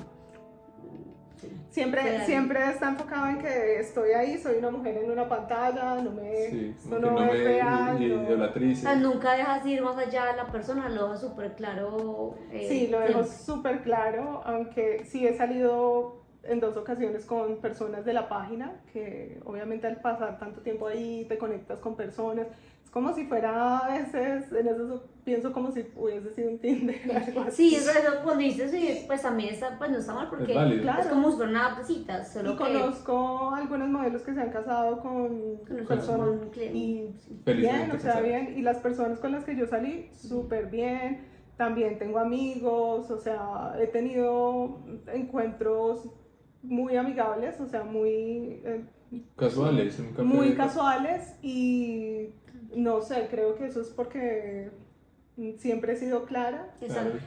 Siempre, 1.70 2.24
siempre 2.26 2.70
está 2.70 2.90
enfocado 2.90 3.28
en 3.28 3.40
que 3.40 3.80
estoy 3.80 4.12
ahí, 4.12 4.38
soy 4.38 4.58
una 4.58 4.70
mujer 4.70 4.96
en 4.98 5.12
una 5.12 5.28
pantalla, 5.28 5.96
no 6.02 6.12
me, 6.12 6.50
Sí, 6.50 6.76
no, 6.90 7.00
no 7.00 7.24
es 7.24 7.34
me 7.40 7.44
real. 7.44 8.02
i- 8.02 8.08
no. 8.10 8.46
O 8.46 8.76
sea, 8.76 8.96
nunca 8.96 9.34
dejas 9.34 9.66
ir 9.66 9.82
más 9.82 9.98
allá 9.98 10.26
de 10.28 10.38
la 10.38 10.46
persona, 10.48 10.88
lo 10.90 11.06
dejas 11.08 11.22
súper 11.22 11.54
claro. 11.56 12.36
eh, 12.52 12.68
Sí, 12.70 12.88
lo 12.88 13.00
dejo 13.00 13.24
súper 13.24 13.82
claro, 13.82 14.42
aunque 14.46 15.04
sí 15.06 15.26
he 15.28 15.36
salido 15.36 16.23
en 16.44 16.60
dos 16.60 16.76
ocasiones 16.76 17.26
con 17.26 17.58
personas 17.58 18.06
de 18.06 18.14
la 18.14 18.28
página, 18.28 18.74
que 18.92 19.40
obviamente 19.46 19.88
al 19.88 20.02
pasar 20.02 20.38
tanto 20.40 20.62
tiempo 20.62 20.88
ahí 20.88 21.26
te 21.28 21.38
conectas 21.38 21.80
con 21.80 21.96
personas. 21.96 22.48
Es 22.84 22.90
como 22.90 23.14
si 23.14 23.26
fuera 23.26 23.80
a 23.80 23.88
veces, 23.90 24.52
en 24.52 24.68
eso 24.68 25.06
pienso 25.24 25.54
como 25.54 25.72
si 25.72 25.86
hubiese 25.96 26.32
sido 26.34 26.52
un 26.52 26.60
Tinder 26.60 27.00
algo 27.28 27.42
así. 27.42 27.70
Sí, 27.70 27.76
eso, 27.76 27.92
eso 27.92 28.24
cuando 28.24 28.44
dices, 28.44 28.72
sí, 28.72 29.04
pues 29.08 29.22
también 29.22 29.54
está, 29.54 29.78
pues 29.78 29.90
no 29.90 29.98
está 29.98 30.14
mal 30.14 30.30
porque 30.30 30.54
Es. 30.54 30.82
Claro. 30.82 31.02
es 31.02 31.08
como 31.08 31.32
fuera 31.32 31.50
una 31.50 31.76
solo 32.26 32.52
Y 32.52 32.58
que 32.58 32.64
conozco 32.64 33.52
algunos 33.56 33.90
modelos 33.90 34.22
que 34.22 34.34
se 34.34 34.42
han 34.42 34.52
casado 34.52 35.00
con 35.00 35.58
con 35.66 35.86
personas 35.88 36.40
con 36.40 36.76
y 36.76 37.16
bien, 37.46 37.92
o 37.92 38.00
sea, 38.00 38.20
bien. 38.20 38.56
Y 38.58 38.62
las 38.62 38.78
personas 38.80 39.20
con 39.20 39.32
las 39.32 39.46
que 39.46 39.56
yo 39.56 39.66
salí, 39.66 40.10
súper 40.14 40.66
bien. 40.68 41.32
También 41.56 42.00
tengo 42.00 42.18
amigos, 42.18 43.12
o 43.12 43.18
sea, 43.20 43.76
he 43.80 43.86
tenido 43.86 44.80
encuentros 45.14 46.10
muy 46.64 46.96
amigables, 46.98 47.60
o 47.60 47.68
sea, 47.68 47.84
muy, 47.84 48.62
eh, 48.66 48.84
Casuales, 49.36 50.00
un 50.00 50.10
café 50.12 50.24
muy 50.24 50.50
de- 50.50 50.56
casuales 50.56 51.36
y 51.44 52.30
no 52.76 53.02
sé, 53.02 53.28
creo 53.30 53.56
que 53.56 53.66
eso 53.68 53.82
es 53.82 53.90
porque 53.90 54.72
siempre 55.58 55.94
he 55.94 55.96
sido 55.96 56.26
clara. 56.26 56.74
Exacto, 56.82 57.18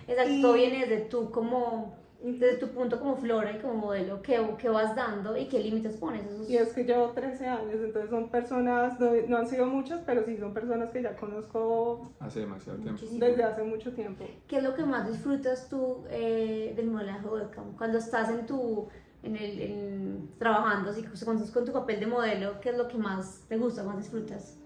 todo 0.42 0.54
viene 0.54 0.80
desde 0.86 1.02
tú 1.04 1.30
como, 1.30 1.94
desde 2.22 2.56
tu 2.56 2.68
punto 2.70 2.98
como 2.98 3.16
flora 3.16 3.52
y 3.52 3.58
como 3.60 3.74
modelo, 3.74 4.20
que, 4.22 4.40
que 4.58 4.68
vas 4.68 4.96
dando 4.96 5.36
y 5.36 5.46
qué 5.46 5.60
límites 5.60 5.96
pones. 5.96 6.24
Eso 6.24 6.42
es- 6.42 6.50
Y 6.50 6.56
es 6.56 6.72
que 6.72 6.84
llevo 6.84 7.10
13 7.10 7.46
años, 7.46 7.74
entonces 7.80 8.10
son 8.10 8.30
personas, 8.30 8.98
no, 8.98 9.10
no 9.28 9.36
han 9.36 9.46
sido 9.46 9.66
muchas, 9.66 10.00
pero 10.04 10.24
sí 10.24 10.36
son 10.38 10.52
personas 10.54 10.90
que 10.90 11.02
ya 11.02 11.14
conozco 11.14 12.10
Hace 12.18 12.40
demasiado 12.40 12.78
tiempo. 12.78 13.00
Muchísimo. 13.00 13.24
desde 13.24 13.44
hace 13.44 13.62
mucho 13.62 13.92
tiempo. 13.92 14.24
¿Qué 14.48 14.56
es 14.56 14.62
lo 14.64 14.74
que 14.74 14.84
más 14.84 15.06
disfrutas 15.08 15.68
tú 15.68 16.04
eh, 16.10 16.72
del 16.74 16.86
modelaje 16.90 17.28
webcam? 17.28 17.76
Cuando 17.76 17.98
estás 17.98 18.30
en 18.30 18.46
tu, 18.46 18.88
en 19.26 19.36
el, 19.36 19.60
en- 19.60 20.28
trabajando, 20.38 20.90
así, 20.90 21.02
cuando 21.24 21.42
estás 21.42 21.50
con 21.54 21.64
tu 21.64 21.72
papel 21.72 22.00
de 22.00 22.06
modelo, 22.06 22.60
¿qué 22.60 22.70
es 22.70 22.78
lo 22.78 22.88
que 22.88 22.96
más 22.98 23.44
te 23.48 23.56
gusta, 23.58 23.82
más 23.82 23.98
disfrutas? 23.98 24.58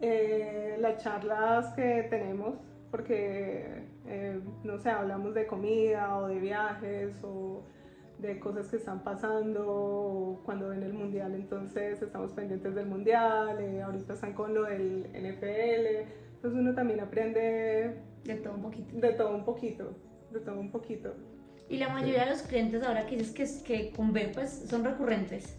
eh, 0.00 0.76
las 0.78 1.02
charlas 1.02 1.72
que 1.74 2.06
tenemos, 2.10 2.56
porque, 2.90 3.86
eh, 4.06 4.40
no 4.62 4.78
sé, 4.78 4.90
hablamos 4.90 5.32
de 5.34 5.46
comida 5.46 6.18
o 6.18 6.28
de 6.28 6.38
viajes 6.38 7.14
o 7.22 7.62
de 8.18 8.38
cosas 8.38 8.68
que 8.68 8.76
están 8.76 9.02
pasando 9.02 9.64
o 9.66 10.42
cuando 10.44 10.68
ven 10.68 10.82
el 10.82 10.92
mundial, 10.92 11.34
entonces 11.34 12.00
estamos 12.02 12.32
pendientes 12.32 12.74
del 12.74 12.86
mundial, 12.86 13.58
eh, 13.60 13.80
ahorita 13.82 14.12
están 14.14 14.34
con 14.34 14.52
lo 14.54 14.64
del 14.64 15.06
NFL, 15.14 16.06
entonces 16.36 16.60
uno 16.60 16.74
también 16.74 17.00
aprende 17.00 18.02
De 18.24 18.34
todo 18.36 18.54
un 18.54 18.62
poquito. 18.62 18.96
de 18.98 19.12
todo 19.14 19.34
un 19.34 19.44
poquito, 19.44 19.92
de 20.30 20.40
todo 20.40 20.60
un 20.60 20.70
poquito. 20.70 21.14
Y 21.68 21.78
la 21.78 21.88
mayoría 21.88 22.24
de 22.24 22.30
los 22.30 22.42
clientes 22.42 22.82
ahora 22.84 23.06
que 23.06 23.16
dices 23.16 23.62
que, 23.62 23.62
que 23.64 23.90
con 23.92 24.12
B 24.12 24.30
pues 24.32 24.66
son 24.68 24.84
recurrentes. 24.84 25.58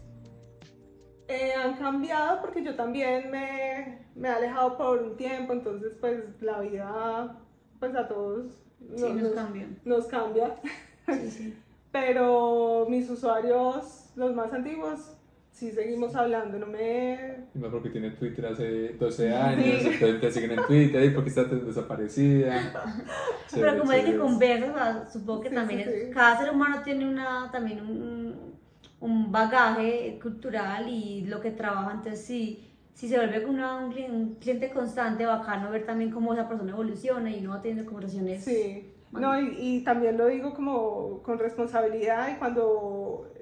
Eh, 1.28 1.52
han 1.52 1.74
cambiado 1.76 2.40
porque 2.40 2.64
yo 2.64 2.74
también 2.74 3.30
me, 3.30 4.06
me 4.14 4.28
he 4.28 4.32
alejado 4.32 4.78
por 4.78 5.02
un 5.02 5.16
tiempo, 5.18 5.52
entonces 5.52 5.94
pues 6.00 6.22
la 6.40 6.60
vida 6.60 7.38
pues 7.78 7.94
a 7.94 8.08
todos 8.08 8.46
Sí, 8.96 9.02
nos- 9.12 9.22
nos 9.22 9.32
cambian. 9.32 9.78
nos 9.84 10.06
cambia, 10.06 10.54
Sí, 11.06 11.30
sí. 11.30 11.58
pero 11.92 12.86
mis 12.88 13.10
usuarios, 13.10 14.10
los 14.16 14.34
más 14.34 14.50
antiguos, 14.54 15.17
sí 15.58 15.72
seguimos 15.72 16.14
hablando, 16.14 16.58
no 16.58 16.66
me... 16.66 17.46
Y 17.54 17.58
más 17.58 17.70
porque 17.70 17.90
tiene 17.90 18.10
Twitter 18.10 18.46
hace 18.46 18.90
12 18.94 19.34
años, 19.34 19.82
Sí. 19.82 19.88
entonces 19.92 20.20
te 20.20 20.30
siguen 20.30 20.52
en 20.58 20.66
Twitter 20.66 21.04
y 21.04 21.10
porque 21.10 21.30
estás 21.30 21.50
desaparecida. 21.66 22.54
Pero 23.54 23.78
como 23.78 23.92
es 23.92 24.04
que 24.04 24.16
conversas, 24.16 24.70
o 24.70 24.74
sea, 24.74 25.06
supongo 25.10 25.40
que 25.42 25.48
Sí, 25.48 25.54
también 25.54 25.80
sí, 25.84 25.88
es- 25.90 26.04
sí. 26.06 26.10
cada 26.12 26.38
ser 26.38 26.50
humano 26.52 26.82
tiene 26.84 27.08
una, 27.08 27.50
también 27.50 27.80
un, 27.80 28.54
un 29.00 29.32
bagaje 29.32 30.18
cultural 30.22 30.88
y 30.88 31.22
lo 31.26 31.40
que 31.40 31.50
trabaja, 31.50 31.92
entonces 31.92 32.24
si, 32.24 32.64
si 32.94 33.08
se 33.08 33.16
vuelve 33.16 33.44
una- 33.46 33.78
un, 33.78 33.92
cli- 33.92 34.08
un 34.10 34.34
cliente 34.36 34.70
constante, 34.70 35.26
bacano 35.26 35.70
ver 35.70 35.86
también 35.86 36.10
cómo 36.10 36.34
esa 36.34 36.48
persona 36.48 36.72
evoluciona 36.72 37.30
y 37.30 37.40
uno 37.40 37.50
va 37.50 37.62
teniendo 37.62 37.84
conversaciones. 37.90 38.44
Sí, 38.44 38.92
Bueno. 39.10 39.32
no, 39.32 39.40
y, 39.40 39.56
y 39.58 39.84
también 39.84 40.16
lo 40.18 40.26
digo 40.26 40.52
como 40.54 41.22
con 41.22 41.38
responsabilidad 41.38 42.28
y 42.32 42.38
cuando 42.38 43.32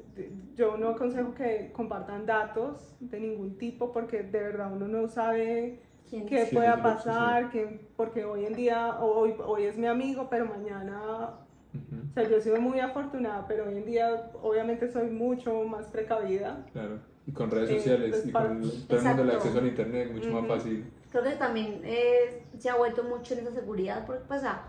yo 0.54 0.76
no 0.76 0.90
aconsejo 0.90 1.34
que 1.34 1.70
compartan 1.72 2.26
datos 2.26 2.94
de 3.00 3.20
ningún 3.20 3.58
tipo 3.58 3.92
porque 3.92 4.22
de 4.22 4.40
verdad 4.42 4.72
uno 4.72 4.88
no 4.88 5.08
sabe 5.08 5.82
¿Quién? 6.08 6.26
qué 6.26 6.46
Sí, 6.46 6.54
pueda 6.54 6.76
sí, 6.76 6.82
pasar, 6.82 7.50
que, 7.50 7.80
porque 7.96 8.24
hoy 8.24 8.46
en 8.46 8.54
día, 8.54 8.98
hoy, 9.00 9.34
hoy 9.44 9.64
es 9.64 9.76
mi 9.76 9.86
amigo, 9.86 10.28
pero 10.30 10.46
mañana 10.46 11.30
Ujú, 11.74 11.96
O 12.10 12.14
sea, 12.14 12.28
yo 12.28 12.36
he 12.36 12.40
sido 12.40 12.60
muy 12.60 12.80
afortunada, 12.80 13.46
pero 13.46 13.66
hoy 13.68 13.76
en 13.76 13.84
día 13.84 14.30
obviamente 14.42 14.88
soy 14.90 15.08
mucho 15.10 15.64
más 15.64 15.86
precavida. 15.88 16.64
Claro. 16.72 17.00
Y 17.26 17.32
con 17.32 17.50
redes 17.50 17.70
Eh, 17.70 17.74
sociales 17.78 18.10
pues, 18.12 18.26
y 18.26 18.32
para- 18.32 18.48
con 18.48 18.70
todo 18.86 18.98
el 18.98 19.04
mundo 19.04 19.22
el 19.24 19.30
acceso 19.32 19.58
al 19.58 19.66
internet 19.66 20.12
mucho 20.12 20.30
más 20.30 20.38
Ujú. 20.44 20.48
fácil. 20.48 20.84
Creo 21.10 21.24
que 21.24 21.30
también 21.32 21.80
eh, 21.84 22.42
se 22.58 22.70
ha 22.70 22.76
vuelto 22.76 23.04
mucho 23.04 23.34
en 23.34 23.40
esa 23.40 23.52
seguridad, 23.52 24.06
porque 24.06 24.24
pasa, 24.28 24.62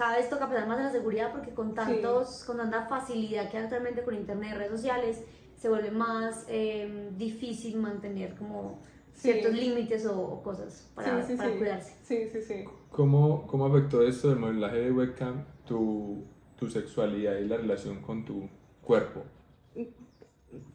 cada 0.00 0.16
vez 0.16 0.30
toca 0.30 0.48
pensar 0.48 0.66
más 0.66 0.78
en 0.78 0.84
la 0.86 0.90
seguridad 0.92 1.30
porque 1.30 1.50
con 1.50 1.74
tantos, 1.74 2.42
con 2.46 2.56
tanta 2.56 2.86
facilidad 2.86 3.50
que 3.50 3.58
hay 3.58 3.64
actualmente 3.64 4.02
con 4.02 4.14
internet, 4.14 4.56
redes 4.56 4.70
sociales, 4.70 5.22
se 5.58 5.68
vuelve 5.68 5.90
más 5.90 6.46
eh, 6.48 7.10
difícil 7.18 7.76
mantener 7.76 8.34
como 8.34 8.78
Sí. 9.12 9.32
ciertos 9.32 9.52
límites 9.52 10.06
o, 10.06 10.18
o 10.18 10.42
cosas 10.42 10.90
para, 10.94 11.22
sí, 11.22 11.32
sí, 11.32 11.36
para 11.36 11.50
sí. 11.50 11.58
cuidarse. 11.58 11.96
Sí, 12.02 12.28
sí, 12.32 12.40
sí. 12.40 12.64
¿Cómo, 12.90 13.46
¿Cómo 13.46 13.66
afectó 13.66 14.00
esto 14.00 14.30
del 14.30 14.38
modelaje 14.38 14.78
de 14.78 14.90
webcam 14.92 15.44
tu, 15.66 16.24
tu 16.56 16.70
sexualidad 16.70 17.36
y 17.36 17.46
la 17.46 17.58
relación 17.58 18.00
con 18.00 18.24
tu 18.24 18.48
cuerpo? 18.80 19.22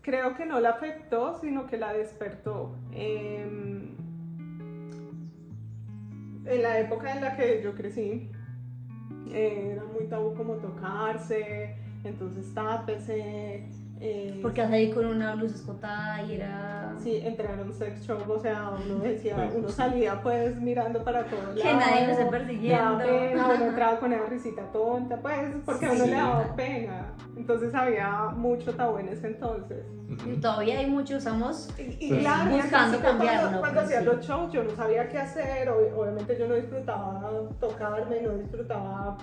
Creo 0.02 0.36
que 0.38 0.46
no 0.46 0.60
la 0.60 0.70
afectó, 0.72 1.40
sino 1.42 1.66
que 1.66 1.78
la 1.78 1.94
despertó. 1.94 2.76
Em, 2.92 3.96
en 6.46 6.62
la 6.62 6.80
época 6.80 7.16
en 7.16 7.22
la 7.22 7.36
que 7.36 7.64
yo 7.64 7.74
crecí, 7.74 8.30
era 9.34 9.84
muy 9.86 10.06
tabú 10.08 10.34
como 10.36 10.56
tocarse, 10.56 11.76
entonces 12.04 12.54
tápese. 12.54 13.64
Eh, 14.02 14.40
Porque 14.42 14.62
vas 14.62 14.72
ahí 14.72 14.92
con 14.92 15.06
una 15.06 15.36
blusa 15.36 15.56
escotada 15.56 16.22
y 16.24 16.34
era... 16.36 16.94
Sí, 17.00 17.18
entrar 17.24 17.60
a 17.60 17.62
un 17.64 17.74
sex 17.74 18.02
shop, 18.06 18.30
o 18.30 18.40
sea, 18.40 18.72
uno 18.86 19.00
decía, 19.00 19.50
uno 19.56 19.70
salía 19.70 20.22
pues 20.24 20.60
mirando 20.60 21.04
para 21.04 21.26
todos 21.26 21.56
Que 21.56 21.64
lados. 21.64 21.80
nadie 21.86 22.06
lo 22.06 22.12
esté 22.12 22.24
daba 22.24 22.32
persiguiendo. 22.32 22.98
pena, 23.00 23.48
uno 23.56 23.66
entraba 23.66 24.00
con 24.00 24.14
esa 24.14 24.26
risita 24.26 24.72
tonta, 24.72 25.18
pues, 25.22 25.56
porque 25.66 25.86
a 25.86 25.92
uno 25.92 26.06
le 26.06 26.12
daba 26.12 26.56
pena. 26.56 27.14
Entonces 27.38 27.74
había 27.76 28.10
mucho 28.36 28.74
tabú 28.74 28.98
en 28.98 29.10
ese 29.10 29.28
entonces. 29.28 29.86
Y 30.26 30.40
todavía 30.40 30.80
hay 30.80 30.90
mucho, 30.90 31.18
usamos... 31.18 31.70
Y, 31.78 31.98
y 32.00 32.20
claro, 32.20 32.52
buscando 32.52 33.00
cambiarlo, 33.00 33.42
Cuando, 33.42 33.60
cuando 33.60 33.82
pues, 33.82 33.86
hacía 33.86 34.00
sí. 34.00 34.06
los 34.06 34.26
shows, 34.26 34.52
yo 34.54 34.64
no 34.64 34.70
sabía 34.72 35.08
qué 35.10 35.18
hacer. 35.20 35.68
ob- 35.70 35.94
Obviamente, 35.98 36.38
yo 36.40 36.48
no 36.48 36.56
disfrutaba 36.56 37.30
tocarme, 37.60 38.22
no 38.22 38.38
disfrutaba 38.38 39.18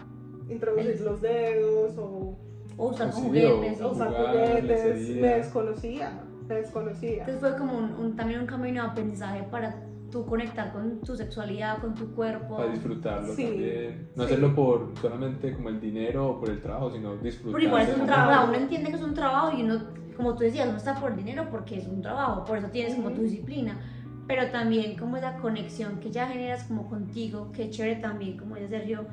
introducir 0.49 0.91
El- 0.91 1.05
los 1.05 1.21
dedos 1.21 1.97
o, 1.99 2.37
O 2.77 2.89
usar 2.89 3.11
juguetes. 3.11 3.81
o- 3.81 3.91
usar 3.93 4.09
juguetes. 4.13 5.09
Me 5.17 5.29
desconocía, 5.37 6.21
me 6.49 6.55
desconocía. 6.57 7.19
Entonces 7.25 7.41
fue 7.41 7.57
como 7.57 7.79
un, 7.79 7.93
un- 7.95 8.17
también 8.17 8.41
un 8.41 8.47
camino 8.47 8.83
de 8.83 8.89
aprendizaje 8.91 9.43
para 9.45 9.75
tú 10.11 10.27
conectar 10.27 10.73
con 10.73 11.01
tu 11.01 11.17
sexualidad, 11.17 11.79
con 11.79 11.95
tu 11.95 12.15
cuerpo. 12.15 12.57
Para 12.57 12.71
disfrutarlo 12.71 13.35
Sí, 13.35 13.45
también. 13.45 14.09
No 14.15 14.23
sí. 14.25 14.27
hacerlo 14.29 14.55
por 14.55 14.93
solamente 15.01 15.55
como 15.55 15.69
el 15.71 15.81
dinero 15.81 16.29
o 16.31 16.41
por 16.41 16.51
el 16.51 16.61
trabajo, 16.61 16.91
sino 16.91 17.17
disfrutar. 17.17 17.53
Pero 17.55 17.65
igual 17.67 17.83
es 17.89 17.97
un 17.99 18.07
trabajo, 18.07 18.49
uno 18.49 18.57
entiende 18.59 18.91
que 18.91 18.97
es 18.97 19.03
un 19.03 19.15
trabajo 19.15 19.57
y 19.57 19.63
uno, 19.63 19.81
como 20.17 20.35
tú 20.35 20.41
decías, 20.45 20.69
no 20.71 20.77
está 20.77 20.95
por 21.01 21.17
dinero 21.17 21.47
porque 21.51 21.79
es 21.79 21.87
un 21.87 22.03
trabajo, 22.03 22.45
por 22.45 22.59
eso 22.59 22.69
tienes 22.69 22.95
como 22.95 23.11
tu 23.13 23.23
disciplina. 23.23 23.81
Pero 24.29 24.51
también 24.51 24.97
como 24.99 25.17
esa 25.17 25.37
conexión 25.39 25.99
que 25.99 26.11
ya 26.11 26.29
generas 26.29 26.65
como 26.65 26.89
contigo, 26.89 27.51
que 27.53 27.71
chévere 27.71 27.97
también, 27.97 28.37
como 28.37 28.55
dice 28.57 28.69
Sergio, 28.69 29.07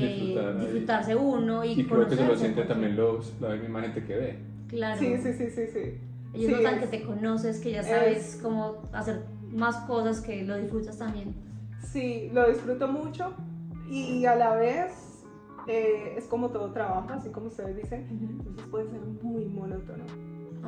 Disfrutar 0.00 0.48
ahí. 0.56 0.60
disfrutarse 0.60 1.16
uno 1.16 1.64
y, 1.64 1.72
Y 1.72 1.84
creo 1.86 2.06
que 2.08 2.16
se 2.16 2.26
lo 2.26 2.36
siente 2.36 2.62
también 2.64 2.96
los, 2.96 3.32
la 3.40 3.54
misma 3.56 3.80
gente 3.82 4.04
que 4.04 4.16
ve. 4.16 4.38
Claro, 4.68 4.98
Sí, 4.98 5.16
sí, 5.18 5.32
sí, 5.32 5.50
sí, 5.50 5.66
sí. 5.72 5.78
ellos 6.34 6.46
Sí, 6.46 6.52
notan 6.52 6.74
es- 6.74 6.80
que 6.90 6.98
te 6.98 7.02
conoces, 7.04 7.60
que 7.60 7.70
ya 7.72 7.80
es- 7.80 7.86
sabes 7.86 8.40
cómo 8.42 8.82
hacer 8.92 9.22
más 9.52 9.76
cosas, 9.86 10.20
que 10.20 10.42
lo 10.44 10.56
disfrutas 10.58 10.98
también. 10.98 11.34
Sí, 11.82 12.30
lo 12.32 12.48
disfruto 12.48 12.88
mucho 12.88 13.32
y 13.88 14.24
a 14.26 14.34
la 14.34 14.56
vez 14.56 14.92
eh, 15.66 16.14
es 16.18 16.24
como 16.26 16.50
todo 16.50 16.72
trabajo, 16.72 17.08
así 17.10 17.30
como 17.30 17.46
ustedes 17.46 17.76
dicen, 17.76 18.06
entonces 18.10 18.66
puede 18.70 18.90
ser 18.90 19.00
muy 19.22 19.46
monótono. 19.46 20.04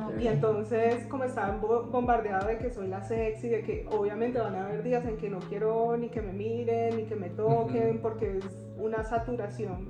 Ok. 0.07 0.21
Y 0.21 0.27
entonces, 0.27 1.05
como 1.07 1.23
estaba 1.23 1.57
bo- 1.57 1.83
bombardeada 1.83 2.47
de 2.47 2.57
que 2.59 2.71
soy 2.71 2.87
la 2.87 3.03
sexy, 3.03 3.47
de 3.49 3.61
que 3.63 3.87
obviamente 3.91 4.39
van 4.39 4.55
a 4.55 4.65
haber 4.65 4.81
días 4.83 5.05
en 5.05 5.17
que 5.17 5.29
no 5.29 5.39
quiero 5.39 5.97
ni 5.97 6.09
que 6.09 6.21
me 6.21 6.33
miren, 6.33 6.97
ni 6.97 7.03
que 7.03 7.15
me 7.15 7.29
toquen, 7.29 7.89
Ujú. 7.91 7.99
porque 8.01 8.37
es 8.37 8.45
una 8.79 9.03
saturación 9.03 9.89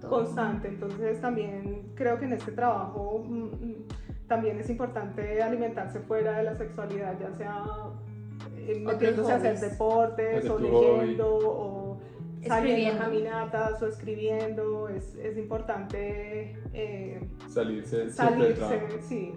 Todo. 0.00 0.10
constante. 0.10 0.68
Entonces, 0.68 1.20
también 1.20 1.92
creo 1.94 2.18
que 2.18 2.24
en 2.26 2.32
este 2.34 2.52
trabajo 2.52 3.22
mm, 3.26 3.42
mm, 3.44 3.74
también 4.26 4.58
es 4.58 4.68
importante 4.70 5.42
alimentarse 5.42 6.00
fuera 6.00 6.38
de 6.38 6.44
la 6.44 6.54
sexualidad, 6.54 7.14
ya 7.20 7.32
sea 7.36 7.64
eh, 8.56 8.82
metiéndose 8.84 9.32
a 9.32 9.36
hacer 9.36 9.58
deportes 9.58 10.48
o 10.50 10.54
hobby. 10.58 10.62
leyendo 11.04 11.38
o 11.38 11.98
saliendo 12.46 12.94
a 13.00 13.04
caminatas 13.04 13.82
o 13.82 13.86
escribiendo. 13.86 14.88
Es, 14.88 15.14
es 15.16 15.36
importante 15.38 16.56
eh, 16.72 17.28
Salirse 17.48 18.10
siempre 18.10 18.48
del 18.48 18.54
trabajo. 18.54 18.78
salirse, 18.80 19.02
sí. 19.08 19.34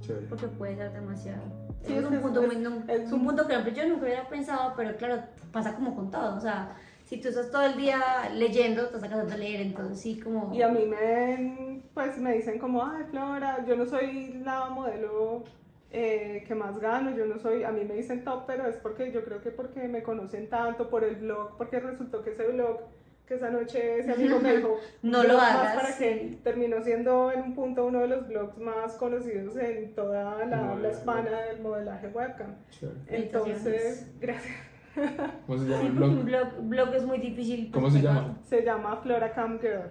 Chévere. 0.00 0.26
porque 0.26 0.48
puede 0.48 0.76
ser 0.76 0.92
demasiado. 0.92 1.42
Sí, 1.82 1.94
es, 1.94 1.98
es 2.02 2.10
un 2.10 2.20
punto, 2.20 2.42
es- 2.42 2.52
es 2.52 3.00
es 3.06 3.12
un 3.12 3.20
un- 3.20 3.26
punto 3.26 3.46
que 3.46 3.72
yo 3.72 3.88
nunca 3.88 4.04
hubiera 4.04 4.28
pensado, 4.28 4.72
pero 4.76 4.96
claro, 4.96 5.22
pasa 5.52 5.74
como 5.74 5.94
con 5.94 6.10
todo. 6.10 6.36
O 6.36 6.40
sea, 6.40 6.74
si 7.14 7.20
tú 7.20 7.28
estás 7.28 7.50
todo 7.50 7.64
el 7.64 7.76
día 7.76 8.00
leyendo, 8.34 8.88
te 8.88 8.96
estás 8.96 9.10
cansando 9.10 9.32
de 9.34 9.38
leer, 9.38 9.60
entonces 9.60 10.00
sí, 10.00 10.18
como. 10.20 10.52
Y 10.54 10.62
a 10.62 10.68
mí 10.68 10.84
me, 10.86 11.82
pues, 11.94 12.18
me 12.18 12.32
dicen 12.34 12.58
como, 12.58 12.84
ay, 12.84 13.04
Flora, 13.10 13.64
yo 13.66 13.76
no 13.76 13.86
soy 13.86 14.40
la 14.44 14.66
modelo 14.70 15.44
eh, 15.90 16.44
que 16.46 16.54
más 16.54 16.78
gano, 16.78 17.16
yo 17.16 17.26
no 17.26 17.38
soy, 17.38 17.62
a 17.62 17.70
mí 17.70 17.84
me 17.84 17.94
dicen 17.94 18.24
top, 18.24 18.44
pero 18.46 18.66
es 18.66 18.76
porque 18.76 19.12
yo 19.12 19.24
creo 19.24 19.40
que 19.40 19.50
porque 19.50 19.86
me 19.86 20.02
conocen 20.02 20.48
tanto 20.48 20.90
por 20.90 21.04
el 21.04 21.16
blog, 21.16 21.56
porque 21.56 21.78
resultó 21.78 22.22
que 22.22 22.30
ese 22.30 22.48
blog, 22.48 22.80
que 23.26 23.34
esa 23.36 23.48
noche 23.50 24.00
ese 24.00 24.12
amigo 24.12 24.40
me 24.40 24.56
dijo, 24.56 24.76
No 25.02 25.20
"Un 25.20 25.28
lo 25.28 25.38
hagas". 25.38 25.76
para 25.76 25.96
que 25.96 26.38
terminó 26.42 26.82
siendo 26.82 27.30
en 27.32 27.42
un 27.42 27.54
punto 27.54 27.86
uno 27.86 28.00
de 28.00 28.08
los 28.08 28.26
blogs 28.26 28.58
más 28.58 28.94
conocidos 28.94 29.56
en 29.56 29.94
toda 29.94 30.44
la 30.46 30.72
habla 30.72 30.90
hispana 30.90 31.40
del 31.42 31.60
modelaje 31.60 32.08
webcam. 32.08 32.56
Chévere. 32.70 32.98
Entonces, 33.06 34.10
gracias. 34.20 34.73
¿Cómo 35.46 35.58
se 35.58 35.64
llama 35.68 35.80
Sí, 35.80 35.86
el 35.86 35.92
porque 35.94 36.08
un 36.10 36.24
blog? 36.24 36.24
blog, 36.24 36.68
blog 36.68 36.94
es 36.94 37.04
muy 37.06 37.18
difícil. 37.18 37.70
¿Cómo 37.72 37.90
se 37.90 38.00
llama? 38.00 38.38
Se 38.42 38.62
llama 38.64 38.96
Flora 38.96 39.32
Cam 39.32 39.58
Girl. 39.60 39.90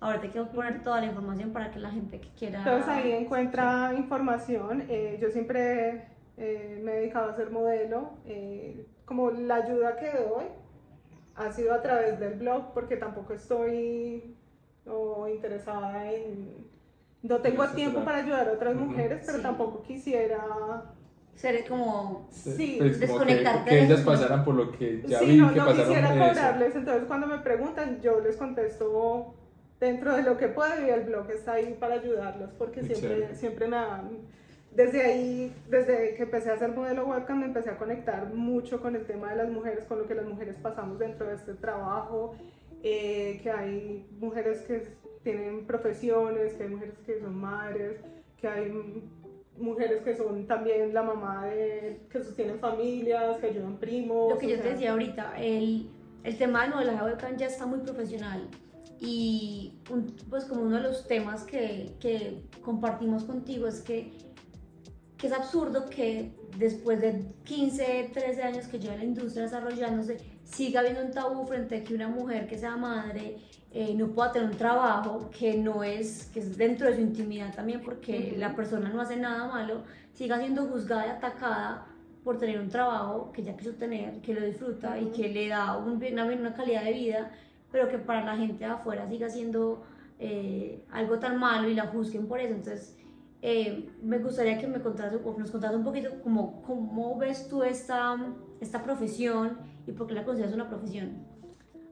Ahora 0.00 0.20
te 0.20 0.30
quiero 0.30 0.48
poner 0.52 0.82
toda 0.82 1.00
la 1.00 1.06
información 1.06 1.52
para 1.52 1.70
que 1.72 1.80
la 1.80 1.90
gente 1.90 2.20
que 2.20 2.28
quiera. 2.30 2.58
Entonces 2.60 2.88
ahí 2.88 3.12
encuentra 3.12 3.92
información. 3.96 4.84
Eh, 4.88 5.18
yo 5.20 5.28
siempre 5.30 6.04
eh, 6.36 6.80
me 6.84 6.92
he 6.92 6.96
dedicado 7.00 7.30
a 7.30 7.34
ser 7.36 7.50
modelo. 7.50 8.10
eh, 8.24 8.86
como 9.04 9.30
la 9.30 9.56
ayuda 9.56 9.96
que 9.96 10.10
doy 10.12 10.44
ha 11.34 11.50
sido 11.50 11.72
a 11.72 11.80
través 11.80 12.20
del 12.20 12.34
blog 12.38 12.74
porque 12.74 12.96
tampoco 12.98 13.32
estoy 13.32 14.36
o 14.86 15.26
interesada 15.28 16.12
en... 16.12 16.66
No 17.22 17.38
tengo 17.38 17.66
tiempo 17.68 18.04
para 18.04 18.18
ayudar 18.18 18.48
a 18.48 18.52
otras 18.52 18.74
mujeres, 18.76 19.22
pero 19.26 19.38
Sí. 19.38 19.42
tampoco 19.42 19.82
quisiera... 19.82 20.38
Ser 21.38 21.64
como. 21.68 22.26
Sí, 22.32 22.76
Pues 22.78 22.96
como 22.96 23.00
que, 23.00 23.06
desconectarte 23.06 23.70
que 23.70 23.76
de 23.76 23.84
ellas 23.84 24.00
pasaran 24.00 24.44
por 24.44 24.54
lo 24.56 24.72
que 24.72 25.02
ya 25.06 25.20
sí, 25.20 25.26
vi 25.26 25.36
no, 25.36 25.50
que 25.52 25.58
no 25.60 25.66
pasaron 25.66 25.86
quisiera 25.86 26.08
eso. 26.14 26.28
cobrarles. 26.28 26.76
Entonces 26.76 27.04
cuando 27.06 27.26
me 27.28 27.38
preguntan, 27.38 28.00
yo 28.00 28.20
les 28.20 28.36
contesto 28.36 29.34
dentro 29.78 30.16
de 30.16 30.22
lo 30.24 30.36
que 30.36 30.48
puedo 30.48 30.84
y 30.84 30.90
el 30.90 31.04
blog 31.04 31.30
está 31.30 31.52
ahí 31.52 31.76
para 31.78 31.94
ayudarlos 31.94 32.50
porque 32.58 32.80
Muy 32.82 32.88
siempre, 32.94 33.08
chévere. 33.18 33.34
siempre 33.36 33.68
me. 33.68 33.76
Desde 34.74 35.02
ahí, 35.02 35.54
desde 35.70 36.14
que 36.14 36.24
empecé 36.24 36.50
a 36.50 36.54
hacer 36.54 36.70
modelo 36.72 37.06
webcam, 37.06 37.38
me 37.40 37.46
empecé 37.46 37.70
a 37.70 37.78
conectar 37.78 38.32
mucho 38.34 38.80
con 38.80 38.96
el 38.96 39.06
tema 39.06 39.30
de 39.30 39.36
las 39.36 39.48
mujeres, 39.48 39.84
con 39.84 39.98
lo 39.98 40.06
que 40.08 40.14
las 40.16 40.26
mujeres 40.26 40.56
pasamos 40.60 40.98
dentro 40.98 41.26
de 41.28 41.36
este 41.36 41.54
trabajo, 41.54 42.34
eh, 42.82 43.40
que 43.42 43.50
hay 43.50 44.06
mujeres 44.20 44.58
que 44.62 44.82
tienen 45.22 45.66
profesiones, 45.66 46.54
que 46.54 46.64
hay 46.64 46.68
mujeres 46.68 46.94
que 47.06 47.20
son 47.20 47.34
madres, 47.36 47.96
que 48.40 48.46
hay 48.46 48.70
mujeres 49.60 50.02
que 50.02 50.16
son 50.16 50.46
también 50.46 50.92
la 50.94 51.02
mamá 51.02 51.46
de, 51.46 52.00
que 52.10 52.22
sostienen 52.22 52.58
familias, 52.58 53.38
que 53.38 53.46
ayudan 53.48 53.76
primos. 53.78 54.32
Lo 54.32 54.38
que 54.38 54.48
yo 54.48 54.60
te 54.60 54.70
decía 54.70 54.92
ahorita, 54.92 55.34
el, 55.38 55.88
el 56.24 56.36
tema 56.38 56.62
del 56.62 56.74
modelaje 56.74 57.04
webcam 57.04 57.36
ya 57.36 57.46
está 57.46 57.66
muy 57.66 57.80
profesional 57.80 58.48
y 59.00 59.74
un- 59.90 60.14
pues 60.28 60.44
como 60.44 60.62
uno 60.62 60.76
de 60.76 60.82
los 60.82 61.06
temas 61.06 61.44
que, 61.44 61.92
que 62.00 62.42
compartimos 62.62 63.24
contigo 63.24 63.66
es 63.68 63.80
que, 63.80 64.12
que 65.16 65.26
es 65.28 65.32
absurdo 65.32 65.86
que 65.86 66.32
después 66.58 67.00
de 67.00 67.24
15, 67.44 68.10
13 68.12 68.42
años 68.42 68.66
que 68.68 68.78
lleva 68.78 68.96
la 68.96 69.04
industria 69.04 69.44
desarrollándose, 69.44 70.16
siga 70.50 70.80
habiendo 70.80 71.02
un 71.04 71.10
tabú 71.10 71.46
frente 71.46 71.76
a 71.76 71.84
que 71.84 71.94
una 71.94 72.08
mujer 72.08 72.46
que 72.46 72.58
sea 72.58 72.76
madre 72.76 73.36
eh, 73.70 73.94
no 73.94 74.08
pueda 74.08 74.32
tener 74.32 74.50
un 74.50 74.56
trabajo 74.56 75.30
que 75.30 75.58
no 75.58 75.84
es, 75.84 76.30
que 76.32 76.40
es 76.40 76.56
dentro 76.56 76.88
de 76.88 76.96
su 76.96 77.00
intimidad 77.02 77.54
también 77.54 77.82
porque 77.82 78.30
Ujú. 78.30 78.40
la 78.40 78.56
persona 78.56 78.88
no 78.88 79.00
hace 79.00 79.16
nada 79.16 79.46
malo, 79.46 79.82
siga 80.14 80.38
siendo 80.38 80.66
juzgada 80.66 81.06
y 81.06 81.10
atacada 81.10 81.86
por 82.24 82.38
tener 82.38 82.58
un 82.60 82.68
trabajo 82.68 83.30
que 83.32 83.42
ya 83.42 83.56
quiso 83.56 83.72
tener, 83.74 84.20
que 84.22 84.34
lo 84.34 84.44
disfruta 84.44 84.98
y 84.98 85.04
Ujú. 85.04 85.12
que 85.12 85.28
le 85.28 85.48
da 85.48 85.76
un, 85.76 86.02
una, 86.02 86.24
una 86.24 86.54
calidad 86.54 86.82
de 86.82 86.92
vida, 86.92 87.30
pero 87.70 87.88
que 87.88 87.98
para 87.98 88.24
la 88.24 88.36
gente 88.36 88.64
de 88.64 88.70
afuera 88.70 89.06
siga 89.08 89.28
siendo 89.28 89.82
eh, 90.18 90.82
algo 90.90 91.18
tan 91.18 91.38
malo 91.38 91.68
y 91.68 91.74
la 91.74 91.86
juzguen 91.86 92.26
por 92.26 92.40
eso. 92.40 92.54
Entonces, 92.54 92.96
eh, 93.42 93.88
me 94.02 94.18
gustaría 94.18 94.58
que 94.58 94.66
me 94.66 94.80
contaras, 94.80 95.12
nos 95.12 95.50
contaras 95.50 95.76
un 95.76 95.84
poquito 95.84 96.10
cómo, 96.22 96.62
cómo 96.62 97.16
ves 97.18 97.48
tú 97.48 97.62
esta, 97.62 98.16
esta 98.60 98.82
profesión 98.82 99.58
y 99.88 99.92
por 99.92 100.06
qué 100.06 100.14
la 100.14 100.24
consideras 100.24 100.54
una 100.54 100.68
profesión. 100.68 101.26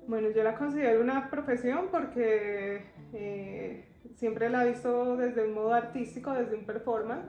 Bueno, 0.07 0.30
yo 0.30 0.44
la 0.44 0.55
considero 0.57 1.01
una 1.01 1.30
profesión 1.30 1.88
porque 1.90 2.94
Eh, 3.12 3.84
siempre 4.16 4.51
la 4.51 4.64
he 4.64 4.72
visto 4.72 5.16
desde 5.16 5.44
un 5.47 5.55
modo 5.55 5.72
artístico, 5.72 6.32
desde 6.32 6.57
un 6.57 6.66
performance. 6.66 7.28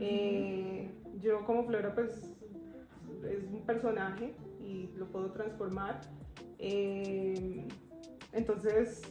Eh, 0.00 0.90
yo 1.20 1.44
como 1.44 1.64
Flora 1.64 1.94
pues 1.94 2.10
es 3.28 3.44
un 3.52 3.62
personaje 3.66 4.34
y 4.60 4.88
lo 4.96 5.06
puedo 5.06 5.30
transformar. 5.32 6.00
Eh, 6.58 7.66
entonces 8.32 9.02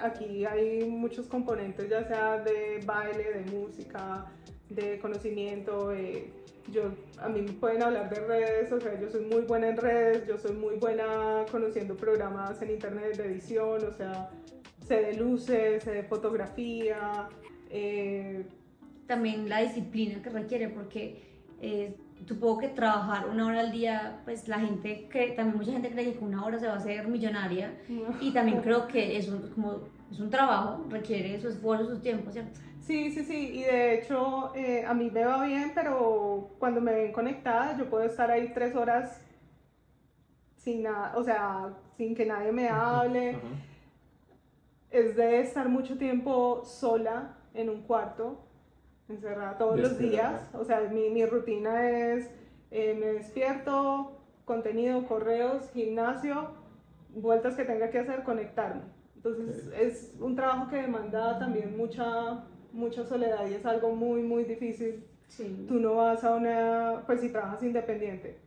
aquí 0.00 0.44
hay 0.44 0.88
muchos 0.88 1.26
componentes, 1.26 1.88
ya 1.88 2.04
sea 2.06 2.42
de 2.42 2.80
baile, 2.84 3.24
de 3.38 3.50
música, 3.50 4.26
de 4.68 4.98
conocimiento. 5.00 5.92
eh, 5.92 6.30
yo, 6.72 6.82
a 7.20 7.28
mí 7.28 7.42
me 7.42 7.52
pueden 7.52 7.82
hablar 7.82 8.10
de 8.10 8.20
redes, 8.20 8.72
o 8.72 8.80
sea, 8.80 8.98
yo 9.00 9.08
soy 9.08 9.24
muy 9.24 9.42
buena 9.42 9.68
en 9.68 9.76
redes, 9.76 10.26
yo 10.26 10.36
soy 10.38 10.52
muy 10.56 10.76
buena 10.76 11.44
conociendo 11.50 11.96
programas 11.96 12.60
en 12.62 12.70
internet 12.70 13.16
de 13.16 13.26
edición, 13.26 13.84
o 13.84 13.92
sea, 13.92 14.30
sé 14.86 15.02
de 15.02 15.14
luces, 15.14 15.82
sé 15.84 15.92
de 15.92 16.02
fotografía. 16.04 17.28
eh, 17.70 18.44
También 19.06 19.48
la 19.48 19.60
disciplina 19.62 20.20
que 20.22 20.30
requiere, 20.30 20.68
porque 20.68 21.22
eh, 21.60 21.96
supongo 22.26 22.58
que 22.58 22.68
trabajar 22.68 23.28
una 23.28 23.46
hora 23.46 23.60
al 23.60 23.72
día, 23.72 24.20
pues 24.24 24.48
la 24.48 24.58
gente, 24.58 25.06
cree, 25.08 25.32
también 25.32 25.56
mucha 25.58 25.72
gente 25.72 25.90
cree 25.90 26.12
que 26.12 26.18
con 26.18 26.28
una 26.28 26.44
hora 26.44 26.58
se 26.58 26.66
va 26.66 26.74
a 26.74 26.76
hacer 26.76 27.06
millonaria. 27.08 27.76
Y 28.20 28.32
también 28.32 28.60
creo 28.62 28.88
que 28.88 29.16
es 29.16 29.30
como, 29.54 29.80
es 30.10 30.20
un 30.20 30.30
trabajo, 30.30 30.84
requiere 30.88 31.38
su 31.40 31.48
esfuerzo, 31.48 31.94
su 31.94 32.00
tiempo, 32.00 32.30
¿cierto? 32.30 32.58
Sí, 32.80 33.10
sí, 33.10 33.24
sí, 33.24 33.58
y 33.58 33.62
de 33.64 33.94
hecho 33.94 34.52
eh, 34.54 34.84
a 34.86 34.94
mí 34.94 35.10
me 35.10 35.24
va 35.24 35.44
bien, 35.44 35.72
pero 35.74 36.50
cuando 36.58 36.80
me 36.80 36.94
ven 36.94 37.12
conectada 37.12 37.76
yo 37.76 37.90
puedo 37.90 38.04
estar 38.04 38.30
ahí 38.30 38.52
tres 38.54 38.76
horas 38.76 39.20
sin 40.56 40.84
nada, 40.84 41.12
o 41.16 41.22
sea, 41.24 41.74
sin 41.96 42.14
que 42.14 42.26
nadie 42.26 42.52
me 42.52 42.68
hable. 42.68 43.30
Ajá. 43.30 43.40
Es 44.90 45.16
de 45.16 45.40
estar 45.40 45.68
mucho 45.68 45.98
tiempo 45.98 46.64
sola 46.64 47.36
en 47.54 47.68
un 47.70 47.82
cuarto, 47.82 48.46
encerrada 49.08 49.58
todos 49.58 49.78
los 49.78 49.98
días. 49.98 50.48
O 50.54 50.64
sea, 50.64 50.80
mi, 50.80 51.10
mi 51.10 51.26
rutina 51.26 51.90
es, 51.90 52.30
eh, 52.70 52.96
me 52.98 53.06
despierto, 53.06 54.20
contenido, 54.44 55.06
correos, 55.06 55.70
gimnasio, 55.72 56.50
vueltas 57.10 57.56
que 57.56 57.64
tenga 57.64 57.90
que 57.90 57.98
hacer, 57.98 58.22
conectarme. 58.22 58.82
Entonces 59.26 59.72
es 59.76 60.14
un 60.20 60.36
trabajo 60.36 60.68
que 60.70 60.76
demanda 60.76 61.38
también 61.38 61.76
mucha, 61.76 62.44
mucha 62.72 63.04
soledad 63.04 63.48
y 63.48 63.54
es 63.54 63.66
algo 63.66 63.94
muy, 63.94 64.22
muy 64.22 64.44
difícil. 64.44 65.04
Sí. 65.28 65.66
Tú 65.68 65.74
no 65.80 65.96
vas 65.96 66.22
a 66.22 66.36
una, 66.36 67.02
pues 67.06 67.20
si 67.20 67.30
trabajas 67.30 67.62
independiente, 67.62 68.38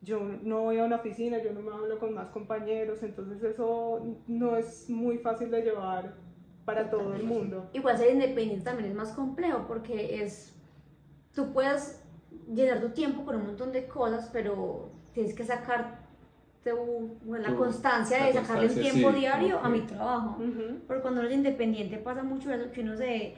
yo 0.00 0.20
no 0.42 0.62
voy 0.62 0.78
a 0.78 0.84
una 0.84 0.96
oficina, 0.96 1.42
yo 1.42 1.52
no 1.52 1.60
me 1.60 1.72
hablo 1.72 1.98
con 1.98 2.14
más 2.14 2.28
compañeros, 2.28 3.02
entonces 3.02 3.42
eso 3.42 4.16
no 4.28 4.56
es 4.56 4.88
muy 4.88 5.18
fácil 5.18 5.50
de 5.50 5.62
llevar 5.62 6.14
para 6.64 6.88
todo 6.88 7.14
el 7.14 7.24
mundo. 7.24 7.68
Igual 7.72 7.98
ser 7.98 8.12
independiente 8.12 8.64
también 8.64 8.90
es 8.90 8.94
más 8.94 9.12
complejo 9.12 9.64
porque 9.66 10.22
es, 10.22 10.56
tú 11.34 11.52
puedes 11.52 12.02
llenar 12.54 12.80
tu 12.80 12.90
tiempo 12.90 13.24
con 13.24 13.36
un 13.36 13.46
montón 13.46 13.72
de 13.72 13.88
cosas, 13.88 14.30
pero 14.32 14.92
tienes 15.12 15.34
que 15.34 15.44
sacar 15.44 15.99
la 16.64 17.48
Tu- 17.48 17.56
constancia 17.56 18.18
la 18.18 18.26
de 18.26 18.32
sacarle 18.34 18.66
un 18.68 18.74
tiempo 18.74 19.10
sí, 19.12 19.18
diario 19.18 19.58
a 19.60 19.68
mi 19.68 19.80
trabajo. 19.80 20.36
Ujú. 20.42 20.78
Porque 20.86 21.02
cuando 21.02 21.20
uno 21.20 21.28
es 21.28 21.34
independiente 21.34 21.96
pasa 21.98 22.22
mucho 22.22 22.52
eso, 22.52 22.70
que 22.70 22.80
uno 22.82 22.96
se, 22.96 23.34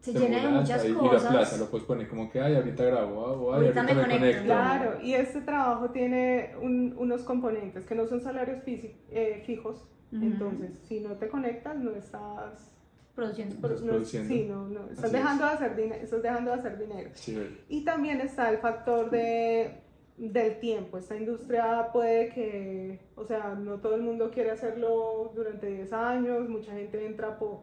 se 0.00 0.12
llena 0.12 0.40
de 0.42 0.48
muchas 0.48 0.82
ahí, 0.82 0.90
Y 0.90 0.94
la 0.94 1.10
plaza 1.10 1.28
cosas. 1.38 1.58
lo 1.60 1.66
puedes 1.66 1.86
poner 1.86 2.08
como 2.08 2.30
que, 2.30 2.40
ay, 2.40 2.56
ahorita 2.56 2.84
grabo, 2.84 3.20
o 3.22 3.52
ay, 3.54 3.60
Ahorita 3.66 3.80
ahorita, 3.80 3.82
me 3.82 3.94
me, 3.94 4.02
conecto. 4.02 4.18
conecto. 4.20 4.44
Claro, 4.44 5.00
y 5.02 5.14
este 5.14 5.40
trabajo 5.42 5.90
tiene 5.90 6.54
un- 6.62 6.94
unos 6.98 7.22
componentes 7.22 7.84
que 7.84 7.94
no 7.94 8.06
son 8.06 8.20
salarios 8.20 8.58
eh, 8.66 9.42
fijos, 9.46 9.86
entonces 10.12 10.78
si 10.86 11.00
no 11.00 11.10
te 11.16 11.28
conectas 11.28 11.76
no 11.76 11.90
estás... 11.90 12.70
Produciendo. 13.16 13.54
No- 13.56 13.60
produciendo. 13.82 14.28
sí, 14.28 14.46
no, 14.48 14.66
no, 14.68 14.80
estás 14.90 15.04
Así 15.04 15.12
dejando, 15.16 15.44
de 15.44 15.50
hacer 15.52 15.76
dinero, 15.76 16.02
estás 16.02 16.22
dejando 16.22 16.50
de 16.50 16.56
hacer 16.56 16.78
dinero. 16.78 17.10
Sí. 17.14 17.58
Y 17.68 17.84
también 17.84 18.20
está 18.20 18.50
el 18.50 18.58
factor 18.58 19.08
de, 19.10 19.83
del 20.16 20.60
tiempo. 20.60 20.98
Esta 20.98 21.16
industria 21.16 21.90
puede 21.92 22.28
que, 22.30 23.00
o 23.16 23.24
sea, 23.24 23.54
no 23.54 23.80
todo 23.80 23.94
el 23.96 24.02
mundo 24.02 24.30
quiere 24.30 24.50
hacerlo 24.50 25.32
durante 25.34 25.66
10 25.66 25.92
años, 25.92 26.48
mucha 26.48 26.72
gente 26.72 27.04
entra 27.04 27.38
por, 27.38 27.62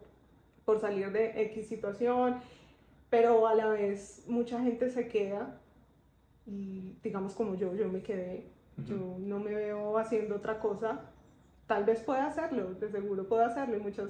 por 0.65 0.79
salir 0.79 1.11
de 1.11 1.41
X 1.43 1.67
situación, 1.67 2.37
pero 3.09 3.47
a 3.47 3.55
la 3.55 3.67
vez 3.67 4.25
mucha 4.27 4.61
gente 4.61 4.89
se 4.89 5.07
queda 5.07 5.59
y 6.45 6.97
digamos 7.03 7.33
como 7.33 7.55
yo, 7.55 7.73
yo 7.75 7.87
me 7.87 8.01
quedé, 8.01 8.51
yo 8.85 9.17
no 9.19 9.39
me 9.39 9.53
veo 9.53 9.97
haciendo 9.97 10.35
otra 10.35 10.59
cosa, 10.59 11.01
tal 11.67 11.85
vez 11.85 12.01
pueda 12.01 12.25
hacerlo, 12.25 12.73
de 12.73 12.89
seguro 12.89 13.27
puedo 13.27 13.43
hacerlo 13.43 13.77
y 13.77 13.79
muchas 13.79 14.09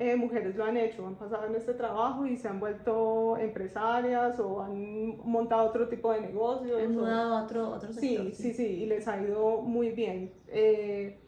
eh, 0.00 0.14
mujeres 0.16 0.54
lo 0.56 0.64
han 0.64 0.76
hecho, 0.76 1.06
han 1.06 1.16
pasado 1.16 1.44
en 1.46 1.56
este 1.56 1.74
trabajo 1.74 2.24
y 2.24 2.36
se 2.36 2.46
han 2.46 2.60
vuelto 2.60 3.36
empresarias 3.36 4.38
o 4.38 4.62
han 4.62 5.18
montado 5.24 5.68
otro 5.68 5.88
tipo 5.88 6.12
de 6.12 6.20
negocios. 6.20 6.80
O- 6.86 6.88
mudado 6.88 7.36
a 7.36 7.42
otro, 7.42 7.68
otro 7.70 7.92
sector. 7.92 8.26
Sí, 8.26 8.32
sí, 8.34 8.54
sí, 8.54 8.66
y 8.66 8.86
les 8.86 9.06
ha 9.08 9.20
ido 9.20 9.60
muy 9.62 9.90
bien. 9.90 10.32
Eh, 10.46 11.18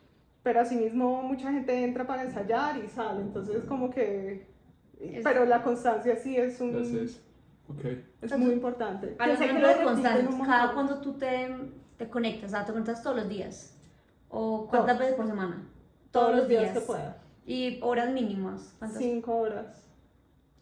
pero 0.43 0.61
asimismo 0.61 1.23
mucha 1.23 1.51
gente 1.53 1.85
entra 1.85 2.07
para 2.07 2.23
ensayar 2.23 2.79
y 2.83 2.89
sale, 2.89 3.21
entonces 3.21 3.65
como 3.65 3.91
que... 3.91 4.47
Es- 5.01 5.25
Pero 5.25 5.45
la 5.45 5.63
constancia 5.63 6.15
sí 6.17 6.37
es 6.37 6.61
un... 6.61 6.69
Entonces, 6.69 7.23
ok. 7.69 7.85
Es 8.23 8.39
muy 8.39 8.53
importante. 8.53 9.09
Para 9.09 9.37
que 9.37 9.47
de 9.49 9.53
cada 10.47 10.73
cuando 10.75 11.01
tú 11.01 11.15
te, 11.15 11.49
te 11.97 12.09
conectas, 12.09 12.45
o 12.45 12.51
sea, 12.51 12.65
te 12.65 12.73
conectas 12.73 13.03
todos 13.03 13.17
los 13.17 13.29
días. 13.29 13.77
¿O 14.29 14.69
cuántas 14.69 14.97
Todo. 14.97 15.01
veces 15.01 15.17
por 15.17 15.27
semana? 15.27 15.67
Todos 16.13 16.37
los 16.37 16.49
días 16.49 16.73
que 16.73 16.81
pueda. 16.81 17.17
Y 17.51 17.81
horas 17.83 18.13
mínimas. 18.13 18.75
¿Cuántas? 18.79 19.03
Cinco 19.03 19.37
horas. 19.39 19.67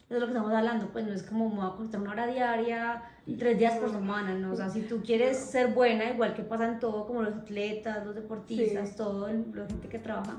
Eso 0.07 0.14
es 0.14 0.20
lo 0.20 0.26
que 0.26 0.32
estamos 0.32 0.53
hablando, 0.55 0.89
pues 0.91 1.07
no 1.07 1.12
es 1.12 1.22
como 1.22 1.51
me 1.51 1.57
voy 1.57 1.66
a 1.66 1.76
conectar 1.76 2.01
una 2.01 2.12
hora 2.12 2.26
diaria, 2.26 3.03
tres 3.39 3.59
días 3.59 3.74
por 3.76 3.91
semana, 3.91 4.32
¿no? 4.34 4.53
O 4.53 4.57
sea, 4.57 4.70
si 4.70 4.80
tú 4.80 5.03
quieres 5.03 5.36
ser 5.36 5.74
buena, 5.74 6.09
igual 6.11 6.32
que 6.32 6.43
pasa 6.43 6.66
en 6.66 6.78
todo, 6.80 7.07
como 7.07 7.20
los 7.20 7.34
atletas, 7.34 8.07
los 8.07 8.14
deportistas, 8.14 8.89
Sí. 8.89 8.97
todo, 8.97 9.28
la 9.28 9.66
gente 9.66 9.86
que 9.89 9.99
trabaja, 9.99 10.39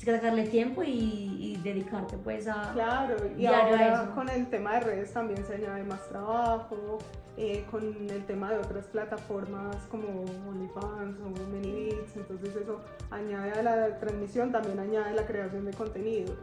tienes 0.00 0.20
que 0.20 0.26
sacarle 0.26 0.48
tiempo 0.48 0.82
y, 0.82 1.36
y 1.38 1.60
dedicarte 1.62 2.16
pues 2.16 2.48
a... 2.48 2.72
Claro, 2.72 3.16
y 3.36 3.46
ahora 3.46 4.04
eso. 4.04 4.14
con 4.14 4.28
el 4.30 4.48
tema 4.48 4.74
de 4.74 4.80
redes 4.80 5.12
también 5.12 5.44
se 5.44 5.54
añade 5.54 5.84
más 5.84 6.08
trabajo, 6.08 6.98
eh, 7.36 7.64
con 7.70 7.82
el 8.08 8.24
tema 8.24 8.50
de 8.50 8.58
otras 8.58 8.86
plataformas 8.86 9.76
como 9.90 10.24
OnlyFans 10.48 11.20
o 11.20 11.28
ManyVids, 11.28 12.16
entonces 12.16 12.56
eso 12.56 12.80
añade 13.10 13.52
a 13.52 13.62
la 13.62 13.98
transmisión, 13.98 14.50
también 14.50 14.78
añade 14.78 15.14
la 15.14 15.26
creación 15.26 15.66
de 15.66 15.72
contenido. 15.72 16.34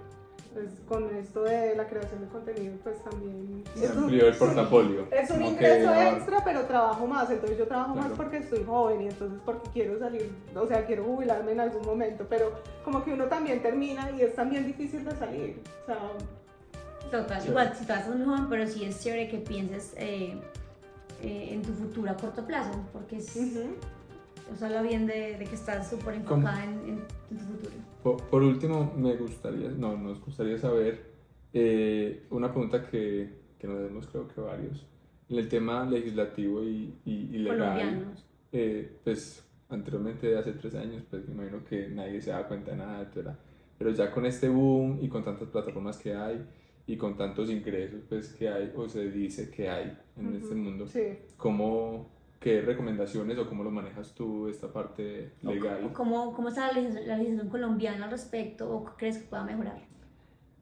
Pues 0.54 0.70
con 0.88 1.16
esto 1.16 1.44
de 1.44 1.76
la 1.76 1.88
creación 1.88 2.22
de 2.22 2.28
contenido, 2.28 2.74
pues 2.84 3.04
también... 3.04 3.64
Se 3.76 3.86
es 3.86 3.92
un- 3.92 4.04
amplió 4.06 4.28
el 4.28 4.36
portafolio. 4.36 5.08
Es 5.12 5.30
un 5.30 5.40
que 5.40 5.46
ingreso 5.48 5.94
extra, 5.94 6.44
pero 6.44 6.62
trabajo 6.66 7.06
más. 7.06 7.30
Entonces 7.30 7.58
yo 7.60 7.68
trabajo 7.68 7.94
Claro. 7.94 8.10
más 8.10 8.18
porque 8.18 8.38
estoy 8.38 8.64
joven 8.64 9.02
y 9.04 9.08
entonces 9.08 9.40
porque 9.46 9.70
quiero 9.72 10.00
salir, 10.00 10.32
o 10.56 10.66
sea, 10.68 10.86
quiero 10.86 11.04
jubilarme 11.04 11.52
en 11.52 11.60
algún 11.60 11.86
momento. 11.86 12.26
Pero 12.30 12.52
como 12.84 13.04
que 13.04 13.14
uno 13.14 13.26
también 13.26 13.62
termina 13.62 14.10
y 14.12 14.22
es 14.22 14.34
también 14.36 14.66
difícil 14.66 15.06
de 15.06 15.16
salir. 15.16 15.62
O 15.84 15.86
sea, 15.86 15.98
Total, 17.12 17.42
Sí. 17.42 17.48
igual 17.50 17.70
si 17.70 17.86
tú 17.86 17.94
estás 17.94 18.08
muy 18.10 18.26
joven, 18.26 18.48
pero 18.50 18.68
sí 18.68 18.84
es 18.84 19.02
chévere 19.02 19.30
que 19.30 19.38
pienses 19.38 19.94
eh, 19.96 20.38
eh, 21.22 21.50
en 21.54 21.62
tu 21.62 21.72
futuro 21.72 22.12
a 22.12 22.18
corto 22.18 22.46
plazo, 22.46 22.72
porque 22.92 23.18
es. 23.18 23.34
Eso 24.54 24.66
habla 24.66 24.82
bien 24.82 25.06
de, 25.06 25.38
de 25.38 25.46
que 25.46 25.56
estás 25.56 25.90
súper 25.90 26.16
enfocada 26.16 26.64
en, 26.64 26.70
en- 26.90 27.08
tu 27.30 27.36
futuro. 27.44 27.72
Por, 28.04 28.24
por 28.30 28.42
último, 28.44 28.94
me 28.96 29.16
gustaría, 29.16 29.70
no, 29.70 29.98
nos 29.98 30.24
gustaría 30.24 30.58
saber 30.58 31.06
eh, 31.54 32.26
una 32.30 32.52
pregunta 32.52 32.88
que, 32.90 33.30
que 33.60 33.68
nos 33.68 33.80
hacemos 33.80 34.08
creo 34.08 34.28
que 34.28 34.40
varios. 34.42 34.86
En 35.30 35.38
el 35.38 35.50
tema 35.50 35.86
legislativo 35.86 36.64
y, 36.64 36.94
y, 37.06 37.12
y 37.36 37.38
legal, 37.40 37.58
Colombianos. 37.80 38.26
eh, 38.54 38.98
pues 39.04 39.44
anteriormente, 39.70 40.38
hace 40.38 40.54
tres 40.54 40.74
años, 40.76 41.04
pues 41.10 41.28
me 41.28 41.34
imagino 41.34 41.66
que 41.66 41.90
nadie 41.90 42.22
se 42.22 42.30
da 42.32 42.48
cuenta 42.48 42.72
de 42.72 42.78
nada, 42.78 43.02
etc. 43.02 43.32
Pero 43.78 43.90
ya 43.92 44.10
con 44.12 44.26
este 44.26 44.48
boom 44.48 45.00
y 45.02 45.10
con 45.10 45.26
tantas 45.26 45.50
plataformas 45.50 45.98
que 45.98 46.16
hay 46.16 46.46
y 46.86 46.96
con 46.96 47.18
tantos 47.18 47.50
ingresos 47.50 48.00
pues 48.08 48.30
que 48.34 48.48
hay 48.48 48.72
o 48.74 48.88
se 48.88 49.12
dice 49.12 49.50
que 49.50 49.70
hay 49.70 49.98
en 50.16 50.34
este 50.36 50.54
Ujú. 50.54 50.64
mundo, 50.64 50.88
Sí. 50.88 51.02
¿cómo, 51.36 52.10
qué 52.40 52.62
recomendaciones 52.62 53.38
o 53.38 53.48
cómo 53.48 53.64
lo 53.64 53.72
manejas 53.72 54.14
tú 54.14 54.48
esta 54.48 54.72
parte 54.72 55.34
legal? 55.42 55.86
¿O 55.86 55.94
¿Cómo, 55.94 56.34
¿Cómo 56.34 56.50
está 56.50 56.68
la 56.68 56.74
legislación, 56.74 57.08
la 57.08 57.18
legislación 57.18 57.50
colombiana 57.50 58.06
al 58.06 58.12
respecto 58.12 58.70
o 58.70 58.86
crees 58.98 59.18
que 59.18 59.28
pueda 59.28 59.44
mejorar? 59.44 59.82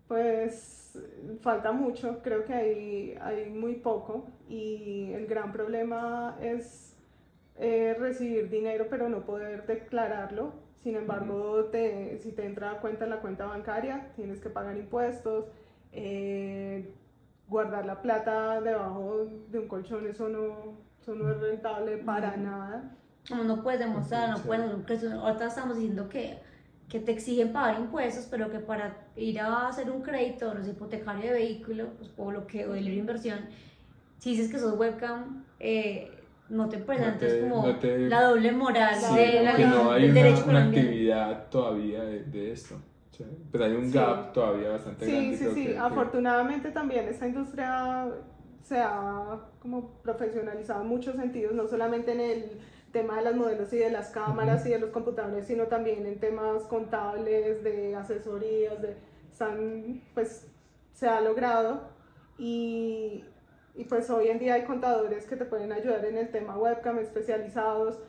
Pues 0.07 0.99
falta 1.41 1.71
mucho, 1.71 2.21
creo 2.21 2.45
que 2.45 2.53
hay, 2.53 3.17
hay 3.21 3.49
muy 3.49 3.75
poco 3.75 4.27
y 4.47 5.11
el 5.13 5.25
gran 5.27 5.51
problema 5.51 6.37
es 6.41 6.95
eh, 7.57 7.95
recibir 7.97 8.49
dinero 8.49 8.87
pero 8.89 9.09
no 9.09 9.25
poder 9.25 9.65
declararlo. 9.65 10.53
Sin 10.83 10.95
embargo, 10.95 11.65
te, 11.65 12.19
si 12.19 12.31
te 12.31 12.45
entra 12.45 12.71
a 12.71 12.79
cuenta 12.79 13.05
en 13.05 13.09
la 13.09 13.19
cuenta 13.19 13.47
bancaria, 13.47 14.11
tienes 14.15 14.39
que 14.39 14.49
pagar 14.49 14.77
impuestos, 14.77 15.45
eh, 15.91 16.93
guardar 17.47 17.85
la 17.87 18.03
plata 18.03 18.61
debajo 18.61 19.25
de 19.49 19.59
un 19.59 19.67
colchón, 19.67 20.05
eso 20.05 20.29
no, 20.29 20.77
eso 21.05 21.13
no 21.15 21.29
es 21.31 21.39
rentable 21.39 21.97
para 21.97 22.35
nada. 22.35 22.91
Como 23.29 23.43
no 23.43 23.61
puedes 23.61 23.79
demostrar, 23.79 24.29
no 24.29 24.37
puedes 24.39 24.63
hacer 24.63 24.75
un 24.75 24.83
crédito. 24.83 25.21
Ahorita 25.21 25.45
estamos 25.47 25.75
diciendo 25.77 26.09
que 26.09 26.39
que 26.87 26.99
te 26.99 27.11
exigen 27.13 27.51
pagar 27.51 27.79
impuestos, 27.79 28.27
pero 28.29 28.51
que 28.51 28.59
para 28.59 28.95
ir 29.15 29.39
a 29.39 29.67
hacer 29.69 29.89
un 29.89 30.03
crédito, 30.03 30.53
no 30.53 30.63
sé, 30.63 30.69
hipotecario 30.69 31.31
de 31.31 31.39
vehículo, 31.39 31.87
pues, 31.97 32.11
o 32.15 32.31
lo 32.31 32.45
que, 32.45 32.67
o 32.67 32.73
de 32.73 32.81
libre 32.81 32.99
inversión, 32.99 33.39
si 34.19 34.31
dices 34.31 34.51
que 34.51 34.59
sos 34.59 34.77
webcam, 34.77 35.43
eh, 35.59 36.11
no 36.47 36.69
te 36.69 36.77
presentas 36.77 37.17
te- 37.31 37.41
como 37.41 37.65
no 37.65 37.75
te- 37.77 38.07
la 38.07 38.21
doble 38.25 38.51
moral 38.51 38.93
Sí, 38.99 39.15
de 39.17 39.43
la, 39.43 39.55
que 39.55 39.65
no 39.65 39.91
hay 39.91 40.05
una, 40.05 40.13
derecho 40.13 40.45
una 40.47 40.65
actividad 40.65 41.47
todavía 41.49 42.03
de, 42.03 42.23
de 42.25 42.51
esto. 42.51 42.75
¿sí? 43.09 43.25
Pero 43.51 43.65
hay 43.65 43.71
un 43.73 43.87
Sí. 43.87 43.97
gap 43.97 44.31
todavía 44.31 44.69
bastante 44.69 45.07
grande. 45.07 45.37
Sí, 45.37 45.43
sí, 45.43 45.49
sí. 45.55 45.65
que- 45.65 45.71
que- 45.73 45.77
Afortunadamente 45.79 46.69
también 46.69 47.07
esta 47.07 47.27
industria 47.27 48.05
se 48.65 48.79
ha 48.79 49.39
como 49.59 49.91
profesionalizado 50.01 50.81
en 50.81 50.87
muchos 50.87 51.15
sentidos, 51.15 51.53
no 51.53 51.67
solamente 51.67 52.13
en 52.13 52.19
el 52.19 52.61
tema 52.91 53.17
de 53.17 53.23
las 53.23 53.35
modelos 53.35 53.71
y 53.73 53.77
de 53.77 53.91
las 53.91 54.09
cámaras 54.09 54.65
y 54.65 54.69
de 54.69 54.79
los 54.79 54.89
computadores, 54.89 55.45
sino 55.45 55.67
también 55.67 56.05
en 56.07 56.19
temas 56.19 56.63
contables, 56.63 57.63
de 57.63 57.95
asesorías, 57.95 58.81
de 58.81 58.95
están, 59.31 60.01
pues 60.13 60.47
se 60.93 61.07
ha 61.07 61.21
logrado 61.21 61.89
y, 62.39 63.23
y 63.75 63.83
pues 63.83 64.09
hoy 64.09 64.29
en 64.29 64.39
día 64.39 64.55
hay 64.55 64.63
contadores 64.63 65.27
que 65.27 65.35
te 65.35 65.45
pueden 65.45 65.71
ayudar 65.71 66.03
en 66.05 66.17
el 66.17 66.29
tema 66.29 66.57
webcam 66.57 66.97
especializados. 66.99 67.99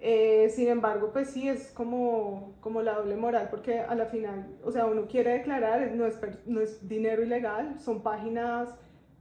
Eh, 0.00 0.48
sin 0.48 0.66
embargo, 0.68 1.10
pues 1.12 1.30
sí, 1.30 1.48
es 1.48 1.70
como, 1.70 2.56
como 2.60 2.82
la 2.82 2.94
doble 2.94 3.14
moral, 3.14 3.48
porque 3.50 3.78
a 3.78 3.94
la 3.94 4.06
final, 4.06 4.58
o 4.64 4.72
sea, 4.72 4.86
uno 4.86 5.06
quiere 5.06 5.34
declarar, 5.34 5.92
no 5.92 6.06
es, 6.06 6.18
no 6.46 6.60
es 6.60 6.88
dinero 6.88 7.22
ilegal, 7.22 7.78
son 7.78 8.02
páginas 8.02 8.68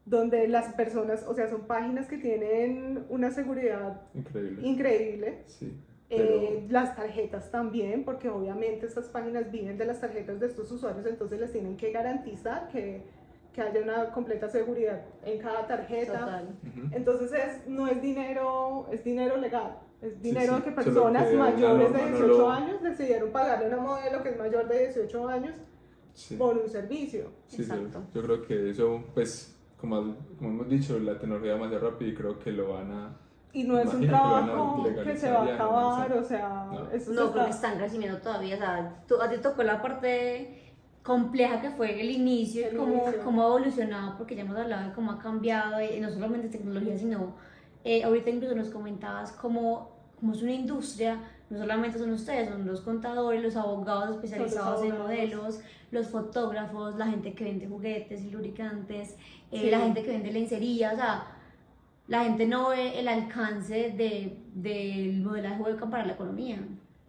donde 0.05 0.47
las 0.47 0.73
personas, 0.73 1.23
o 1.27 1.33
sea, 1.33 1.47
son 1.49 1.61
páginas 1.67 2.07
que 2.07 2.17
tienen 2.17 3.05
una 3.09 3.31
seguridad 3.31 4.01
Increíble. 4.13 4.67
increíble. 4.67 5.43
Sí. 5.47 5.73
Eh, 6.09 6.65
las 6.69 6.95
tarjetas 6.95 7.49
también, 7.51 8.03
porque 8.03 8.27
obviamente 8.29 8.85
estas 8.85 9.05
páginas 9.07 9.49
viven 9.49 9.77
de 9.77 9.85
las 9.85 10.01
tarjetas 10.01 10.39
de 10.41 10.47
estos 10.47 10.69
usuarios, 10.71 11.05
entonces 11.05 11.39
les 11.39 11.51
tienen 11.53 11.77
que 11.77 11.91
garantizar 11.91 12.67
que, 12.67 13.01
que 13.53 13.61
haya 13.61 13.81
una 13.81 14.11
completa 14.11 14.49
seguridad 14.49 15.01
en 15.23 15.39
cada 15.39 15.65
tarjeta. 15.67 16.19
Total. 16.19 16.49
Ujú. 16.67 16.87
Entonces 16.95 17.31
es, 17.31 17.67
no 17.67 17.87
es 17.87 18.01
dinero, 18.01 18.87
es 18.91 19.03
dinero 19.05 19.37
legal. 19.37 19.77
Es 20.01 20.19
dinero 20.21 20.57
sí, 20.57 20.63
que 20.63 20.69
solo 20.71 20.75
personas 20.83 21.27
que 21.27 21.37
mayores 21.37 21.93
de 21.93 21.97
norma 21.99 21.99
no 22.09 22.17
18 22.17 22.27
lo- 22.27 22.49
años 22.51 22.81
decidieron 22.83 23.31
pagarle 23.31 23.65
a 23.65 23.67
una 23.69 23.77
modelo 23.77 24.23
que 24.23 24.29
es 24.29 24.37
mayor 24.37 24.67
de 24.67 24.79
18 24.87 25.27
años 25.29 25.55
Sí. 26.13 26.35
por 26.35 26.57
un 26.57 26.67
servicio. 26.67 27.31
Sí, 27.47 27.57
yo, 27.57 27.63
Exacto. 27.63 28.01
yo 28.13 28.21
creo 28.23 28.41
que 28.41 28.69
eso, 28.71 29.01
pues, 29.13 29.55
como, 29.81 30.15
como 30.37 30.49
hemos 30.51 30.69
dicho, 30.69 30.97
la 30.99 31.17
tecnología 31.19 31.53
va 31.55 31.67
más 31.67 31.81
rápido 31.81 32.11
y 32.11 32.15
creo 32.15 32.39
que 32.39 32.51
lo 32.51 32.73
van 32.73 32.91
a... 32.91 33.17
Y 33.53 33.63
no 33.65 33.77
es 33.79 33.93
un 33.93 33.99
que 34.01 34.07
trabajo 34.07 34.83
que 34.83 34.89
se 34.93 34.95
legalizar 35.29 35.33
va 35.33 35.41
a 35.41 35.45
ya, 35.45 35.51
¿no? 35.51 35.55
acabar, 35.55 36.13
O 36.13 36.19
o 36.19 36.23
sea, 36.23 36.67
no. 36.71 36.89
eso 36.91 37.11
No, 37.11 37.25
se 37.27 37.31
creo 37.33 37.43
que 37.45 37.49
está- 37.51 37.67
están 37.67 37.77
creciendo 37.79 38.17
todavía. 38.19 38.55
O 38.55 38.59
sea, 38.59 39.03
tú- 39.07 39.21
a 39.21 39.29
ti 39.29 39.35
tocó 39.41 39.63
la 39.63 39.81
parte 39.81 40.71
compleja 41.03 41.59
que 41.59 41.71
fue 41.71 41.99
el 41.99 42.11
inicio 42.11 42.61
y 42.61 42.65
El 42.65 42.77
cómo, 42.77 42.93
inicio. 42.93 43.23
cómo 43.25 43.41
ha 43.43 43.47
evolucionado, 43.47 44.17
porque 44.17 44.35
ya 44.35 44.43
hemos 44.43 44.55
hablado 44.55 44.87
de 44.87 44.93
cómo 44.93 45.11
ha 45.11 45.19
cambiado, 45.19 45.81
y 45.81 45.99
no 45.99 46.09
solamente 46.09 46.47
tecnología, 46.47 46.97
sino 46.97 47.33
eh, 47.83 48.03
ahorita 48.03 48.29
incluso 48.29 48.55
nos 48.55 48.69
comentabas 48.69 49.31
cómo, 49.33 49.89
cómo 50.19 50.33
es 50.33 50.41
una 50.43 50.51
industria, 50.53 51.17
no 51.49 51.57
solamente 51.57 51.97
son 51.97 52.11
ustedes, 52.11 52.47
son 52.49 52.65
los 52.65 52.81
contadores, 52.81 53.41
los 53.43 53.55
abogados 53.55 54.11
especializados 54.11 54.83
en 54.83 54.91
abogados. 54.91 54.99
modelos, 55.11 55.59
los 55.91 56.07
fotógrafos, 56.07 56.95
la 56.95 57.07
gente 57.07 57.33
que 57.33 57.43
vende 57.43 57.67
juguetes 57.67 58.21
y 58.23 58.31
lubricantes, 58.31 59.15
eh, 59.51 59.59
Sí. 59.61 59.69
la 59.69 59.79
gente 59.79 60.03
que 60.03 60.09
vende 60.11 60.31
lencería, 60.31 60.93
o 60.93 60.95
sea, 60.95 61.23
la 62.07 62.23
gente 62.23 62.45
no 62.45 62.69
ve 62.69 62.99
el 62.99 63.07
alcance 63.07 63.91
de, 63.91 64.37
del 64.53 65.21
modelaje 65.21 65.61
webcam 65.61 65.89
para 65.89 66.05
la 66.05 66.13
economía. 66.13 66.59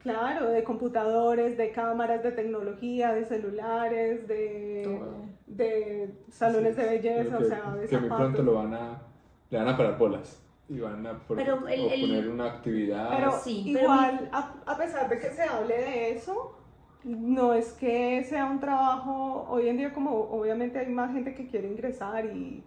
Claro, 0.02 0.48
de 0.50 0.64
computadores, 0.64 1.56
de 1.56 1.70
cámaras, 1.70 2.22
de 2.24 2.32
tecnología, 2.32 3.12
de 3.14 3.24
celulares, 3.24 4.26
de, 4.26 4.82
Todo. 4.84 5.14
de 5.46 6.12
salones 6.28 6.76
de 6.76 6.84
belleza, 6.84 7.38
que, 7.38 7.44
o 7.44 7.48
sea, 7.48 7.74
de 7.76 7.86
que 7.86 7.98
muy 7.98 8.08
pronto 8.08 8.42
lo 8.42 8.54
van 8.54 8.74
a... 8.74 9.02
Le 9.50 9.58
van 9.58 9.68
a 9.68 9.76
parar 9.76 9.98
bolas. 9.98 10.42
Y 10.68 10.80
van 10.80 11.06
a 11.06 11.18
por- 11.20 11.36
Pero 11.36 11.68
el- 11.68 11.80
o 11.82 11.90
el- 11.90 12.00
poner 12.00 12.28
una 12.28 12.46
actividad... 12.46 13.10
Pero 13.16 13.30
Sí, 13.44 13.70
pero 13.72 13.84
igual, 13.84 14.28
a, 14.32 14.54
a 14.66 14.76
pesar 14.76 15.08
de 15.08 15.18
que 15.20 15.30
se 15.30 15.42
hable 15.42 15.74
de 15.76 16.10
eso, 16.16 16.58
no 17.04 17.52
es 17.54 17.72
que 17.72 18.22
sea 18.24 18.44
un 18.46 18.60
trabajo, 18.60 19.46
hoy 19.48 19.68
en 19.68 19.76
día 19.76 19.92
como 19.92 20.10
obviamente 20.30 20.78
hay 20.78 20.88
más 20.88 21.12
gente 21.12 21.34
que 21.34 21.46
quiere 21.48 21.68
ingresar 21.68 22.26
y, 22.26 22.62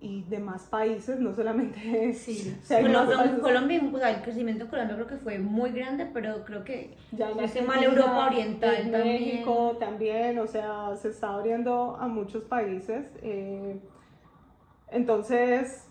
y 0.00 0.22
de 0.24 0.38
más 0.40 0.64
países, 0.64 1.20
no 1.20 1.34
solamente 1.34 2.12
Sí, 2.14 2.56
o 2.62 2.66
sea, 2.66 2.80
Colombia, 2.82 3.16
países- 3.16 3.40
Colombia, 3.40 3.80
o 3.92 3.98
sea, 3.98 4.10
el 4.10 4.22
crecimiento 4.22 4.64
de 4.64 4.70
Colombia 4.70 4.96
creo 4.96 5.06
que 5.06 5.16
fue 5.18 5.38
muy 5.38 5.70
grande, 5.70 6.06
pero 6.12 6.44
creo 6.44 6.64
que 6.64 6.96
ya 7.12 7.30
en 7.30 7.36
no 7.36 7.46
sé, 7.48 7.62
mal 7.62 7.82
Europa 7.84 8.26
Oriental 8.26 8.74
en 8.76 8.90
también. 8.92 9.20
México 9.22 9.76
también, 9.78 10.38
o 10.38 10.46
sea, 10.46 10.96
se 10.96 11.08
está 11.10 11.34
abriendo 11.34 11.96
a 12.00 12.08
muchos 12.08 12.44
países. 12.44 13.06
eh, 13.22 13.78
entonces, 14.92 15.86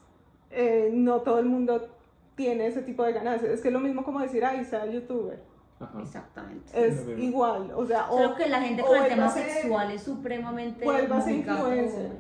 eh, 0.52 0.90
no 0.94 1.22
todo 1.22 1.40
el 1.40 1.46
mundo 1.46 1.90
tiene 2.36 2.68
ese 2.68 2.82
tipo 2.82 3.04
de 3.04 3.14
ganancias. 3.14 3.52
Es 3.52 3.62
que 3.62 3.70
es 3.70 3.74
lo 3.74 3.80
mismo 3.80 4.04
como 4.04 4.20
decir, 4.20 4.44
ay, 4.44 4.66
sea 4.66 4.86
youtuber. 4.86 5.40
Ajá. 5.80 6.02
exactamente. 6.02 6.72
Es 6.88 7.06
mismo. 7.06 7.24
igual, 7.24 7.72
o 7.76 7.86
sea, 7.86 8.10
o 8.12 8.18
Creo 8.18 8.36
que 8.36 8.50
la 8.50 8.62
gente 8.62 8.82
o 8.82 8.86
con 8.88 8.98
el 8.98 9.08
tema 9.08 9.28
vuélvase- 9.30 9.46
sexual 9.50 9.92
es 9.92 10.02
supremamente 10.04 10.84
vuélvase 10.86 11.30
complicado. 11.32 11.70
influencer. 11.76 12.12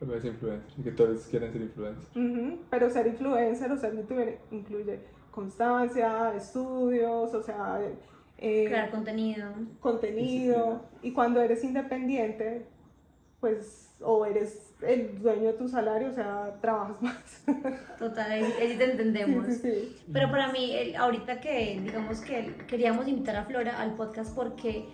Pero 0.00 0.14
es 0.14 0.24
influencer. 0.24 0.70
Y 0.78 0.82
que 0.82 0.90
todos 0.92 1.26
quieren 1.26 1.52
ser 1.52 1.62
influencers. 1.62 2.16
Ujú, 2.16 2.58
Pero 2.70 2.90
ser 2.90 3.06
influencer 3.08 3.72
o 3.72 3.76
ser 3.76 3.96
youtuber 3.96 4.38
incluye 4.50 5.00
constancia, 5.30 6.32
estudios, 6.34 7.34
o 7.34 7.42
sea, 7.42 7.80
eh, 8.38 8.64
Crear 8.68 8.90
contenido. 8.90 9.48
contenido. 9.80 10.82
Y 11.02 11.12
cuando 11.12 11.40
eres 11.40 11.62
independiente, 11.64 12.66
pues, 13.40 13.94
o 14.00 14.24
eres 14.24 14.67
el 14.82 15.20
dueño 15.20 15.48
de 15.48 15.52
tu 15.54 15.68
salario, 15.68 16.08
o 16.10 16.12
sea, 16.12 16.54
trabajas 16.60 17.00
más. 17.02 17.42
Total, 17.98 18.30
ahí, 18.30 18.74
te 18.78 18.84
entendemos. 18.84 19.46
Sí, 19.46 19.52
sí, 19.54 19.70
sí. 19.72 19.96
Pero 20.12 20.30
para 20.30 20.52
mí, 20.52 20.72
el- 20.76 20.96
ahorita 20.96 21.40
que 21.40 21.80
digamos 21.82 22.20
que 22.20 22.54
queríamos 22.66 23.08
invitar 23.08 23.36
a 23.36 23.44
Flora 23.44 23.80
al 23.80 23.94
podcast 23.94 24.34
porque 24.34 24.86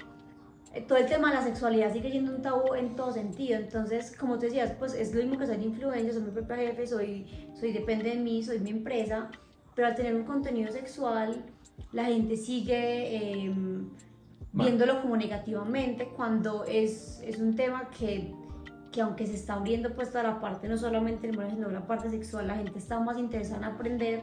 eh, 0.72 0.80
todo 0.88 0.98
el 0.98 1.06
tema 1.06 1.28
de 1.30 1.36
la 1.36 1.42
sexualidad 1.44 1.92
sigue 1.92 2.10
siendo 2.10 2.34
un 2.34 2.42
tabú 2.42 2.74
en 2.74 2.96
todo 2.96 3.12
sentido. 3.12 3.58
Entonces, 3.58 4.16
como 4.16 4.38
te 4.38 4.46
decías, 4.46 4.72
pues 4.78 4.94
es 4.94 5.14
lo 5.14 5.20
mismo 5.22 5.38
que 5.38 5.46
ser 5.46 5.60
influencer, 5.62 6.12
soy 6.14 6.22
mi 6.22 6.30
propia 6.30 6.56
jefe, 6.56 6.86
soy, 6.86 7.26
soy 7.58 7.72
depende 7.72 8.10
de 8.10 8.16
mí, 8.16 8.42
soy 8.42 8.58
mi 8.60 8.70
empresa, 8.70 9.30
pero 9.74 9.88
al 9.88 9.94
tener 9.94 10.14
un 10.14 10.24
contenido 10.24 10.72
sexual, 10.72 11.44
la 11.92 12.04
gente 12.06 12.36
sigue 12.36 13.16
eh, 13.46 13.52
viéndolo 14.52 15.02
como 15.02 15.16
negativamente 15.16 16.08
cuando 16.16 16.64
es, 16.64 17.20
es 17.24 17.38
un 17.38 17.54
tema 17.54 17.90
que 17.90 18.32
que 18.94 19.00
aunque 19.00 19.26
se 19.26 19.34
está 19.34 19.54
abriendo 19.54 19.92
pues 19.92 20.12
toda 20.12 20.22
la 20.22 20.40
parte, 20.40 20.68
no 20.68 20.76
solamente 20.76 21.28
el 21.28 21.34
sino 21.50 21.68
la 21.68 21.84
parte 21.84 22.08
sexual, 22.10 22.46
la 22.46 22.54
gente 22.54 22.78
está 22.78 23.00
más 23.00 23.18
interesada 23.18 23.58
en 23.58 23.64
aprender, 23.64 24.22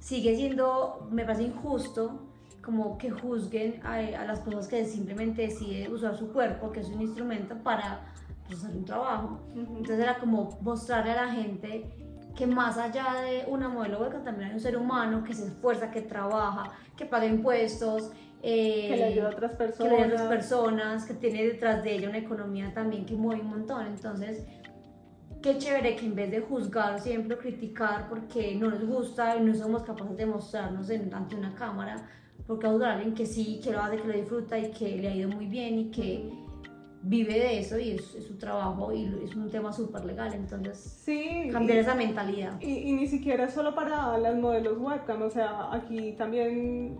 sigue 0.00 0.36
siendo, 0.36 1.08
me 1.10 1.24
parece 1.24 1.44
injusto, 1.44 2.20
como 2.62 2.98
que 2.98 3.10
juzguen 3.10 3.80
a, 3.82 3.94
a 3.94 4.26
las 4.26 4.40
personas 4.40 4.68
que 4.68 4.84
simplemente 4.84 5.40
deciden 5.40 5.90
usar 5.90 6.14
su 6.14 6.30
cuerpo, 6.30 6.70
que 6.70 6.80
es 6.80 6.88
un 6.88 7.00
instrumento 7.00 7.56
para 7.62 8.02
pues, 8.46 8.62
hacer 8.62 8.76
un 8.76 8.84
trabajo. 8.84 9.40
Entonces 9.56 9.98
era 9.98 10.18
como 10.18 10.58
mostrarle 10.60 11.12
a 11.12 11.24
la 11.24 11.32
gente 11.32 11.90
que 12.36 12.46
más 12.46 12.76
allá 12.76 13.14
de 13.22 13.46
una 13.48 13.70
modelo 13.70 14.00
webcam 14.00 14.24
también 14.24 14.50
hay 14.50 14.54
un 14.54 14.60
ser 14.60 14.76
humano 14.76 15.24
que 15.24 15.32
se 15.32 15.46
esfuerza, 15.46 15.90
que 15.90 16.02
trabaja, 16.02 16.64
que 16.98 17.06
paga 17.06 17.24
impuestos, 17.24 18.10
eh, 18.42 18.88
Que 18.90 18.96
le 18.96 19.04
ayuda 19.04 19.26
a 19.28 19.30
otras 19.30 19.52
que 19.52 19.56
personas. 19.58 19.92
ayuda 19.92 20.04
a 20.04 20.08
otras 20.08 20.28
personas, 20.28 21.04
que 21.06 21.14
tiene 21.14 21.44
detrás 21.44 21.82
de 21.84 21.94
ella 21.94 22.08
una 22.08 22.18
economía 22.18 22.72
también 22.74 23.04
que 23.06 23.14
mueve 23.14 23.40
un 23.42 23.48
montón. 23.50 23.86
Entonces, 23.86 24.44
qué 25.42 25.58
chévere 25.58 25.96
que 25.96 26.06
en 26.06 26.14
vez 26.14 26.30
de 26.30 26.40
juzgar 26.40 27.00
siempre 27.00 27.36
criticar 27.38 28.08
porque 28.08 28.54
no 28.56 28.70
nos 28.70 28.84
gusta 28.84 29.36
y 29.36 29.40
no 29.42 29.54
somos 29.54 29.82
capaces 29.82 30.16
de 30.16 30.26
mostrarnos 30.26 30.88
en- 30.90 31.12
ante 31.14 31.34
una 31.36 31.54
cámara, 31.54 32.08
porque 32.46 32.66
a 32.66 32.70
a 32.70 32.92
alguien 32.94 33.14
que 33.14 33.26
sí, 33.26 33.60
que 33.62 33.70
lo 33.72 33.80
hace, 33.80 33.96
que 33.96 34.08
lo 34.08 34.14
disfruta 34.14 34.58
y 34.58 34.70
que 34.72 34.96
le 34.96 35.08
ha 35.08 35.14
ido 35.14 35.28
muy 35.28 35.46
bien 35.46 35.78
y 35.78 35.90
que 35.90 36.28
vive 37.04 37.34
de 37.34 37.58
eso 37.58 37.78
y 37.78 37.90
es, 37.92 38.14
es 38.14 38.26
su 38.26 38.36
trabajo 38.38 38.92
y 38.92 39.04
es 39.24 39.34
un 39.34 39.50
tema 39.50 39.72
súper 39.72 40.04
legal. 40.04 40.32
Entonces, 40.34 40.78
Sí, 41.04 41.48
cambiar 41.52 41.78
y- 41.78 41.80
esa 41.80 41.94
mentalidad. 41.94 42.60
Y, 42.60 42.70
y 42.90 42.92
ni 42.92 43.06
siquiera 43.08 43.44
es 43.44 43.52
solo 43.54 43.74
para 43.74 44.16
las 44.18 44.36
modelos 44.36 44.78
webcam, 44.78 45.22
o 45.22 45.30
sea, 45.30 45.72
aquí 45.72 46.12
también, 46.16 46.98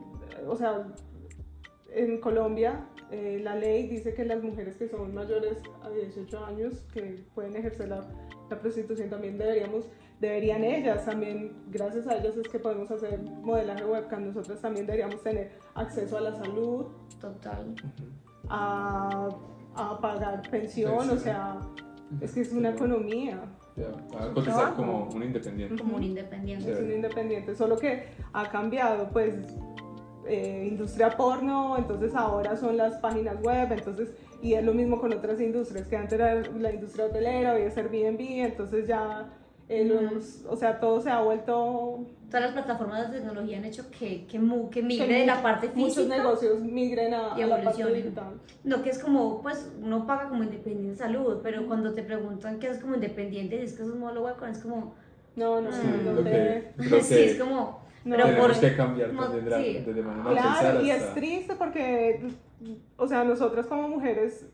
o 0.48 0.56
sea, 0.56 0.84
en 1.94 2.20
Colombia 2.20 2.86
eh, 3.10 3.40
la 3.42 3.54
ley 3.54 3.88
dice 3.88 4.14
que 4.14 4.24
las 4.24 4.42
mujeres 4.42 4.76
que 4.76 4.88
son 4.88 5.14
mayores 5.14 5.58
a 5.82 5.90
18 5.90 6.44
años 6.46 6.82
que 6.94 7.24
pueden 7.34 7.54
ejercer 7.56 7.88
la, 7.88 8.02
la 8.50 8.58
prostitución 8.58 9.10
también 9.10 9.36
deberíamos, 9.36 9.84
deberían 10.20 10.64
ellas 10.64 11.04
también, 11.04 11.52
gracias 11.70 12.06
a 12.06 12.16
ellas 12.16 12.36
es 12.36 12.48
que 12.48 12.58
podemos 12.58 12.90
hacer 12.90 13.20
modelaje 13.42 13.84
webcam, 13.84 14.26
nosotros 14.28 14.60
también 14.60 14.86
deberíamos 14.86 15.22
tener 15.22 15.52
acceso 15.74 16.16
a 16.16 16.20
la 16.22 16.34
salud, 16.36 16.86
Total. 17.20 17.74
a, 18.48 19.28
a 19.74 20.00
pagar 20.00 20.42
pensión, 20.50 21.10
o 21.10 21.16
sea, 21.16 21.60
es 22.20 22.32
que 22.32 22.40
es 22.40 22.52
una 22.52 22.70
economía. 22.70 23.40
Va 24.14 24.24
a 24.26 24.32
cotizar 24.34 24.74
como 24.74 25.08
un 25.14 25.22
independiente. 25.22 25.76
Como 25.82 25.96
un 25.96 26.02
Sí. 26.02 26.08
independiente. 26.08 26.72
es 26.72 26.80
un 26.80 26.92
independiente, 26.92 27.54
solo 27.54 27.76
que 27.78 28.04
ha 28.32 28.48
cambiado, 28.50 29.08
pues 29.10 29.34
eh, 30.26 30.66
industria 30.70 31.10
porno, 31.10 31.76
entonces 31.76 32.14
ahora 32.14 32.56
son 32.56 32.76
las 32.76 32.94
páginas 32.98 33.40
web, 33.42 33.70
entonces, 33.72 34.10
y 34.40 34.54
es 34.54 34.64
lo 34.64 34.72
mismo 34.74 35.00
con 35.00 35.12
otras 35.12 35.40
industrias, 35.40 35.86
que 35.88 35.96
antes 35.96 36.14
era 36.14 36.34
la 36.58 36.72
industria 36.72 37.06
hotelera, 37.06 37.54
hoy 37.54 37.62
es 37.62 37.76
Airbnb, 37.76 38.20
entonces 38.44 38.86
ya, 38.86 39.28
eh, 39.68 39.84
los- 39.84 40.44
o 40.48 40.56
sea, 40.56 40.78
todo 40.80 41.00
se 41.00 41.10
ha 41.10 41.20
vuelto, 41.22 42.04
Todas 42.28 42.44
las 42.46 42.52
plataformas 42.64 43.10
de 43.10 43.18
tecnología 43.18 43.58
han 43.58 43.64
hecho 43.66 43.84
que, 43.90 44.26
que, 44.26 44.38
mu- 44.38 44.70
que 44.70 44.82
migre 44.82 45.06
que 45.06 45.12
de 45.12 45.26
la 45.26 45.34
muchos- 45.34 45.42
parte 45.42 45.70
muchos 45.74 45.96
física. 45.96 46.16
negocios 46.16 46.60
migren 46.60 47.12
a, 47.12 47.34
y 47.36 47.42
a 47.42 47.46
la 47.46 47.62
parte 47.62 47.84
digital. 47.92 48.40
Lo 48.64 48.82
que 48.82 48.88
es 48.88 48.98
como, 48.98 49.42
pues 49.42 49.70
uno 49.82 50.06
paga 50.06 50.30
como 50.30 50.42
independiente 50.42 50.92
de 50.92 50.96
salud, 50.96 51.40
pero 51.42 51.66
cuando 51.66 51.92
te 51.92 52.02
preguntan 52.02 52.58
qué 52.58 52.68
es 52.68 52.78
como 52.78 52.94
independiente, 52.94 53.56
y 53.56 53.64
es 53.64 53.74
que 53.74 53.82
es 53.82 53.88
un 53.90 54.00
módulo 54.00 54.22
web, 54.22 54.36
es 54.50 54.58
como, 54.60 54.94
No, 55.36 55.60
no, 55.60 55.70
Sí, 55.72 55.78
no 56.04 56.12
lo 56.12 56.22
te- 56.22 56.72
creo 56.78 57.00
sí, 57.02 57.14
es 57.18 57.38
como, 57.38 57.81
no, 58.04 58.16
pero 58.16 58.24
tenemos 58.26 58.46
por- 58.52 58.60
que 58.60 58.76
cambiar 58.76 59.10
también 59.12 59.44
de, 59.44 59.50
sí. 59.50 60.00
manera 60.02 60.30
de 60.30 60.34
pensar 60.34 60.60
Claro, 60.60 60.82
y 60.84 60.90
es 60.90 61.14
triste 61.14 61.54
porque, 61.56 62.20
o 62.96 63.06
sea, 63.06 63.24
nosotras 63.24 63.66
como 63.66 63.88
mujeres, 63.88 64.46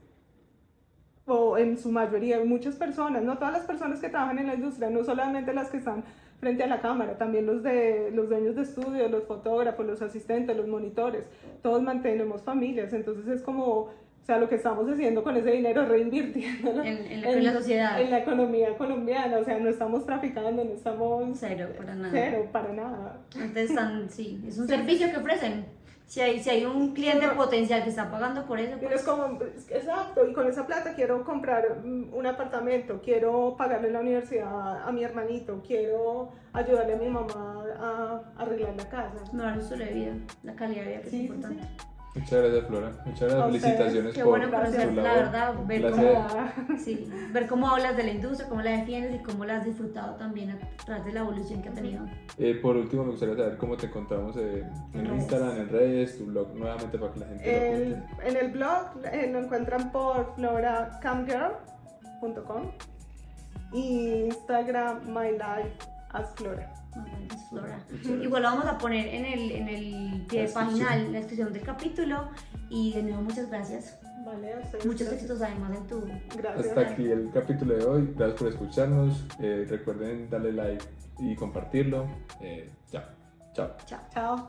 o 1.27 1.59
en 1.59 1.77
su 1.77 1.91
mayoría, 1.93 2.43
muchas 2.45 2.77
personas, 2.77 3.23
no 3.23 3.37
todas 3.37 3.53
las 3.53 3.65
personas 3.67 4.01
que 4.01 4.09
trabajan 4.09 4.39
en 4.39 4.47
la 4.47 4.55
industria, 4.55 4.89
no 4.89 5.05
solamente 5.05 5.53
las 5.53 5.71
que 5.71 5.77
están 5.79 6.03
frente 6.41 6.63
a 6.63 6.67
la 6.69 6.81
cámara, 6.81 7.19
también 7.19 7.45
los 7.47 7.63
de 7.63 8.11
los 8.15 8.29
dueños 8.29 8.55
de 8.57 8.63
estudio, 8.63 9.09
los 9.09 9.25
fotógrafos, 9.25 9.85
los 9.85 10.01
asistentes, 10.01 10.57
los 10.57 10.69
monitores, 10.69 11.25
todos 11.63 11.83
mantenemos 11.83 12.43
familias, 12.43 12.93
entonces 12.93 13.27
es 13.29 13.43
como, 13.43 13.91
o 14.23 14.27
sea, 14.29 14.39
lo 14.39 14.49
que 14.49 14.57
estamos 14.57 14.87
haciendo 14.91 15.23
con 15.23 15.37
ese 15.37 15.51
dinero, 15.51 15.87
reinvirtiéndolo 15.87 16.83
en, 16.83 16.99
en 16.99 17.23
la, 17.23 17.31
en 17.31 17.45
la 17.45 17.53
sociedad, 17.55 18.01
en 18.01 18.11
la 18.11 18.19
economía 18.19 18.77
colombiana, 18.77 19.39
o 19.39 19.45
sea, 19.45 19.59
no 19.59 19.69
estamos 19.71 20.05
traficando, 20.05 20.65
no 20.65 20.73
estamos 20.73 21.39
cero, 21.39 21.69
para 21.77 21.95
nada. 21.95 22.11
cero, 22.13 22.47
para 22.53 22.73
nada. 22.73 23.17
Entonces, 23.35 23.71
están, 23.71 24.11
sí, 24.11 24.43
es 24.47 24.59
un 24.59 24.69
servicio 24.69 25.11
que 25.11 25.17
ofrecen. 25.17 25.65
Si 26.07 26.21
hay, 26.23 26.41
si 26.41 26.49
hay 26.49 26.65
un 26.65 26.95
cliente 26.95 27.27
Pero- 27.27 27.37
potencial 27.37 27.83
que 27.85 27.91
está 27.91 28.11
pagando 28.11 28.47
por 28.47 28.59
eso, 28.59 28.79
pues 28.79 28.95
es 28.95 29.03
como, 29.03 29.39
es- 29.43 29.71
exacto, 29.71 30.27
y 30.27 30.33
con 30.33 30.47
esa 30.49 30.67
plata 30.67 30.95
quiero 30.95 31.23
comprar 31.23 31.81
mm, 31.85 32.15
un 32.15 32.27
apartamento, 32.27 33.01
quiero 33.05 33.55
pagarle 33.59 33.91
la 33.91 34.01
universidad 34.01 34.89
a 34.89 34.91
mi 34.91 35.05
hermanito, 35.05 35.63
quiero 35.67 36.31
ayudarle 36.55 36.95
a 36.95 36.97
mi 36.97 37.09
mamá 37.09 37.63
a, 37.79 38.23
a 38.39 38.43
arreglar 38.43 38.75
la 38.77 38.89
casa. 38.89 39.61
su 39.61 39.77
de 39.77 39.85
vida, 39.87 40.13
la 40.45 40.55
calidad 40.55 40.85
de 40.85 40.89
vida 40.93 41.01
que 41.03 41.11
Sí, 41.11 41.17
sí, 41.19 41.25
es 41.25 41.31
importante. 41.31 41.63
Muchas 42.19 42.43
gracias, 42.43 42.65
Flora. 42.67 42.91
Muchas 43.07 43.21
gracias. 43.33 43.47
Felicitaciones 43.47 44.15
Qué 44.15 44.21
por 44.23 44.31
bueno 44.39 44.51
conocer, 44.51 44.93
la 44.95 45.15
verdad, 45.15 45.55
ver 45.67 45.91
cómo, 45.91 46.27
sí, 46.79 47.09
ver 47.33 47.47
cómo 47.47 47.69
hablas 47.71 47.97
de 47.97 48.03
la 48.05 48.11
industria, 48.11 48.49
cómo 48.49 48.63
la 48.63 48.71
defiendes 48.73 49.15
y 49.15 49.19
cómo 49.23 49.45
la 49.45 49.59
has 49.59 49.65
disfrutado 49.65 50.17
también 50.17 50.51
a 50.51 50.59
través 50.85 51.05
de 51.05 51.13
la 51.13 51.21
evolución 51.21 51.63
que 51.63 51.69
ha 51.69 51.73
tenido. 51.73 52.05
Eh, 52.39 52.59
por 52.61 52.77
último, 52.77 53.05
me 53.05 53.11
gustaría 53.11 53.37
saber 53.37 53.57
cómo 53.59 53.77
te 53.77 53.87
encontramos 53.87 54.37
eh, 54.37 54.65
en 54.95 55.07
En 55.07 55.15
Instagram, 55.15 55.61
en 55.61 55.69
redes, 55.69 56.19
tu 56.19 56.27
blog 56.27 56.53
nuevamente 56.55 56.99
para 56.99 57.13
que 57.13 57.21
la 57.21 57.27
gente 57.27 57.45
lo 57.45 57.51
El- 57.77 57.95
apunte. 57.95 58.29
en 58.29 58.37
el 58.37 58.51
blog 58.53 58.87
eh, 59.13 59.31
lo 59.33 59.39
encuentran 59.39 59.93
por 59.93 60.35
floracamgirl.com 60.37 62.63
y 63.73 64.25
Instagram 64.27 65.07
my 65.09 65.31
life 65.33 65.73
as 66.11 66.33
flora. 66.37 66.73
Flora. 67.51 67.79
Igual 68.23 68.43
lo 68.43 68.49
vamos 68.51 68.67
a 68.67 68.79
poner 68.79 69.07
en 69.07 69.25
el, 69.25 69.51
en 69.53 69.69
el 69.69 70.27
pie 70.29 70.43
de 70.43 70.49
La 70.49 70.55
página, 70.55 70.97
en 70.97 71.13
la 71.13 71.19
descripción 71.19 71.53
del 71.53 71.63
capítulo. 71.63 72.29
Y 72.69 72.93
de 72.93 73.03
nuevo, 73.03 73.23
muchas 73.23 73.49
gracias. 73.49 73.99
Vale, 74.25 74.57
Muchos 74.57 74.83
gracias. 74.83 75.13
éxitos 75.13 75.41
además 75.43 75.77
en 75.77 75.87
tu 75.87 76.05
Gracias. 76.37 76.67
Hasta 76.67 76.81
aquí 76.81 77.11
el 77.11 77.31
capítulo 77.33 77.77
de 77.77 77.85
hoy. 77.85 78.13
Gracias 78.15 78.39
por 78.39 78.49
escucharnos. 78.49 79.27
Eh, 79.41 79.67
recuerden 79.69 80.29
darle 80.29 80.53
like 80.53 80.85
y 81.19 81.35
compartirlo. 81.37 82.07
Eh, 82.41 82.71
ya. 82.91 83.15
Chao. 83.55 83.77
chao. 83.87 84.01
Chao. 84.13 84.49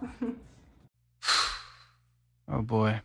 Oh 2.52 2.64
boy. 2.64 3.00